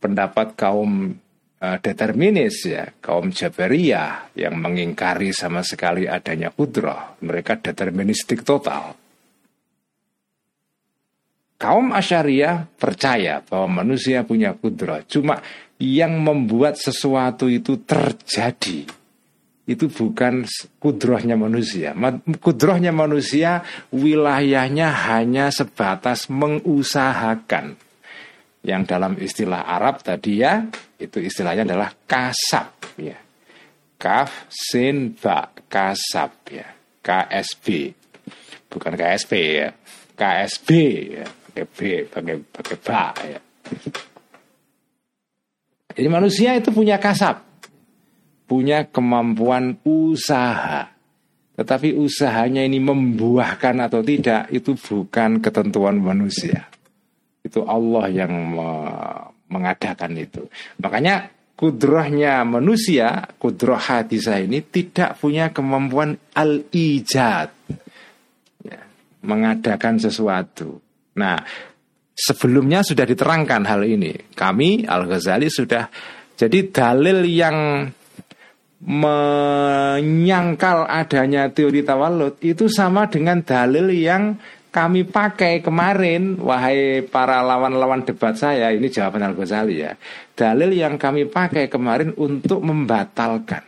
pendapat 0.00 0.56
kaum 0.56 1.20
uh, 1.60 1.78
determinis 1.78 2.64
ya 2.66 2.90
kaum 2.98 3.30
Jabariyah 3.30 4.34
yang 4.38 4.58
mengingkari 4.58 5.30
sama 5.30 5.60
sekali 5.62 6.08
adanya 6.08 6.50
kudroh 6.50 7.20
mereka 7.22 7.60
deterministik 7.60 8.42
total. 8.42 8.96
Kaum 11.54 11.94
Asyariah 11.94 12.66
percaya 12.76 13.40
bahwa 13.40 13.84
manusia 13.84 14.26
punya 14.26 14.52
kudroh 14.52 15.00
cuma 15.06 15.38
yang 15.78 16.18
membuat 16.20 16.76
sesuatu 16.76 17.46
itu 17.46 17.80
terjadi 17.82 19.04
itu 19.64 19.88
bukan 19.88 20.44
kudrohnya 20.76 21.40
manusia. 21.40 21.96
Kudrohnya 22.40 22.92
manusia 22.92 23.64
wilayahnya 23.88 24.92
hanya 25.08 25.48
sebatas 25.48 26.28
mengusahakan. 26.28 27.80
Yang 28.64 28.82
dalam 28.88 29.12
istilah 29.20 29.64
Arab 29.64 30.04
tadi 30.04 30.40
ya 30.40 30.68
itu 31.06 31.18
istilahnya 31.20 31.68
adalah 31.68 31.92
kasab 32.08 32.72
ya. 32.96 33.18
Kaf 34.00 34.48
sin 34.50 35.16
ba 35.16 35.48
kasab 35.68 36.32
ya. 36.48 36.68
KSB 37.04 37.92
bukan 38.72 38.92
KSP 38.96 39.32
ya. 39.60 39.68
KSB 40.16 40.68
ya. 41.20 41.26
Pakai 41.54 41.66
B 41.70 41.78
pakai 42.10 42.36
pakai 42.50 42.76
ba 42.82 43.02
ya. 43.22 43.40
Jadi 45.94 46.08
manusia 46.10 46.58
itu 46.58 46.74
punya 46.74 46.98
kasab 46.98 47.54
punya 48.44 48.86
kemampuan 48.88 49.80
usaha. 49.84 50.92
Tetapi 51.54 51.94
usahanya 51.94 52.66
ini 52.66 52.82
membuahkan 52.82 53.86
atau 53.86 54.02
tidak 54.02 54.50
itu 54.50 54.74
bukan 54.74 55.38
ketentuan 55.38 56.02
manusia. 56.02 56.66
Itu 57.46 57.62
Allah 57.62 58.10
yang 58.10 58.58
mengadakan 59.48 60.16
itu. 60.16 60.48
Makanya 60.80 61.28
kudrohnya 61.54 62.42
manusia, 62.42 63.30
kudroh 63.38 63.78
hadisah 63.78 64.42
ini 64.42 64.64
tidak 64.64 65.18
punya 65.18 65.54
kemampuan 65.54 66.18
al-ijad. 66.34 67.50
Ya, 68.64 68.80
mengadakan 69.22 70.02
sesuatu. 70.02 70.82
Nah, 71.14 71.38
sebelumnya 72.14 72.82
sudah 72.82 73.06
diterangkan 73.06 73.62
hal 73.66 73.86
ini. 73.86 74.34
Kami, 74.34 74.86
Al-Ghazali 74.86 75.50
sudah, 75.50 75.86
jadi 76.34 76.70
dalil 76.70 77.22
yang 77.26 77.58
menyangkal 78.84 80.84
adanya 80.84 81.48
teori 81.48 81.80
tawalud 81.80 82.36
itu 82.44 82.68
sama 82.68 83.08
dengan 83.08 83.40
dalil 83.40 83.88
yang 83.88 84.36
kami 84.74 85.06
pakai 85.06 85.62
kemarin, 85.62 86.34
wahai 86.42 87.06
para 87.06 87.38
lawan-lawan 87.46 88.02
debat 88.02 88.34
saya, 88.34 88.74
ini 88.74 88.90
jawaban 88.90 89.22
Al-Ghazali 89.22 89.86
ya. 89.86 89.94
Dalil 90.34 90.74
yang 90.74 90.98
kami 90.98 91.30
pakai 91.30 91.70
kemarin 91.70 92.10
untuk 92.18 92.58
membatalkan, 92.58 93.62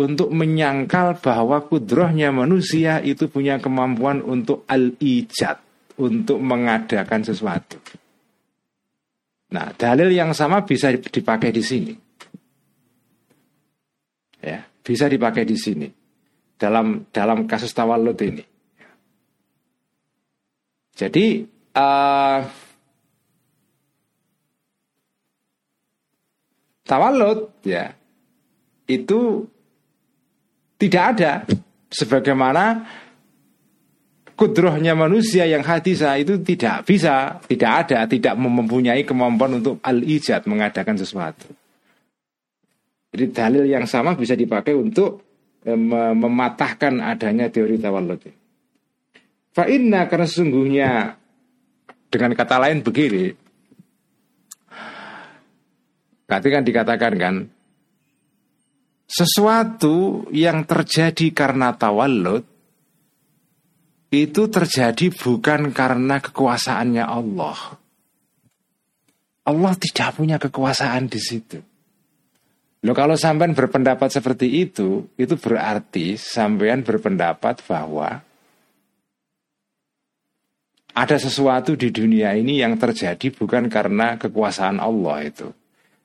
untuk 0.00 0.32
menyangkal 0.32 1.20
bahwa 1.20 1.60
kudrohnya 1.68 2.32
manusia 2.32 3.04
itu 3.04 3.28
punya 3.28 3.60
kemampuan 3.60 4.24
untuk 4.24 4.64
al-ijad, 4.64 5.60
untuk 6.00 6.40
mengadakan 6.40 7.20
sesuatu. 7.20 7.76
Nah, 9.52 9.76
dalil 9.76 10.08
yang 10.08 10.32
sama 10.32 10.64
bisa 10.64 10.88
dipakai 10.88 11.52
di 11.52 11.60
sini. 11.60 11.92
Ya, 14.40 14.64
bisa 14.80 15.04
dipakai 15.04 15.44
di 15.44 15.58
sini. 15.60 15.84
Dalam 16.56 17.12
dalam 17.12 17.44
kasus 17.44 17.76
tawalud 17.76 18.16
ini. 18.24 18.49
Jadi 20.94 21.46
uh, 21.74 22.38
tawalud 26.84 27.54
ya 27.62 27.94
itu 28.90 29.46
tidak 30.80 31.04
ada 31.14 31.32
sebagaimana 31.92 32.82
kudrohnya 34.34 34.96
manusia 34.96 35.44
yang 35.44 35.60
hadisah 35.60 36.16
itu 36.16 36.40
tidak 36.40 36.88
bisa, 36.88 37.36
tidak 37.44 37.72
ada, 37.84 38.08
tidak 38.08 38.34
mempunyai 38.40 39.04
kemampuan 39.04 39.60
untuk 39.60 39.76
al-ijad 39.84 40.48
mengadakan 40.48 40.96
sesuatu. 40.96 41.44
Jadi 43.12 43.24
dalil 43.36 43.64
yang 43.68 43.84
sama 43.84 44.16
bisa 44.16 44.32
dipakai 44.32 44.72
untuk 44.72 45.20
eh, 45.60 45.76
mematahkan 46.16 47.04
adanya 47.04 47.52
teori 47.52 47.76
tawalud. 47.76 48.39
Fa'inna 49.60 50.08
karena 50.08 50.24
sesungguhnya 50.24 51.20
dengan 52.08 52.32
kata 52.32 52.56
lain 52.64 52.80
begini. 52.80 53.28
Tadi 56.24 56.48
kan 56.48 56.64
dikatakan 56.64 57.14
kan 57.20 57.34
sesuatu 59.04 60.24
yang 60.32 60.64
terjadi 60.64 61.28
karena 61.36 61.76
tawallud 61.76 62.40
itu 64.08 64.42
terjadi 64.48 65.12
bukan 65.12 65.76
karena 65.76 66.24
kekuasaannya 66.24 67.04
Allah. 67.04 67.76
Allah 69.44 69.72
tidak 69.76 70.16
punya 70.16 70.40
kekuasaan 70.40 71.04
di 71.04 71.20
situ. 71.20 71.60
Loh 72.80 72.96
kalau 72.96 73.12
sampean 73.12 73.52
berpendapat 73.52 74.08
seperti 74.08 74.64
itu, 74.64 75.04
itu 75.20 75.36
berarti 75.36 76.16
sampean 76.16 76.80
berpendapat 76.80 77.60
bahwa 77.68 78.24
ada 80.94 81.16
sesuatu 81.16 81.78
di 81.78 81.94
dunia 81.94 82.34
ini 82.34 82.58
yang 82.58 82.74
terjadi 82.74 83.30
bukan 83.30 83.70
karena 83.70 84.18
kekuasaan 84.18 84.82
Allah 84.82 85.18
itu. 85.22 85.48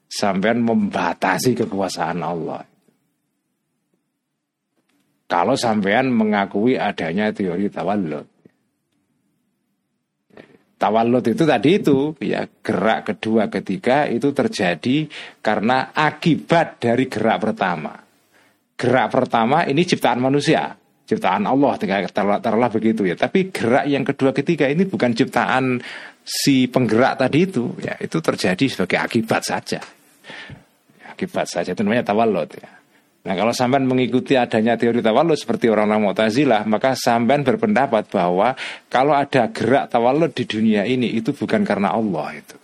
Sampai 0.05 0.53
membatasi 0.53 1.57
kekuasaan 1.57 2.21
Allah. 2.21 2.61
Kalau 5.25 5.57
sampean 5.57 6.13
mengakui 6.13 6.77
adanya 6.77 7.33
teori 7.33 7.67
tawallud. 7.73 8.27
Tawallud 10.77 11.25
itu 11.25 11.43
tadi 11.49 11.69
itu 11.81 12.13
ya 12.21 12.45
gerak 12.45 13.09
kedua 13.09 13.49
ketiga 13.49 14.05
itu 14.05 14.29
terjadi 14.29 15.09
karena 15.41 15.89
akibat 15.97 16.77
dari 16.77 17.09
gerak 17.09 17.41
pertama. 17.41 17.97
Gerak 18.77 19.07
pertama 19.09 19.65
ini 19.65 19.81
ciptaan 19.81 20.21
manusia 20.21 20.77
ciptaan 21.05 21.45
Allah 21.45 21.77
taruhlah 22.41 22.73
begitu 22.73 23.05
ya 23.05 23.13
tapi 23.13 23.53
gerak 23.53 23.85
yang 23.85 24.01
kedua 24.01 24.33
ketiga 24.33 24.65
ini 24.65 24.89
bukan 24.89 25.13
ciptaan 25.13 25.79
si 26.25 26.65
penggerak 26.65 27.21
tadi 27.21 27.45
itu 27.45 27.77
ya 27.77 27.93
itu 28.01 28.17
terjadi 28.17 28.65
sebagai 28.65 28.97
akibat 28.97 29.45
saja. 29.45 29.79
Akibat 31.05 31.45
saja 31.47 31.77
itu 31.77 31.81
namanya 31.85 32.11
tawallud 32.11 32.49
ya. 32.57 32.71
Nah 33.25 33.33
kalau 33.33 33.53
sampean 33.53 33.89
mengikuti 33.89 34.37
adanya 34.37 34.77
teori 34.77 35.01
tawallud 35.01 35.37
seperti 35.37 35.69
orang-orang 35.69 36.13
Mu'tazilah, 36.13 36.65
maka 36.69 36.93
sampean 36.93 37.41
berpendapat 37.41 38.09
bahwa 38.09 38.53
kalau 38.89 39.17
ada 39.17 39.49
gerak 39.49 39.89
tawallud 39.89 40.29
di 40.33 40.45
dunia 40.45 40.85
ini 40.85 41.13
itu 41.13 41.33
bukan 41.33 41.65
karena 41.65 41.93
Allah 41.93 42.37
itu. 42.37 42.57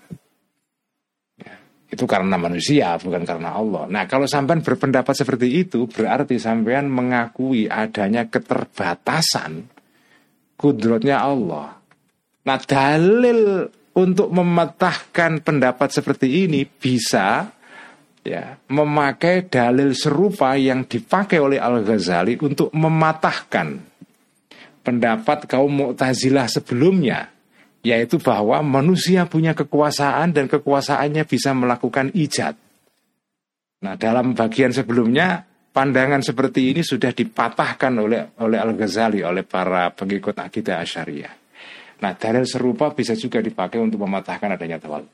Itu 1.92 2.08
karena 2.08 2.40
manusia, 2.40 2.96
bukan 2.96 3.28
karena 3.28 3.52
Allah. 3.52 3.84
Nah 3.92 4.08
kalau 4.08 4.24
sampean 4.24 4.64
berpendapat 4.64 5.12
seperti 5.12 5.68
itu, 5.68 5.92
berarti 5.92 6.40
sampean 6.40 6.88
mengakui 6.88 7.68
adanya 7.68 8.32
keterbatasan 8.32 9.68
kudrotnya 10.56 11.20
Allah. 11.20 11.76
Nah 12.48 12.58
dalil 12.64 13.68
untuk 13.92 14.32
mematahkan 14.32 15.44
pendapat 15.44 15.92
seperti 15.92 16.48
ini 16.48 16.64
bisa 16.64 17.52
ya 18.24 18.56
memakai 18.72 19.52
dalil 19.52 19.92
serupa 19.92 20.56
yang 20.56 20.88
dipakai 20.88 21.44
oleh 21.44 21.60
Al 21.60 21.84
Ghazali 21.84 22.40
untuk 22.40 22.72
mematahkan 22.72 23.68
pendapat 24.86 25.46
kaum 25.50 25.74
Mu'tazilah 25.74 26.48
sebelumnya 26.48 27.31
yaitu 27.82 28.22
bahwa 28.22 28.62
manusia 28.62 29.26
punya 29.26 29.58
kekuasaan 29.58 30.34
dan 30.34 30.46
kekuasaannya 30.46 31.26
bisa 31.26 31.54
melakukan 31.58 32.14
ijat. 32.14 32.54
Nah, 33.82 33.98
dalam 33.98 34.38
bagian 34.38 34.70
sebelumnya 34.70 35.42
pandangan 35.74 36.22
seperti 36.22 36.76
ini 36.76 36.82
sudah 36.86 37.10
dipatahkan 37.10 37.94
oleh 37.98 38.38
oleh 38.38 38.58
Al 38.62 38.78
Ghazali 38.78 39.26
oleh 39.26 39.42
para 39.42 39.90
pengikut 39.90 40.38
akidah 40.38 40.78
Asyariah. 40.86 41.34
Nah, 42.02 42.14
dalil 42.18 42.46
serupa 42.46 42.94
bisa 42.94 43.14
juga 43.18 43.42
dipakai 43.42 43.78
untuk 43.78 44.02
mematahkan 44.06 44.58
adanya 44.58 44.82
tawal. 44.82 45.06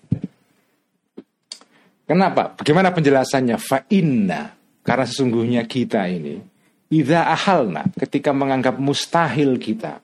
Kenapa? 2.08 2.56
Bagaimana 2.56 2.96
penjelasannya? 2.96 3.60
Fa'inna. 3.60 4.56
Karena 4.80 5.04
sesungguhnya 5.04 5.68
kita 5.68 6.08
ini. 6.08 6.40
Idza 6.88 7.28
ahalna. 7.28 7.92
Ketika 7.92 8.32
menganggap 8.32 8.80
mustahil 8.80 9.60
kita. 9.60 10.00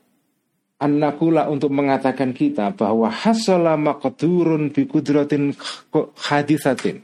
Annakula 0.83 1.47
untuk 1.47 1.71
mengatakan 1.71 2.35
kita 2.35 2.75
bahwa 2.75 3.07
hasola 3.07 3.79
maqdurun 3.79 4.75
bi 4.75 4.83
kudratin 4.83 5.55
hadisatin. 6.27 6.99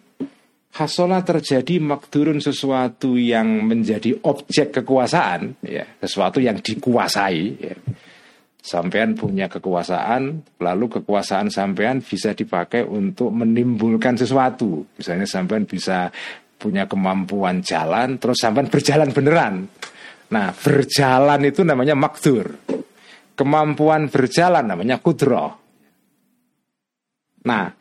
Hasola 0.75 1.23
terjadi 1.23 1.79
makdurun 1.79 2.43
sesuatu 2.43 3.15
yang 3.15 3.65
menjadi 3.65 4.19
objek 4.21 4.75
kekuasaan, 4.83 5.57
ya, 5.63 5.87
sesuatu 6.03 6.37
yang 6.43 6.59
dikuasai, 6.59 7.43
ya 7.57 7.73
Sampean 8.59 9.15
punya 9.15 9.47
kekuasaan, 9.47 10.43
lalu 10.59 10.85
kekuasaan 10.99 11.47
sampean 11.47 12.03
bisa 12.03 12.35
dipakai 12.35 12.83
untuk 12.83 13.31
menimbulkan 13.31 14.19
sesuatu. 14.19 14.83
Misalnya 14.99 15.23
sampean 15.23 15.63
bisa 15.63 16.11
punya 16.59 16.83
kemampuan 16.83 17.63
jalan, 17.63 18.19
terus 18.19 18.43
sampean 18.43 18.67
berjalan 18.67 19.15
beneran. 19.15 19.63
Nah, 20.35 20.51
berjalan 20.51 21.39
itu 21.47 21.63
namanya 21.63 21.95
makdur. 21.95 22.59
Kemampuan 23.39 24.11
berjalan 24.11 24.67
namanya 24.67 24.99
kudro. 24.99 25.55
Nah, 27.47 27.71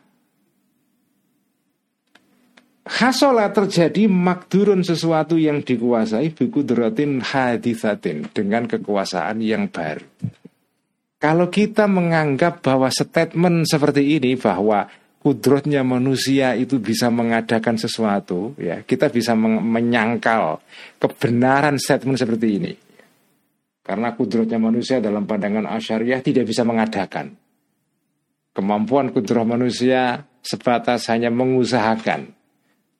Hasola 2.89 3.53
terjadi 3.53 4.09
makdurun 4.09 4.81
sesuatu 4.81 5.37
yang 5.37 5.61
dikuasai 5.61 6.33
bikudrotin 6.33 7.21
hadisatin 7.21 8.25
dengan 8.33 8.65
kekuasaan 8.65 9.45
yang 9.45 9.69
baru. 9.69 10.07
Kalau 11.21 11.53
kita 11.53 11.85
menganggap 11.85 12.65
bahwa 12.65 12.89
statement 12.89 13.69
seperti 13.69 14.17
ini 14.17 14.33
bahwa 14.39 14.89
kudrotnya 15.21 15.85
manusia 15.85 16.57
itu 16.57 16.81
bisa 16.81 17.13
mengadakan 17.13 17.77
sesuatu, 17.77 18.57
ya 18.57 18.81
kita 18.81 19.13
bisa 19.13 19.37
menyangkal 19.37 20.57
kebenaran 20.97 21.77
statement 21.77 22.17
seperti 22.17 22.47
ini. 22.57 22.73
Karena 23.81 24.13
kudrotnya 24.13 24.61
manusia 24.61 25.01
dalam 25.01 25.25
pandangan 25.25 25.65
asyariah 25.65 26.21
tidak 26.21 26.45
bisa 26.45 26.61
mengadakan. 26.67 27.33
Kemampuan 28.53 29.13
kudroh 29.15 29.47
manusia 29.47 30.25
sebatas 30.43 31.07
hanya 31.07 31.31
mengusahakan, 31.31 32.33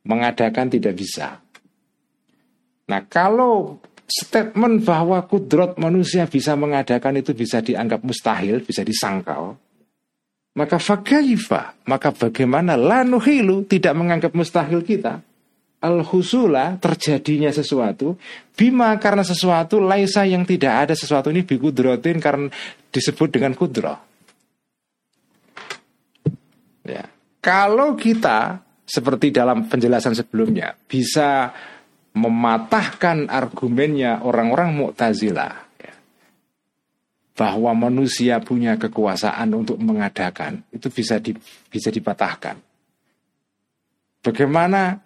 mengadakan 0.07 0.67
tidak 0.71 0.95
bisa. 0.95 1.43
Nah 2.89 3.01
kalau 3.05 3.77
statement 4.09 4.81
bahwa 4.81 5.21
kudrot 5.29 5.77
manusia 5.77 6.25
bisa 6.25 6.57
mengadakan 6.57 7.21
itu 7.21 7.37
bisa 7.37 7.61
dianggap 7.61 8.01
mustahil, 8.01 8.65
bisa 8.65 8.81
disangkal. 8.81 9.61
Maka 10.57 10.81
fakaifa, 10.81 11.77
maka 11.85 12.09
bagaimana 12.09 12.73
lanuhilu 12.73 13.69
tidak 13.69 13.93
menganggap 13.93 14.33
mustahil 14.33 14.81
kita. 14.81 15.21
Al-husula 15.79 16.75
terjadinya 16.75 17.47
sesuatu 17.55 18.19
Bima 18.51 18.91
karena 18.99 19.23
sesuatu 19.23 19.79
Laisa 19.79 20.27
yang 20.27 20.43
tidak 20.43 20.87
ada 20.87 20.91
sesuatu 20.91 21.31
ini 21.31 21.47
Bikudrotin 21.47 22.19
karena 22.19 22.51
disebut 22.91 23.31
dengan 23.31 23.55
kudro 23.55 23.95
ya. 26.83 27.07
Kalau 27.39 27.95
kita 27.95 28.59
Seperti 28.83 29.31
dalam 29.31 29.71
penjelasan 29.71 30.19
sebelumnya 30.19 30.75
Bisa 30.75 31.55
mematahkan 32.11 33.31
argumennya 33.31 34.25
orang-orang 34.25 34.75
Mu'tazilah 34.75 35.53
ya, 35.79 35.93
bahwa 37.37 37.71
manusia 37.87 38.41
punya 38.43 38.75
kekuasaan 38.75 39.53
untuk 39.55 39.77
mengadakan 39.79 40.65
itu 40.73 40.89
bisa 40.89 41.21
di, 41.21 41.31
bisa 41.69 41.93
dipatahkan. 41.93 42.57
Bagaimana 44.19 44.99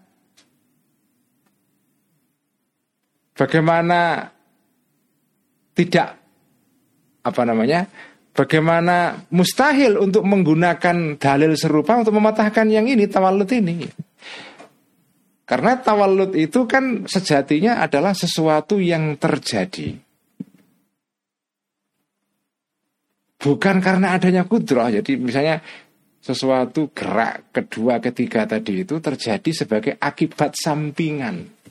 bagaimana 3.38 4.30
tidak 5.74 6.10
apa 7.26 7.42
namanya? 7.46 7.86
Bagaimana 8.34 9.14
mustahil 9.30 10.02
untuk 10.02 10.26
menggunakan 10.26 11.22
dalil 11.22 11.54
serupa 11.54 12.02
untuk 12.02 12.18
mematahkan 12.18 12.66
yang 12.66 12.90
ini 12.90 13.06
tawalud 13.06 13.46
ini. 13.54 13.86
Karena 15.46 15.78
tawalud 15.78 16.34
itu 16.34 16.66
kan 16.66 17.06
sejatinya 17.06 17.78
adalah 17.84 18.18
sesuatu 18.18 18.82
yang 18.82 19.22
terjadi. 19.22 19.94
Bukan 23.38 23.78
karena 23.84 24.18
adanya 24.18 24.48
kudroh. 24.50 24.88
Jadi 24.90 25.20
misalnya 25.20 25.62
sesuatu 26.24 26.96
gerak 26.96 27.52
kedua 27.52 28.00
ketiga 28.00 28.48
tadi 28.48 28.88
itu 28.88 29.04
terjadi 29.04 29.52
sebagai 29.52 29.94
akibat 30.00 30.56
sampingan. 30.56 31.63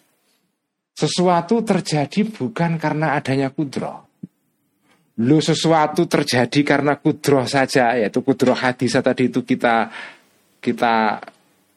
Sesuatu 0.93 1.64
terjadi 1.64 2.28
bukan 2.28 2.76
karena 2.76 3.16
adanya 3.16 3.49
kudroh. 3.49 4.12
Lu 5.24 5.40
sesuatu 5.40 6.09
terjadi 6.09 6.61
karena 6.64 6.97
kudroh 7.01 7.45
saja, 7.45 7.97
yaitu 7.97 8.24
kudroh 8.24 8.57
hadisah 8.57 9.05
tadi 9.05 9.28
itu 9.28 9.45
kita 9.45 9.88
kita 10.61 11.20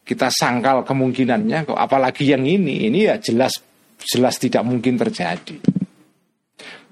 kita 0.05 0.28
sangkal 0.32 0.84
kemungkinannya 0.84 1.68
kok. 1.68 1.80
Apalagi 1.80 2.32
yang 2.32 2.43
ini 2.43 2.88
ini 2.88 3.07
ya 3.07 3.20
jelas 3.20 3.59
jelas 3.99 4.36
tidak 4.39 4.63
mungkin 4.68 4.95
terjadi. 4.99 5.59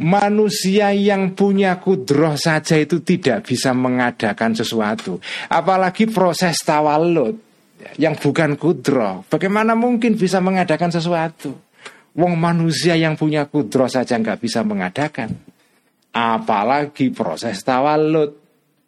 Manusia 0.03 0.89
yang 0.91 1.37
punya 1.37 1.77
kudroh 1.77 2.33
saja 2.33 2.75
itu 2.75 3.05
tidak 3.05 3.45
bisa 3.45 3.71
mengadakan 3.71 4.57
sesuatu. 4.57 5.21
Apalagi 5.47 6.09
proses 6.09 6.59
tawalud 6.65 7.37
yang 7.99 8.15
bukan 8.17 8.55
kudroh 8.55 9.27
bagaimana 9.27 9.75
mungkin 9.75 10.15
bisa 10.15 10.39
mengadakan 10.39 10.89
sesuatu 10.89 11.51
wong 12.13 12.33
manusia 12.37 12.93
yang 12.93 13.17
punya 13.17 13.49
kudroh 13.49 13.89
saja 13.89 14.17
nggak 14.17 14.39
bisa 14.41 14.61
mengadakan 14.61 15.33
apalagi 16.13 17.09
proses 17.09 17.65
tawalud 17.65 18.43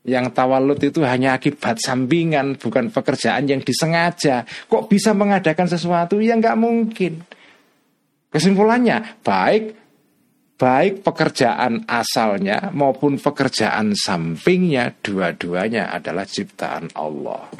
yang 0.05 0.29
tawalud 0.29 0.77
itu 0.77 1.01
hanya 1.01 1.33
akibat 1.33 1.81
sampingan, 1.81 2.61
bukan 2.61 2.93
pekerjaan 2.93 3.49
yang 3.49 3.65
disengaja. 3.65 4.45
Kok 4.45 4.85
bisa 4.85 5.17
mengadakan 5.17 5.65
sesuatu 5.65 6.21
yang 6.21 6.37
nggak 6.37 6.61
mungkin? 6.61 7.25
Kesimpulannya, 8.29 9.25
baik 9.25 9.85
baik 10.55 11.03
pekerjaan 11.03 11.83
asalnya 11.83 12.71
maupun 12.71 13.19
pekerjaan 13.19 13.91
sampingnya, 13.91 14.95
dua-duanya 15.03 15.91
adalah 15.91 16.23
ciptaan 16.23 16.95
Allah. 16.95 17.51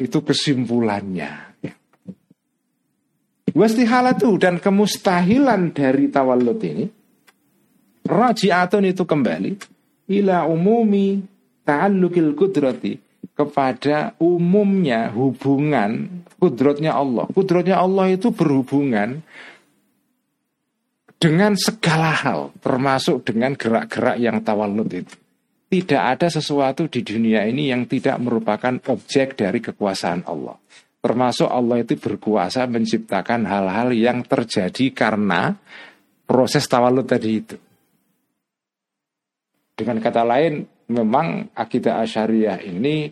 Itu 0.00 0.24
kesimpulannya. 0.24 1.51
Wastihalatu 3.52 4.40
dan 4.40 4.56
kemustahilan 4.56 5.76
dari 5.76 6.08
tawalud 6.08 6.60
ini 6.64 6.88
Raji'atun 8.02 8.84
itu 8.88 9.06
kembali 9.06 9.50
ila 10.10 10.48
umumi 10.50 11.22
ta'allukil 11.62 12.34
kudrati 12.34 12.98
kepada 13.32 14.18
umumnya 14.18 15.08
hubungan 15.14 16.22
kudrotnya 16.42 16.98
Allah. 16.98 17.30
Kudrotnya 17.30 17.78
Allah 17.78 18.10
itu 18.10 18.34
berhubungan 18.34 19.22
dengan 21.22 21.54
segala 21.54 22.10
hal, 22.10 22.40
termasuk 22.58 23.22
dengan 23.22 23.54
gerak-gerak 23.54 24.18
yang 24.18 24.42
tawalud 24.42 24.90
itu. 24.90 25.14
tidak 25.72 26.02
ada 26.04 26.28
sesuatu 26.28 26.84
di 26.84 27.00
dunia 27.00 27.48
ini 27.48 27.72
yang 27.72 27.88
tidak 27.88 28.20
merupakan 28.20 28.76
objek 28.92 29.40
dari 29.40 29.56
kekuasaan 29.56 30.28
Allah. 30.28 30.52
Termasuk 31.02 31.50
Allah 31.50 31.82
itu 31.82 31.98
berkuasa 31.98 32.70
menciptakan 32.70 33.42
hal-hal 33.42 33.90
yang 33.90 34.22
terjadi 34.22 34.94
karena 34.94 35.50
proses 36.22 36.62
tawalud 36.70 37.02
tadi 37.02 37.30
itu. 37.34 37.58
Dengan 39.74 39.98
kata 39.98 40.22
lain, 40.22 40.62
memang 40.94 41.50
akidah 41.58 41.98
asyariah 42.06 42.62
ini 42.62 43.10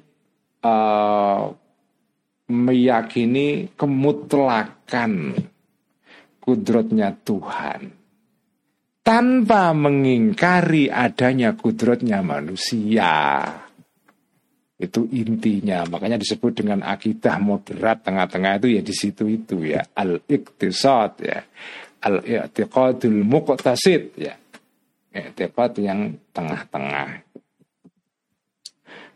uh, 0.62 1.50
meyakini 2.46 3.74
kemutlakan 3.74 5.34
kudrotnya 6.38 7.10
Tuhan 7.26 7.80
tanpa 9.10 9.74
mengingkari 9.74 10.86
adanya 10.86 11.58
kudrotnya 11.58 12.22
manusia. 12.22 13.42
Itu 14.80 15.04
intinya, 15.12 15.84
makanya 15.84 16.16
disebut 16.16 16.64
dengan 16.64 16.80
akidah 16.80 17.36
moderat 17.36 18.00
tengah-tengah 18.00 18.64
itu 18.64 18.80
ya 18.80 18.80
di 18.80 18.94
situ 18.96 19.28
itu 19.28 19.60
ya. 19.60 19.84
Al-iqtisad 19.92 21.20
ya. 21.20 21.44
Al-i'tiqadul 22.00 23.20
muqtasid 23.20 24.16
ya. 24.16 24.40
I'tiqad 25.12 25.84
yang 25.84 26.16
tengah-tengah. 26.32 27.28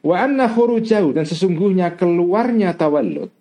Wa 0.05 0.17
anna 0.21 0.53
khurujahu 0.53 1.17
dan 1.17 1.25
sesungguhnya 1.25 1.97
keluarnya 1.97 2.77
tawallud 2.77 3.33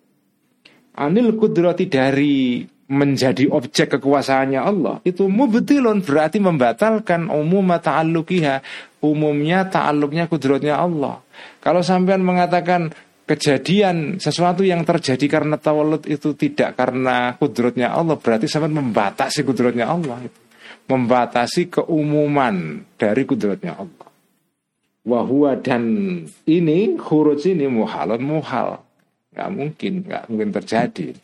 anil 0.96 1.36
kudrati 1.36 1.92
dari 1.92 2.64
menjadi 2.88 3.52
objek 3.52 4.00
kekuasaannya 4.00 4.60
Allah. 4.64 4.96
Itu 5.04 5.28
mubtilun 5.28 6.00
berarti 6.00 6.40
membatalkan 6.40 7.28
umum 7.28 7.68
ta'alluqiha. 7.76 8.64
Umumnya 9.04 9.68
ta'alluqnya 9.68 10.24
kudratnya 10.32 10.80
Allah 10.80 11.23
kalau 11.62 11.80
sampean 11.80 12.20
mengatakan 12.20 12.92
kejadian 13.24 14.20
sesuatu 14.20 14.60
yang 14.66 14.84
terjadi 14.84 15.40
karena 15.40 15.56
tawallud 15.56 16.04
itu 16.04 16.36
tidak 16.36 16.76
karena 16.76 17.36
kudratnya 17.40 17.92
Allah 17.92 18.20
berarti 18.20 18.46
sampean 18.50 18.76
membatasi 18.76 19.40
kudratnya 19.44 19.88
Allah 19.88 20.20
itu 20.24 20.40
membatasi 20.84 21.72
keumuman 21.72 22.84
dari 23.00 23.22
kudratnya 23.24 23.80
Allah 23.80 24.08
wahwa 25.04 25.56
dan 25.60 25.82
ini 26.44 26.96
huruf 27.00 27.44
ini 27.48 27.64
muhalun 27.68 28.20
muhal 28.20 28.84
nggak 29.32 29.48
mungkin 29.52 29.92
nggak 30.04 30.22
mungkin 30.28 30.50
terjadi 30.52 31.16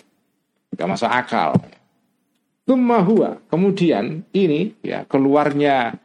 Gak 0.76 0.88
masuk 0.88 1.10
akal. 1.10 1.58
Tumma 2.64 3.02
huwa. 3.02 3.42
Kemudian 3.50 4.22
ini 4.30 4.78
ya 4.80 5.02
keluarnya 5.04 5.98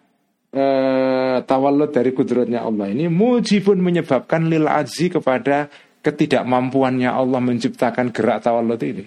eh, 0.56 1.38
tawallud 1.44 1.92
dari 1.92 2.16
kudratnya 2.16 2.64
Allah 2.64 2.88
ini 2.88 3.12
mujibun 3.12 3.84
menyebabkan 3.84 4.48
lil 4.48 4.66
aji 4.66 5.12
kepada 5.12 5.68
ketidakmampuannya 6.00 7.12
Allah 7.12 7.42
menciptakan 7.44 8.16
gerak 8.16 8.46
tawallud 8.46 8.80
ini. 8.80 9.06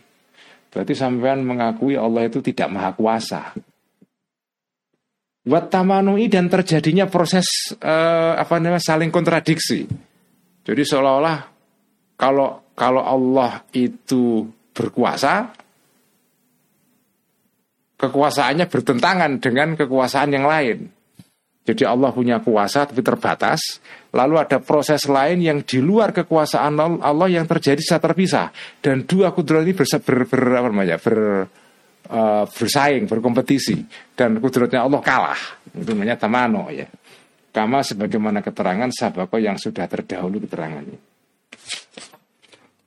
Berarti 0.69 0.93
sampean 0.93 1.47
mengakui 1.49 1.97
Allah 1.97 2.29
itu 2.29 2.45
tidak 2.45 2.69
maha 2.69 2.93
kuasa. 2.93 3.57
Watamanui 5.49 6.29
dan 6.29 6.53
terjadinya 6.53 7.09
proses 7.09 7.73
eh, 7.73 8.33
apa 8.37 8.61
namanya 8.61 8.85
saling 8.85 9.09
kontradiksi. 9.09 9.89
Jadi 10.69 10.83
seolah-olah 10.85 11.39
kalau 12.21 12.69
kalau 12.77 13.01
Allah 13.01 13.65
itu 13.73 14.45
berkuasa, 14.77 15.51
kekuasaannya 17.97 18.67
bertentangan 18.69 19.41
dengan 19.41 19.75
kekuasaan 19.75 20.31
yang 20.31 20.47
lain. 20.47 20.98
Jadi 21.69 21.85
Allah 21.85 22.09
punya 22.17 22.41
kuasa 22.41 22.89
tapi 22.89 23.05
terbatas. 23.05 23.61
Lalu 24.17 24.41
ada 24.41 24.57
proses 24.57 25.05
lain 25.05 25.45
yang 25.45 25.61
di 25.61 25.85
luar 25.85 26.17
kekuasaan 26.17 27.05
Allah 27.05 27.29
yang 27.29 27.45
terjadi 27.45 27.77
secara 27.77 28.09
terpisah. 28.09 28.49
Dan 28.81 29.05
dua 29.05 29.37
kudrat 29.37 29.69
ini 29.69 29.77
ber, 29.77 29.85
ber, 29.85 30.19
ber, 30.25 30.43
apa 30.57 30.69
namanya, 30.73 30.97
ber, 30.97 31.17
uh, 32.09 32.49
bersaing, 32.49 33.05
berkompetisi. 33.05 33.85
Dan 34.17 34.41
kudratnya 34.41 34.89
Allah 34.89 35.05
kalah. 35.05 35.43
Itu 35.77 35.93
namanya 35.93 36.17
tamano 36.17 36.73
ya. 36.73 36.89
Kama 37.53 37.85
sebagaimana 37.85 38.41
keterangan 38.41 38.89
sabako 38.89 39.37
yang 39.37 39.61
sudah 39.61 39.85
terdahulu 39.85 40.41
keterangannya. 40.49 40.97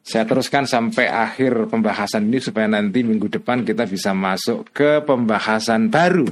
Saya 0.01 0.25
teruskan 0.25 0.65
sampai 0.65 1.05
akhir 1.05 1.69
pembahasan 1.69 2.33
ini 2.33 2.41
supaya 2.41 2.65
nanti 2.65 3.05
minggu 3.05 3.29
depan 3.29 3.61
kita 3.61 3.85
bisa 3.85 4.17
masuk 4.17 4.73
ke 4.73 5.05
pembahasan 5.05 5.93
baru 5.93 6.25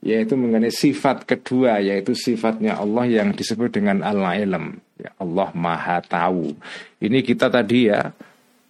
yaitu 0.00 0.32
mengenai 0.36 0.72
sifat 0.72 1.28
kedua 1.28 1.80
yaitu 1.84 2.16
sifatnya 2.16 2.80
Allah 2.80 3.04
yang 3.04 3.36
disebut 3.36 3.68
dengan 3.68 4.00
al-ilm 4.00 4.80
ya 4.96 5.12
Allah 5.20 5.48
Maha 5.52 6.00
Tahu. 6.00 6.56
Ini 7.04 7.18
kita 7.20 7.52
tadi 7.52 7.92
ya 7.92 8.08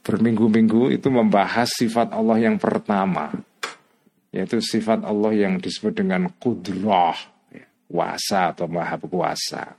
berminggu-minggu 0.02 0.90
itu 0.90 1.06
membahas 1.06 1.70
sifat 1.70 2.10
Allah 2.10 2.50
yang 2.50 2.58
pertama 2.58 3.30
yaitu 4.34 4.58
sifat 4.62 5.02
Allah 5.06 5.34
yang 5.34 5.58
disebut 5.58 6.02
dengan 6.02 6.30
kudrah 6.38 7.18
ya, 7.50 7.66
kuasa 7.90 8.54
atau 8.54 8.66
maha 8.70 8.98
kuasa. 8.98 9.74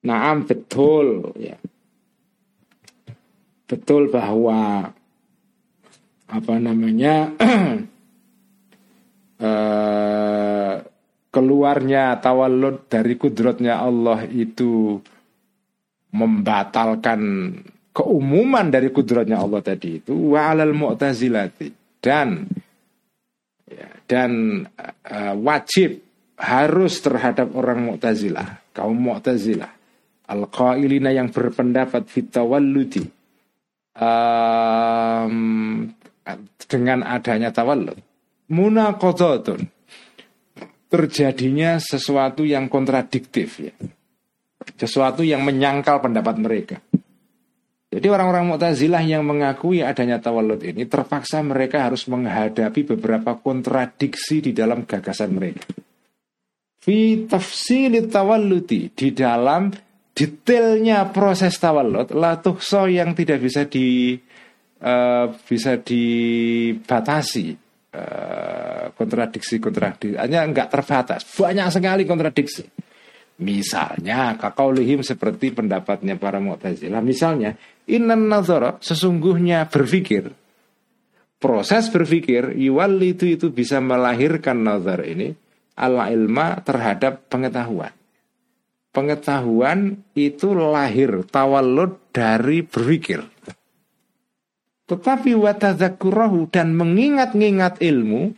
Naam 0.00 0.48
betul 0.48 1.36
ya 1.36 1.56
betul 3.68 4.10
bahwa 4.10 4.90
apa 6.30 6.54
namanya 6.62 7.30
uh, 9.40 10.74
keluarnya 11.30 12.18
tawallud 12.20 12.90
dari 12.90 13.14
kudratnya 13.16 13.80
Allah 13.80 14.26
itu 14.28 14.98
membatalkan 16.10 17.20
keumuman 17.94 18.66
dari 18.68 18.90
kudratnya 18.90 19.38
Allah 19.38 19.62
tadi 19.62 20.02
itu 20.02 20.12
wa'alal 20.34 20.74
mu'tazilati. 20.74 21.98
Dan 22.00 22.48
ya, 23.68 23.88
dan 24.08 24.64
uh, 25.06 25.34
wajib 25.36 26.00
harus 26.40 26.96
terhadap 27.04 27.52
orang 27.52 27.84
mu'tazilah 27.92 28.72
kaum 28.72 28.96
mu'tazilah. 28.96 29.72
Al-qailina 30.30 31.10
yang 31.10 31.34
berpendapat 31.34 32.06
fitawalludi 32.06 33.02
um, 33.98 35.90
dengan 36.70 37.02
adanya 37.02 37.50
tawallud 37.50 37.98
munaqadatun 38.50 39.70
terjadinya 40.90 41.78
sesuatu 41.78 42.42
yang 42.42 42.66
kontradiktif 42.66 43.62
ya. 43.62 43.74
Sesuatu 44.76 45.24
yang 45.24 45.46
menyangkal 45.46 46.02
pendapat 46.02 46.36
mereka. 46.36 46.76
Jadi 47.90 48.06
orang-orang 48.06 48.54
Mu'tazilah 48.54 49.02
yang 49.02 49.26
mengakui 49.26 49.82
adanya 49.82 50.22
tawallud 50.22 50.62
ini 50.62 50.86
terpaksa 50.86 51.42
mereka 51.42 51.90
harus 51.90 52.06
menghadapi 52.06 52.86
beberapa 52.94 53.34
kontradiksi 53.34 54.38
di 54.38 54.54
dalam 54.54 54.86
gagasan 54.86 55.34
mereka. 55.34 55.66
Fi 56.80 57.26
tafsili 57.26 58.06
tawalludi 58.06 58.94
di 58.94 59.10
dalam 59.10 59.74
detailnya 60.14 61.10
proses 61.10 61.58
tawallud 61.58 62.14
latuhso 62.14 62.86
yang 62.86 63.10
tidak 63.10 63.42
bisa 63.42 63.66
di 63.66 64.14
uh, 64.86 65.26
bisa 65.44 65.74
dibatasi 65.82 67.69
uh, 67.94 68.94
kontradiksi 68.94 69.58
kontradiksi 69.58 70.16
hanya 70.18 70.46
enggak 70.46 70.70
terbatas. 70.70 71.26
Banyak 71.26 71.68
sekali 71.70 72.02
kontradiksi. 72.06 72.64
Misalnya 73.40 74.36
lihim 74.76 75.00
seperti 75.00 75.56
pendapatnya 75.56 76.20
para 76.20 76.36
mu'tazilah 76.44 77.00
misalnya 77.00 77.56
inan 77.88 78.28
nazara 78.28 78.76
sesungguhnya 78.84 79.64
berpikir. 79.72 80.28
Proses 81.40 81.88
berpikir 81.88 82.52
iwal 82.52 83.00
itu 83.00 83.24
itu 83.24 83.48
bisa 83.48 83.80
melahirkan 83.80 84.60
nazar 84.60 85.08
ini 85.08 85.32
ala 85.72 86.12
ilma 86.12 86.60
terhadap 86.60 87.32
pengetahuan. 87.32 87.96
Pengetahuan 88.92 90.04
itu 90.12 90.52
lahir 90.52 91.24
tawalud 91.24 91.96
dari 92.12 92.60
berpikir. 92.60 93.24
Tetapi 94.90 95.38
watadzakurahu 95.38 96.50
dan 96.50 96.74
mengingat-ingat 96.74 97.78
ilmu 97.78 98.34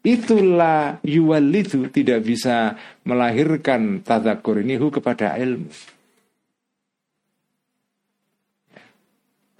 itulah 0.00 0.96
itu 1.04 1.92
tidak 1.92 2.24
bisa 2.24 2.72
melahirkan 3.04 4.00
tadakur 4.00 4.64
ini 4.64 4.80
hu 4.80 4.88
kepada 4.88 5.36
ilmu. 5.36 5.68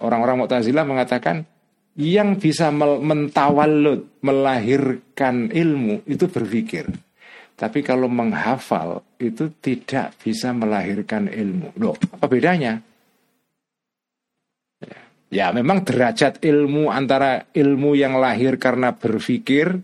Orang-orang 0.01 0.41
Mu'tazilah 0.41 0.85
mengatakan 0.85 1.45
yang 1.93 2.41
bisa 2.41 2.73
mentawalud 2.73 4.21
melahirkan 4.25 5.53
ilmu 5.53 6.09
itu 6.09 6.25
berpikir. 6.25 6.89
Tapi 7.55 7.85
kalau 7.85 8.09
menghafal 8.09 9.05
itu 9.21 9.53
tidak 9.61 10.17
bisa 10.19 10.51
melahirkan 10.51 11.29
ilmu. 11.29 11.71
Loh, 11.79 11.95
apa 12.11 12.25
bedanya? 12.27 12.83
Ya, 15.35 15.51
ya 15.51 15.51
memang 15.51 15.83
derajat 15.83 16.39
ilmu 16.39 16.87
antara 16.87 17.51
ilmu 17.51 17.91
yang 17.99 18.15
lahir 18.15 18.55
karena 18.55 18.95
berpikir 18.95 19.83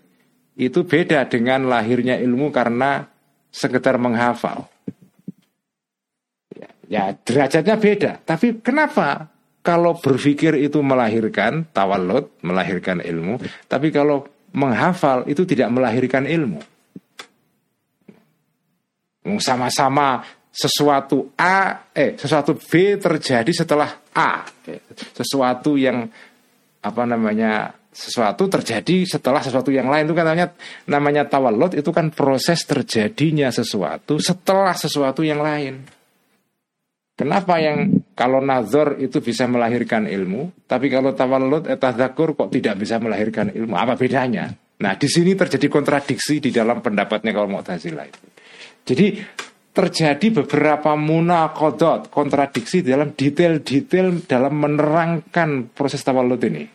itu 0.56 0.88
beda 0.88 1.28
dengan 1.28 1.68
lahirnya 1.68 2.16
ilmu 2.16 2.56
karena 2.56 3.12
sekedar 3.52 4.00
menghafal. 4.00 4.72
Ya 6.88 7.12
derajatnya 7.12 7.76
beda. 7.76 8.12
Tapi 8.24 8.64
kenapa 8.64 9.28
kalau 9.60 10.00
berpikir 10.00 10.56
itu 10.56 10.80
melahirkan 10.80 11.68
tawalud, 11.76 12.32
melahirkan 12.44 13.04
ilmu, 13.04 13.40
tapi 13.68 13.92
kalau 13.92 14.28
menghafal 14.56 15.28
itu 15.28 15.44
tidak 15.44 15.72
melahirkan 15.72 16.28
ilmu. 16.28 16.60
Sama-sama 19.40 20.24
sesuatu 20.52 21.32
A, 21.38 21.88
eh 21.96 22.18
sesuatu 22.18 22.58
B 22.58 23.00
terjadi 23.00 23.52
setelah 23.54 24.01
A, 24.12 24.44
sesuatu 25.16 25.80
yang 25.80 26.08
apa 26.82 27.04
namanya 27.06 27.72
sesuatu 27.92 28.48
terjadi 28.48 29.04
setelah 29.04 29.44
sesuatu 29.44 29.68
yang 29.68 29.92
lain 29.92 30.08
itu 30.08 30.16
kan 30.16 30.24
namanya 30.24 30.48
namanya 30.88 31.24
tawalud 31.28 31.76
itu 31.76 31.92
kan 31.92 32.08
proses 32.08 32.64
terjadinya 32.64 33.52
sesuatu 33.52 34.16
setelah 34.18 34.72
sesuatu 34.76 35.22
yang 35.22 35.44
lain. 35.44 35.84
Kenapa 37.12 37.62
yang 37.62 38.02
kalau 38.18 38.42
nazar 38.42 38.98
itu 38.98 39.22
bisa 39.22 39.46
melahirkan 39.46 40.10
ilmu, 40.10 40.66
tapi 40.66 40.90
kalau 40.90 41.14
tawalud 41.14 41.70
etadakur 41.70 42.34
kok 42.34 42.50
tidak 42.50 42.82
bisa 42.82 42.98
melahirkan 42.98 43.54
ilmu? 43.54 43.78
Apa 43.78 43.94
bedanya? 43.94 44.50
Nah, 44.82 44.98
di 44.98 45.06
sini 45.06 45.38
terjadi 45.38 45.70
kontradiksi 45.70 46.42
di 46.42 46.50
dalam 46.50 46.82
pendapatnya 46.82 47.30
kalau 47.30 47.46
Mu'tazilah 47.54 48.06
itu. 48.10 48.26
Jadi 48.82 49.08
terjadi 49.72 50.44
beberapa 50.44 51.00
munakodot 51.00 52.12
kontradiksi 52.12 52.84
dalam 52.84 53.16
detail-detail 53.16 54.28
dalam 54.28 54.54
menerangkan 54.60 55.72
proses 55.72 56.04
tawalud 56.04 56.40
ini. 56.44 56.68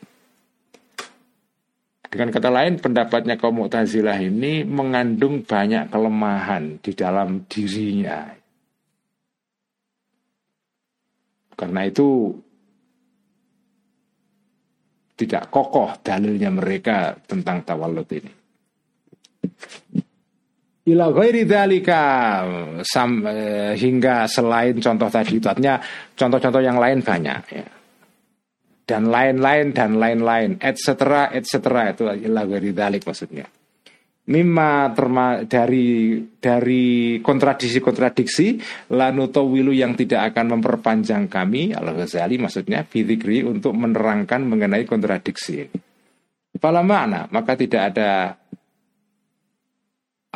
Dengan 2.07 2.33
kata 2.33 2.49
lain, 2.49 2.81
pendapatnya 2.81 3.37
kaum 3.37 3.61
Mu'tazilah 3.61 4.17
ini 4.25 4.65
mengandung 4.65 5.45
banyak 5.45 5.93
kelemahan 5.93 6.81
di 6.81 6.97
dalam 6.97 7.45
dirinya. 7.45 8.33
Karena 11.53 11.81
itu 11.85 12.33
tidak 15.17 15.53
kokoh 15.53 15.97
dalilnya 16.01 16.49
mereka 16.53 17.17
tentang 17.29 17.65
tawalud 17.65 18.09
ini. 18.13 18.33
Ila 20.87 21.11
ghairi 21.11 21.43
dzalika 21.43 22.03
eh, 22.79 23.73
hingga 23.75 24.31
selain 24.31 24.79
contoh 24.79 25.09
tadi 25.11 25.43
itu 25.43 25.47
artinya 25.51 25.83
contoh-contoh 26.15 26.63
yang 26.63 26.79
lain 26.79 27.03
banyak 27.03 27.43
ya 27.51 27.67
dan 28.87 29.11
lain-lain 29.11 29.75
dan 29.75 29.99
lain-lain, 29.99 30.63
etc. 30.63 31.35
etc. 31.35 31.55
itu 31.91 32.07
adalah 32.07 32.47
dari 32.47 32.71
dalik 32.71 33.03
maksudnya. 33.03 33.45
Mimma 34.27 34.91
terma, 34.91 35.47
dari 35.47 36.19
dari 36.43 37.19
kontradiksi-kontradiksi 37.23 38.59
lanutowilu 38.91 39.71
yang 39.71 39.95
tidak 39.95 40.35
akan 40.35 40.59
memperpanjang 40.59 41.31
kami 41.31 41.71
al 41.71 41.95
Ghazali 41.95 42.35
maksudnya 42.35 42.83
fidikri 42.83 43.47
untuk 43.47 43.75
menerangkan 43.79 44.43
mengenai 44.43 44.83
kontradiksi 44.83 45.63
ini. 45.63 45.79
Pala 46.59 46.83
makna 46.83 47.31
maka 47.31 47.55
tidak 47.55 47.95
ada 47.95 48.35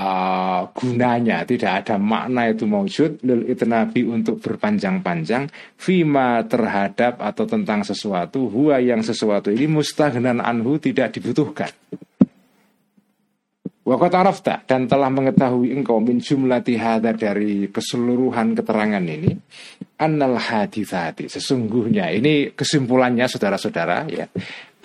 uh, 0.01 0.73
gunanya, 0.73 1.45
tidak 1.45 1.85
ada 1.85 2.01
makna 2.01 2.49
itu 2.49 2.65
maujud 2.65 3.21
lil 3.21 3.45
itnabi 3.53 4.09
untuk 4.09 4.41
berpanjang-panjang 4.41 5.53
fima 5.77 6.41
terhadap 6.49 7.21
atau 7.21 7.45
tentang 7.45 7.85
sesuatu 7.85 8.49
huwa 8.49 8.81
yang 8.81 9.05
sesuatu 9.05 9.53
ini 9.53 9.69
mustahnan 9.69 10.41
anhu 10.41 10.81
tidak 10.81 11.13
dibutuhkan. 11.13 11.69
Wakat 13.81 14.13
dan 14.71 14.87
telah 14.87 15.11
mengetahui 15.11 15.75
engkau 15.75 15.99
min 15.99 16.23
jumlati 16.23 16.79
hadar 16.79 17.19
dari 17.19 17.67
keseluruhan 17.75 18.55
keterangan 18.55 19.03
ini 19.03 19.35
annal 19.99 20.39
hadithati 20.39 21.27
sesungguhnya 21.27 22.07
ini 22.15 22.55
kesimpulannya 22.55 23.27
saudara-saudara 23.27 24.07
ya 24.07 24.31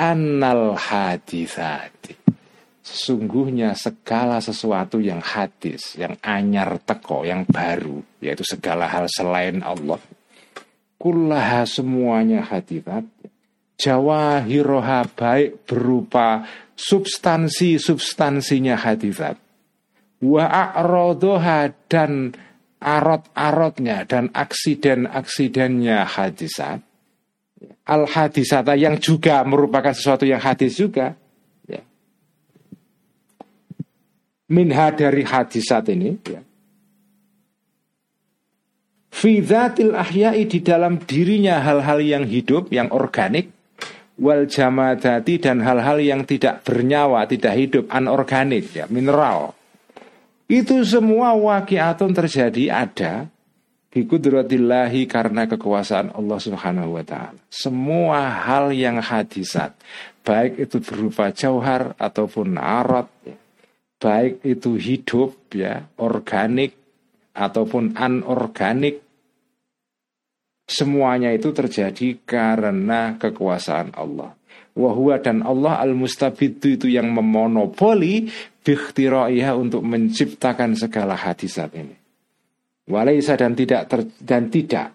annal 0.02 0.74
hadithati 0.74 2.25
Sesungguhnya 2.86 3.74
segala 3.74 4.38
sesuatu 4.38 5.02
yang 5.02 5.18
hadis, 5.18 5.98
yang 5.98 6.22
anyar 6.22 6.78
teko, 6.86 7.26
yang 7.26 7.42
baru, 7.50 7.98
yaitu 8.22 8.46
segala 8.46 8.86
hal 8.86 9.10
selain 9.10 9.66
Allah. 9.66 9.98
Kullaha 11.02 11.66
semuanya 11.66 12.46
hadirat. 12.46 13.02
Jawahiroha 13.82 15.02
baik 15.18 15.66
berupa 15.66 16.46
substansi-substansinya 16.78 18.78
hadirat. 18.78 19.42
Wa 20.22 20.46
a'rodoha 20.46 21.90
dan 21.90 22.38
arot-arotnya 22.78 24.06
dan 24.06 24.30
aksiden-aksidennya 24.30 26.06
hadisat. 26.06 26.86
Al-hadisata 27.90 28.78
yang 28.78 29.02
juga 29.02 29.42
merupakan 29.42 29.90
sesuatu 29.90 30.30
yang 30.30 30.38
hadis 30.38 30.78
juga 30.78 31.18
minha 34.52 34.94
dari 34.94 35.24
hadisat 35.26 35.90
ini 35.90 36.12
ya. 36.26 36.42
Fidzatil 39.16 39.96
ahyai 39.96 40.44
di 40.44 40.60
dalam 40.60 41.00
dirinya 41.00 41.64
hal-hal 41.64 42.04
yang 42.04 42.28
hidup, 42.28 42.68
yang 42.68 42.92
organik 42.92 43.48
wal 44.20 44.44
jamadati 44.44 45.40
dan 45.40 45.64
hal-hal 45.64 46.04
yang 46.04 46.28
tidak 46.28 46.68
bernyawa, 46.68 47.24
tidak 47.24 47.56
hidup, 47.56 47.88
anorganik 47.88 48.76
ya, 48.76 48.92
mineral. 48.92 49.56
Itu 50.52 50.84
semua 50.86 51.34
wakiatun 51.34 52.14
terjadi 52.14 52.70
ada 52.70 53.14
Bikudratillahi 53.96 55.08
karena 55.08 55.48
kekuasaan 55.50 56.14
Allah 56.14 56.38
subhanahu 56.38 57.00
wa 57.00 57.04
ta'ala 57.08 57.40
Semua 57.50 58.30
hal 58.30 58.70
yang 58.70 59.02
hadisat 59.02 59.74
Baik 60.22 60.70
itu 60.70 60.78
berupa 60.86 61.34
jauhar 61.34 61.98
ataupun 61.98 62.62
arat 62.62 63.10
ya 63.26 63.34
baik 64.00 64.44
itu 64.44 64.76
hidup 64.76 65.52
ya, 65.56 65.88
organik 66.00 66.76
ataupun 67.36 67.96
anorganik 67.96 69.04
semuanya 70.66 71.30
itu 71.32 71.54
terjadi 71.54 72.24
karena 72.26 73.16
kekuasaan 73.22 73.94
Allah. 73.94 74.34
Wahua 74.76 75.24
dan 75.24 75.40
Allah 75.40 75.80
al-mustabidu 75.80 76.76
itu 76.76 76.88
yang 76.92 77.08
memonopoli 77.08 78.28
bikhtiraiha 78.60 79.56
untuk 79.56 79.88
menciptakan 79.88 80.76
segala 80.76 81.16
hadisat 81.16 81.72
ini. 81.80 81.96
Walaisa 82.86 83.40
dan 83.40 83.56
tidak 83.56 83.88
ter, 83.88 84.02
dan 84.20 84.52
tidak 84.52 84.92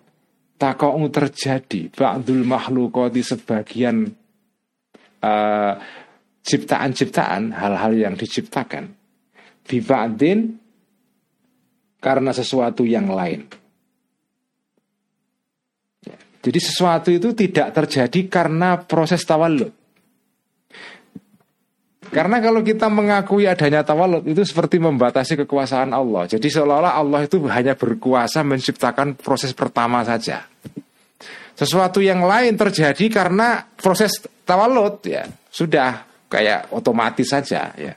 takau 0.61 1.01
terjadi 1.09 1.88
ba'dul 1.88 2.44
makhlukati 2.44 3.24
sebagian 3.24 4.12
uh, 5.24 5.74
ciptaan-ciptaan, 6.45 7.53
hal-hal 7.53 7.93
yang 7.97 8.14
diciptakan. 8.16 8.93
Biba'din 9.66 10.57
karena 12.01 12.32
sesuatu 12.32 12.82
yang 12.82 13.12
lain. 13.12 13.45
Ya, 16.03 16.16
jadi 16.41 16.59
sesuatu 16.59 17.12
itu 17.12 17.36
tidak 17.36 17.76
terjadi 17.76 18.20
karena 18.26 18.80
proses 18.80 19.20
tawalud. 19.22 19.70
Karena 22.11 22.43
kalau 22.43 22.59
kita 22.66 22.91
mengakui 22.91 23.47
adanya 23.47 23.86
tawalud 23.86 24.26
itu 24.26 24.43
seperti 24.43 24.82
membatasi 24.82 25.47
kekuasaan 25.47 25.95
Allah. 25.95 26.26
Jadi 26.26 26.51
seolah-olah 26.51 26.99
Allah 26.99 27.22
itu 27.22 27.38
hanya 27.47 27.78
berkuasa 27.78 28.43
menciptakan 28.43 29.14
proses 29.14 29.55
pertama 29.55 30.03
saja. 30.03 30.43
Sesuatu 31.55 32.03
yang 32.03 32.26
lain 32.26 32.59
terjadi 32.59 33.07
karena 33.07 33.62
proses 33.78 34.11
tawalud 34.43 34.99
ya 35.07 35.22
sudah 35.55 36.09
kayak 36.30 36.70
otomatis 36.70 37.26
saja 37.26 37.74
ya. 37.74 37.92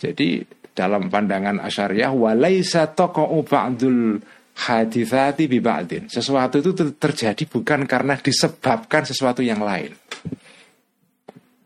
Jadi 0.00 0.42
dalam 0.72 1.12
pandangan 1.12 1.60
asyariah 1.60 2.10
walaisa 2.10 2.88
taqa'u 2.88 3.44
ba'dul 3.44 4.18
hadithati 4.56 5.44
bi 5.46 5.60
ba'din. 5.60 6.08
Sesuatu 6.08 6.58
itu 6.58 6.72
terjadi 6.96 7.44
bukan 7.44 7.84
karena 7.84 8.16
disebabkan 8.16 9.04
sesuatu 9.04 9.44
yang 9.44 9.60
lain. 9.60 9.92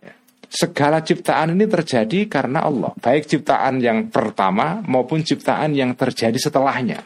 Ya. 0.02 0.14
Segala 0.50 1.00
ciptaan 1.06 1.54
ini 1.54 1.70
terjadi 1.70 2.26
karena 2.26 2.66
Allah, 2.66 2.92
baik 2.98 3.30
ciptaan 3.30 3.78
yang 3.78 4.10
pertama 4.10 4.82
maupun 4.84 5.22
ciptaan 5.22 5.72
yang 5.72 5.94
terjadi 5.94 6.36
setelahnya. 6.36 7.00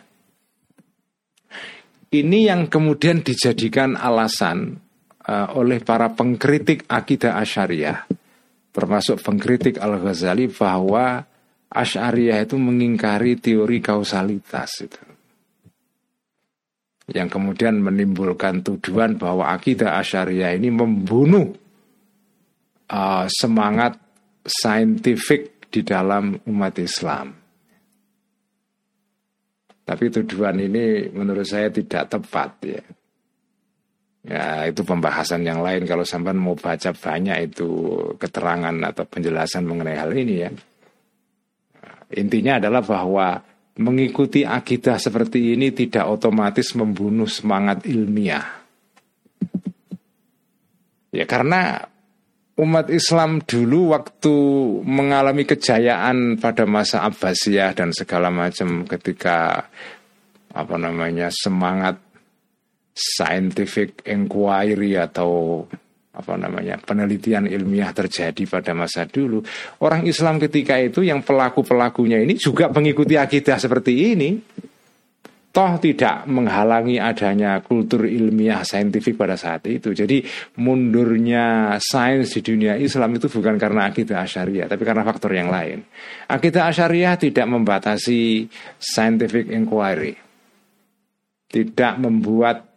Ini 2.10 2.50
yang 2.50 2.66
kemudian 2.66 3.22
dijadikan 3.22 3.94
alasan 3.94 4.82
uh, 5.30 5.54
oleh 5.54 5.78
para 5.78 6.10
pengkritik 6.10 6.90
akidah 6.90 7.38
asyariah 7.38 8.02
termasuk 8.70 9.18
pengkritik 9.22 9.78
Al-Ghazali 9.78 10.50
bahwa 10.50 11.26
Asy'ariyah 11.70 12.42
itu 12.42 12.58
mengingkari 12.58 13.38
teori 13.38 13.78
kausalitas 13.78 14.70
itu. 14.82 15.02
Yang 17.10 17.38
kemudian 17.38 17.78
menimbulkan 17.82 18.62
tuduhan 18.62 19.18
bahwa 19.18 19.50
akidah 19.50 19.98
Asy'ariyah 20.02 20.54
ini 20.58 20.70
membunuh 20.70 21.50
uh, 22.90 23.26
semangat 23.30 23.98
saintifik 24.42 25.70
di 25.70 25.86
dalam 25.86 26.38
umat 26.50 26.74
Islam. 26.82 27.34
Tapi 29.86 30.04
tuduhan 30.06 30.54
ini 30.58 31.10
menurut 31.10 31.46
saya 31.46 31.66
tidak 31.70 32.14
tepat 32.14 32.50
ya. 32.62 32.82
Ya 34.20 34.68
itu 34.68 34.84
pembahasan 34.84 35.40
yang 35.48 35.64
lain 35.64 35.88
kalau 35.88 36.04
sampai 36.04 36.36
mau 36.36 36.52
baca 36.52 36.92
banyak 36.92 37.52
itu 37.52 37.68
keterangan 38.20 38.76
atau 38.92 39.04
penjelasan 39.08 39.64
mengenai 39.64 39.96
hal 39.96 40.12
ini 40.12 40.34
ya. 40.44 40.50
Intinya 42.20 42.60
adalah 42.60 42.84
bahwa 42.84 43.40
mengikuti 43.80 44.44
akidah 44.44 45.00
seperti 45.00 45.56
ini 45.56 45.72
tidak 45.72 46.04
otomatis 46.04 46.76
membunuh 46.76 47.24
semangat 47.24 47.88
ilmiah. 47.88 48.44
Ya 51.10 51.24
karena 51.24 51.88
umat 52.60 52.92
Islam 52.92 53.40
dulu 53.40 53.96
waktu 53.96 54.36
mengalami 54.84 55.48
kejayaan 55.48 56.36
pada 56.36 56.68
masa 56.68 57.08
Abbasiyah 57.08 57.72
dan 57.72 57.96
segala 57.96 58.28
macam 58.28 58.84
ketika 58.84 59.64
apa 60.52 60.76
namanya 60.76 61.32
semangat 61.32 62.09
scientific 62.93 64.05
inquiry 64.07 64.99
atau 64.99 65.64
apa 66.11 66.34
namanya 66.34 66.76
penelitian 66.82 67.47
ilmiah 67.47 67.95
terjadi 67.95 68.43
pada 68.45 68.74
masa 68.74 69.07
dulu 69.07 69.41
orang 69.80 70.05
Islam 70.05 70.43
ketika 70.43 70.76
itu 70.76 71.07
yang 71.07 71.22
pelaku 71.22 71.62
pelakunya 71.62 72.18
ini 72.18 72.34
juga 72.34 72.66
mengikuti 72.68 73.14
akidah 73.14 73.57
seperti 73.57 73.93
ini 74.12 74.30
toh 75.51 75.82
tidak 75.82 76.30
menghalangi 76.30 77.03
adanya 77.03 77.59
kultur 77.59 78.07
ilmiah 78.07 78.62
saintifik 78.62 79.18
pada 79.18 79.34
saat 79.34 79.66
itu. 79.66 79.91
Jadi 79.91 80.22
mundurnya 80.62 81.74
sains 81.82 82.30
di 82.38 82.41
dunia 82.41 82.78
Islam 82.78 83.18
itu 83.18 83.26
bukan 83.26 83.59
karena 83.59 83.91
akidah 83.91 84.22
asyariah, 84.22 84.70
tapi 84.70 84.82
karena 84.86 85.03
faktor 85.03 85.34
yang 85.34 85.51
lain. 85.51 85.82
Akidah 86.30 86.70
asyariah 86.70 87.18
tidak 87.18 87.51
membatasi 87.51 88.47
scientific 88.78 89.51
inquiry, 89.51 90.14
tidak 91.51 91.99
membuat 91.99 92.69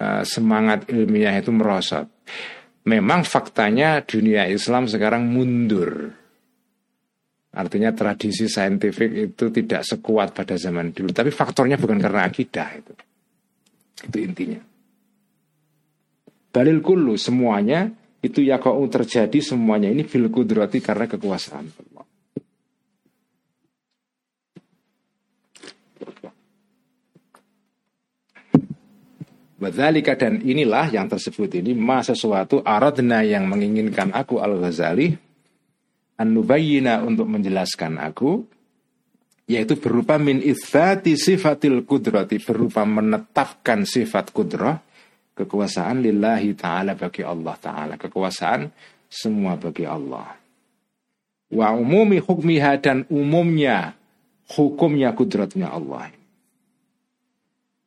uh, 0.00 0.22
semangat 0.26 0.88
ilmiah 0.90 1.36
itu 1.36 1.52
merosot. 1.52 2.08
Memang 2.86 3.26
faktanya 3.26 4.00
dunia 4.06 4.46
Islam 4.46 4.86
sekarang 4.86 5.26
mundur 5.26 6.14
Artinya 7.56 7.88
tradisi 7.96 8.52
saintifik 8.52 9.32
itu 9.32 9.48
tidak 9.48 9.80
sekuat 9.80 10.36
pada 10.36 10.60
zaman 10.60 10.92
dulu. 10.92 11.08
Tapi 11.08 11.32
faktornya 11.32 11.80
bukan 11.80 11.96
karena 11.96 12.28
akidah 12.28 12.68
itu. 12.76 12.92
Itu 14.04 14.16
intinya. 14.20 14.60
Dalil 16.52 16.84
kullu 16.84 17.16
semuanya 17.16 17.88
itu 18.20 18.44
ya 18.44 18.60
kau 18.60 18.84
terjadi 18.92 19.40
semuanya 19.40 19.88
ini 19.88 20.04
bil 20.04 20.28
kudrati 20.28 20.84
karena 20.84 21.08
kekuasaan 21.08 21.64
Allah. 21.64 22.05
Wadhalika 29.56 30.20
dan 30.20 30.44
inilah 30.44 30.92
yang 30.92 31.08
tersebut 31.08 31.48
ini 31.64 31.72
ma 31.72 32.04
sesuatu 32.04 32.60
aradna 32.60 33.24
yang 33.24 33.48
menginginkan 33.48 34.12
aku 34.12 34.36
Al-Ghazali 34.36 35.16
an 36.20 36.28
untuk 36.36 37.24
menjelaskan 37.24 37.96
aku 37.96 38.44
yaitu 39.48 39.80
berupa 39.80 40.20
min 40.20 40.44
itsati 40.44 41.16
sifatil 41.16 41.88
kudrati 41.88 42.36
berupa 42.42 42.84
menetapkan 42.84 43.88
sifat 43.88 44.34
kudrah 44.36 44.76
kekuasaan 45.32 46.04
lillahi 46.04 46.52
taala 46.52 46.92
bagi 46.92 47.24
Allah 47.24 47.56
taala 47.56 47.94
kekuasaan 47.96 48.68
semua 49.08 49.56
bagi 49.56 49.88
Allah. 49.88 50.36
Wa 51.48 51.72
umumi 51.72 52.18
hukmiha 52.18 52.76
dan 52.82 53.06
umumnya 53.08 53.94
hukumnya 54.52 55.14
kudratnya 55.14 55.70
Allah 55.70 56.10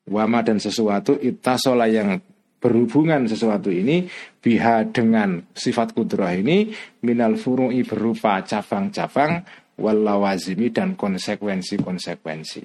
wama 0.09 0.41
dan 0.41 0.57
sesuatu 0.57 1.15
itasola 1.15 1.85
yang 1.85 2.17
berhubungan 2.59 3.23
sesuatu 3.23 3.71
ini 3.71 4.09
biha 4.43 4.91
dengan 4.91 5.39
sifat 5.55 5.95
kudrah 5.95 6.35
ini 6.35 6.75
minal 7.07 7.39
furu'i 7.39 7.87
berupa 7.87 8.43
cabang-cabang 8.43 9.47
walawazimi 9.79 10.67
dan 10.75 10.99
konsekuensi-konsekuensi. 10.99 12.63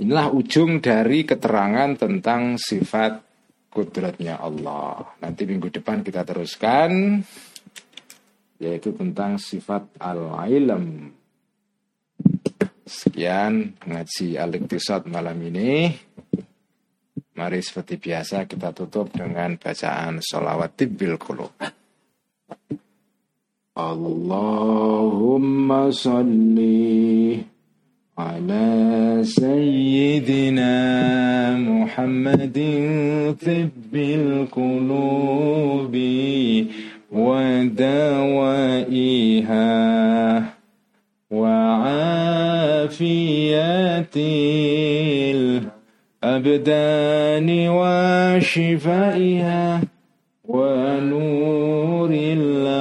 Inilah 0.00 0.32
ujung 0.34 0.82
dari 0.82 1.22
keterangan 1.22 1.94
tentang 1.94 2.58
sifat 2.58 3.22
kudratnya 3.70 4.42
Allah. 4.42 5.06
Nanti 5.22 5.46
minggu 5.46 5.70
depan 5.70 6.02
kita 6.02 6.26
teruskan 6.26 7.22
yaitu 8.60 8.92
tentang 8.92 9.40
sifat 9.40 9.86
al-ilm. 10.02 11.14
Sekian 12.90 13.78
ngaji 13.86 14.34
al-iktisad 14.34 15.06
malam 15.06 15.38
ini. 15.46 15.94
Mari 17.38 17.62
seperti 17.62 18.02
biasa 18.02 18.50
kita 18.50 18.74
tutup 18.74 19.14
dengan 19.14 19.54
bacaan 19.54 20.18
sholawat 20.18 20.74
tibbil 20.74 21.14
qulub. 21.14 21.54
Allahumma 23.78 24.74
salli 25.94 27.38
ala 28.18 29.22
sayyidina 29.22 30.74
Muhammadin 31.62 33.38
tibbil 33.38 34.50
qulubi 34.50 36.26
wa 37.06 37.38
dawaiha 37.70 39.70
afiyatil 43.00 44.20
الأبدان 46.20 47.48
وشفائها 47.80 49.64
ونور 50.44 52.10
الأبصار 52.12 52.76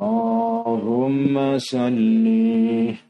اللهم 0.00 1.34
صلِّ 1.58 3.09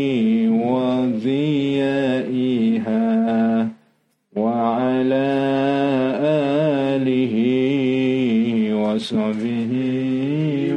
وصحبه 9.01 9.73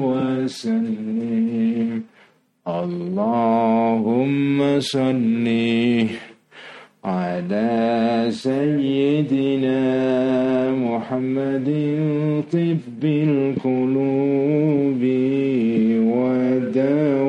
وسلم 0.00 1.88
اللهم 2.68 4.58
صلِّ 4.80 5.46
على 7.04 8.26
سيدنا 8.30 9.80
محمد 10.72 11.68
طب 12.52 13.04
القلوب 13.04 15.02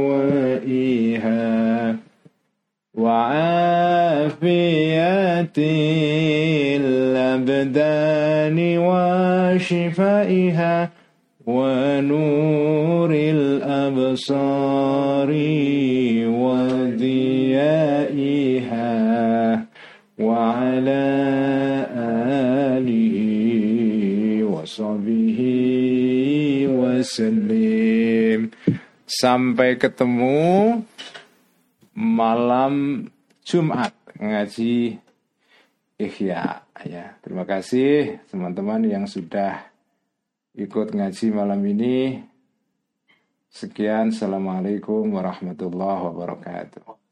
ودوائها 0.08 0.66
وعافية 2.98 4.46
الأبدان 7.36 8.56
وشفائها 8.80 10.76
ونور 11.46 13.12
الأبصار 13.36 14.50
وضيائها 16.32 17.76
وعلى 20.20 21.08
آله 22.72 23.18
وصحبه 24.48 25.40
وسلم. 26.72 28.40
Sampai 29.06 29.78
ketemu 29.78 30.82
malam 31.94 33.06
Jumat. 33.46 33.94
Ngaji 34.16 34.98
Ihya. 36.00 36.65
Ya, 36.86 37.18
terima 37.26 37.50
kasih 37.50 38.22
teman-teman 38.30 38.86
yang 38.86 39.10
sudah 39.10 39.74
ikut 40.54 40.94
ngaji 40.94 41.34
malam 41.34 41.58
ini. 41.66 42.22
Sekian, 43.50 44.14
Assalamualaikum 44.14 45.10
warahmatullahi 45.10 46.06
wabarakatuh. 46.14 47.05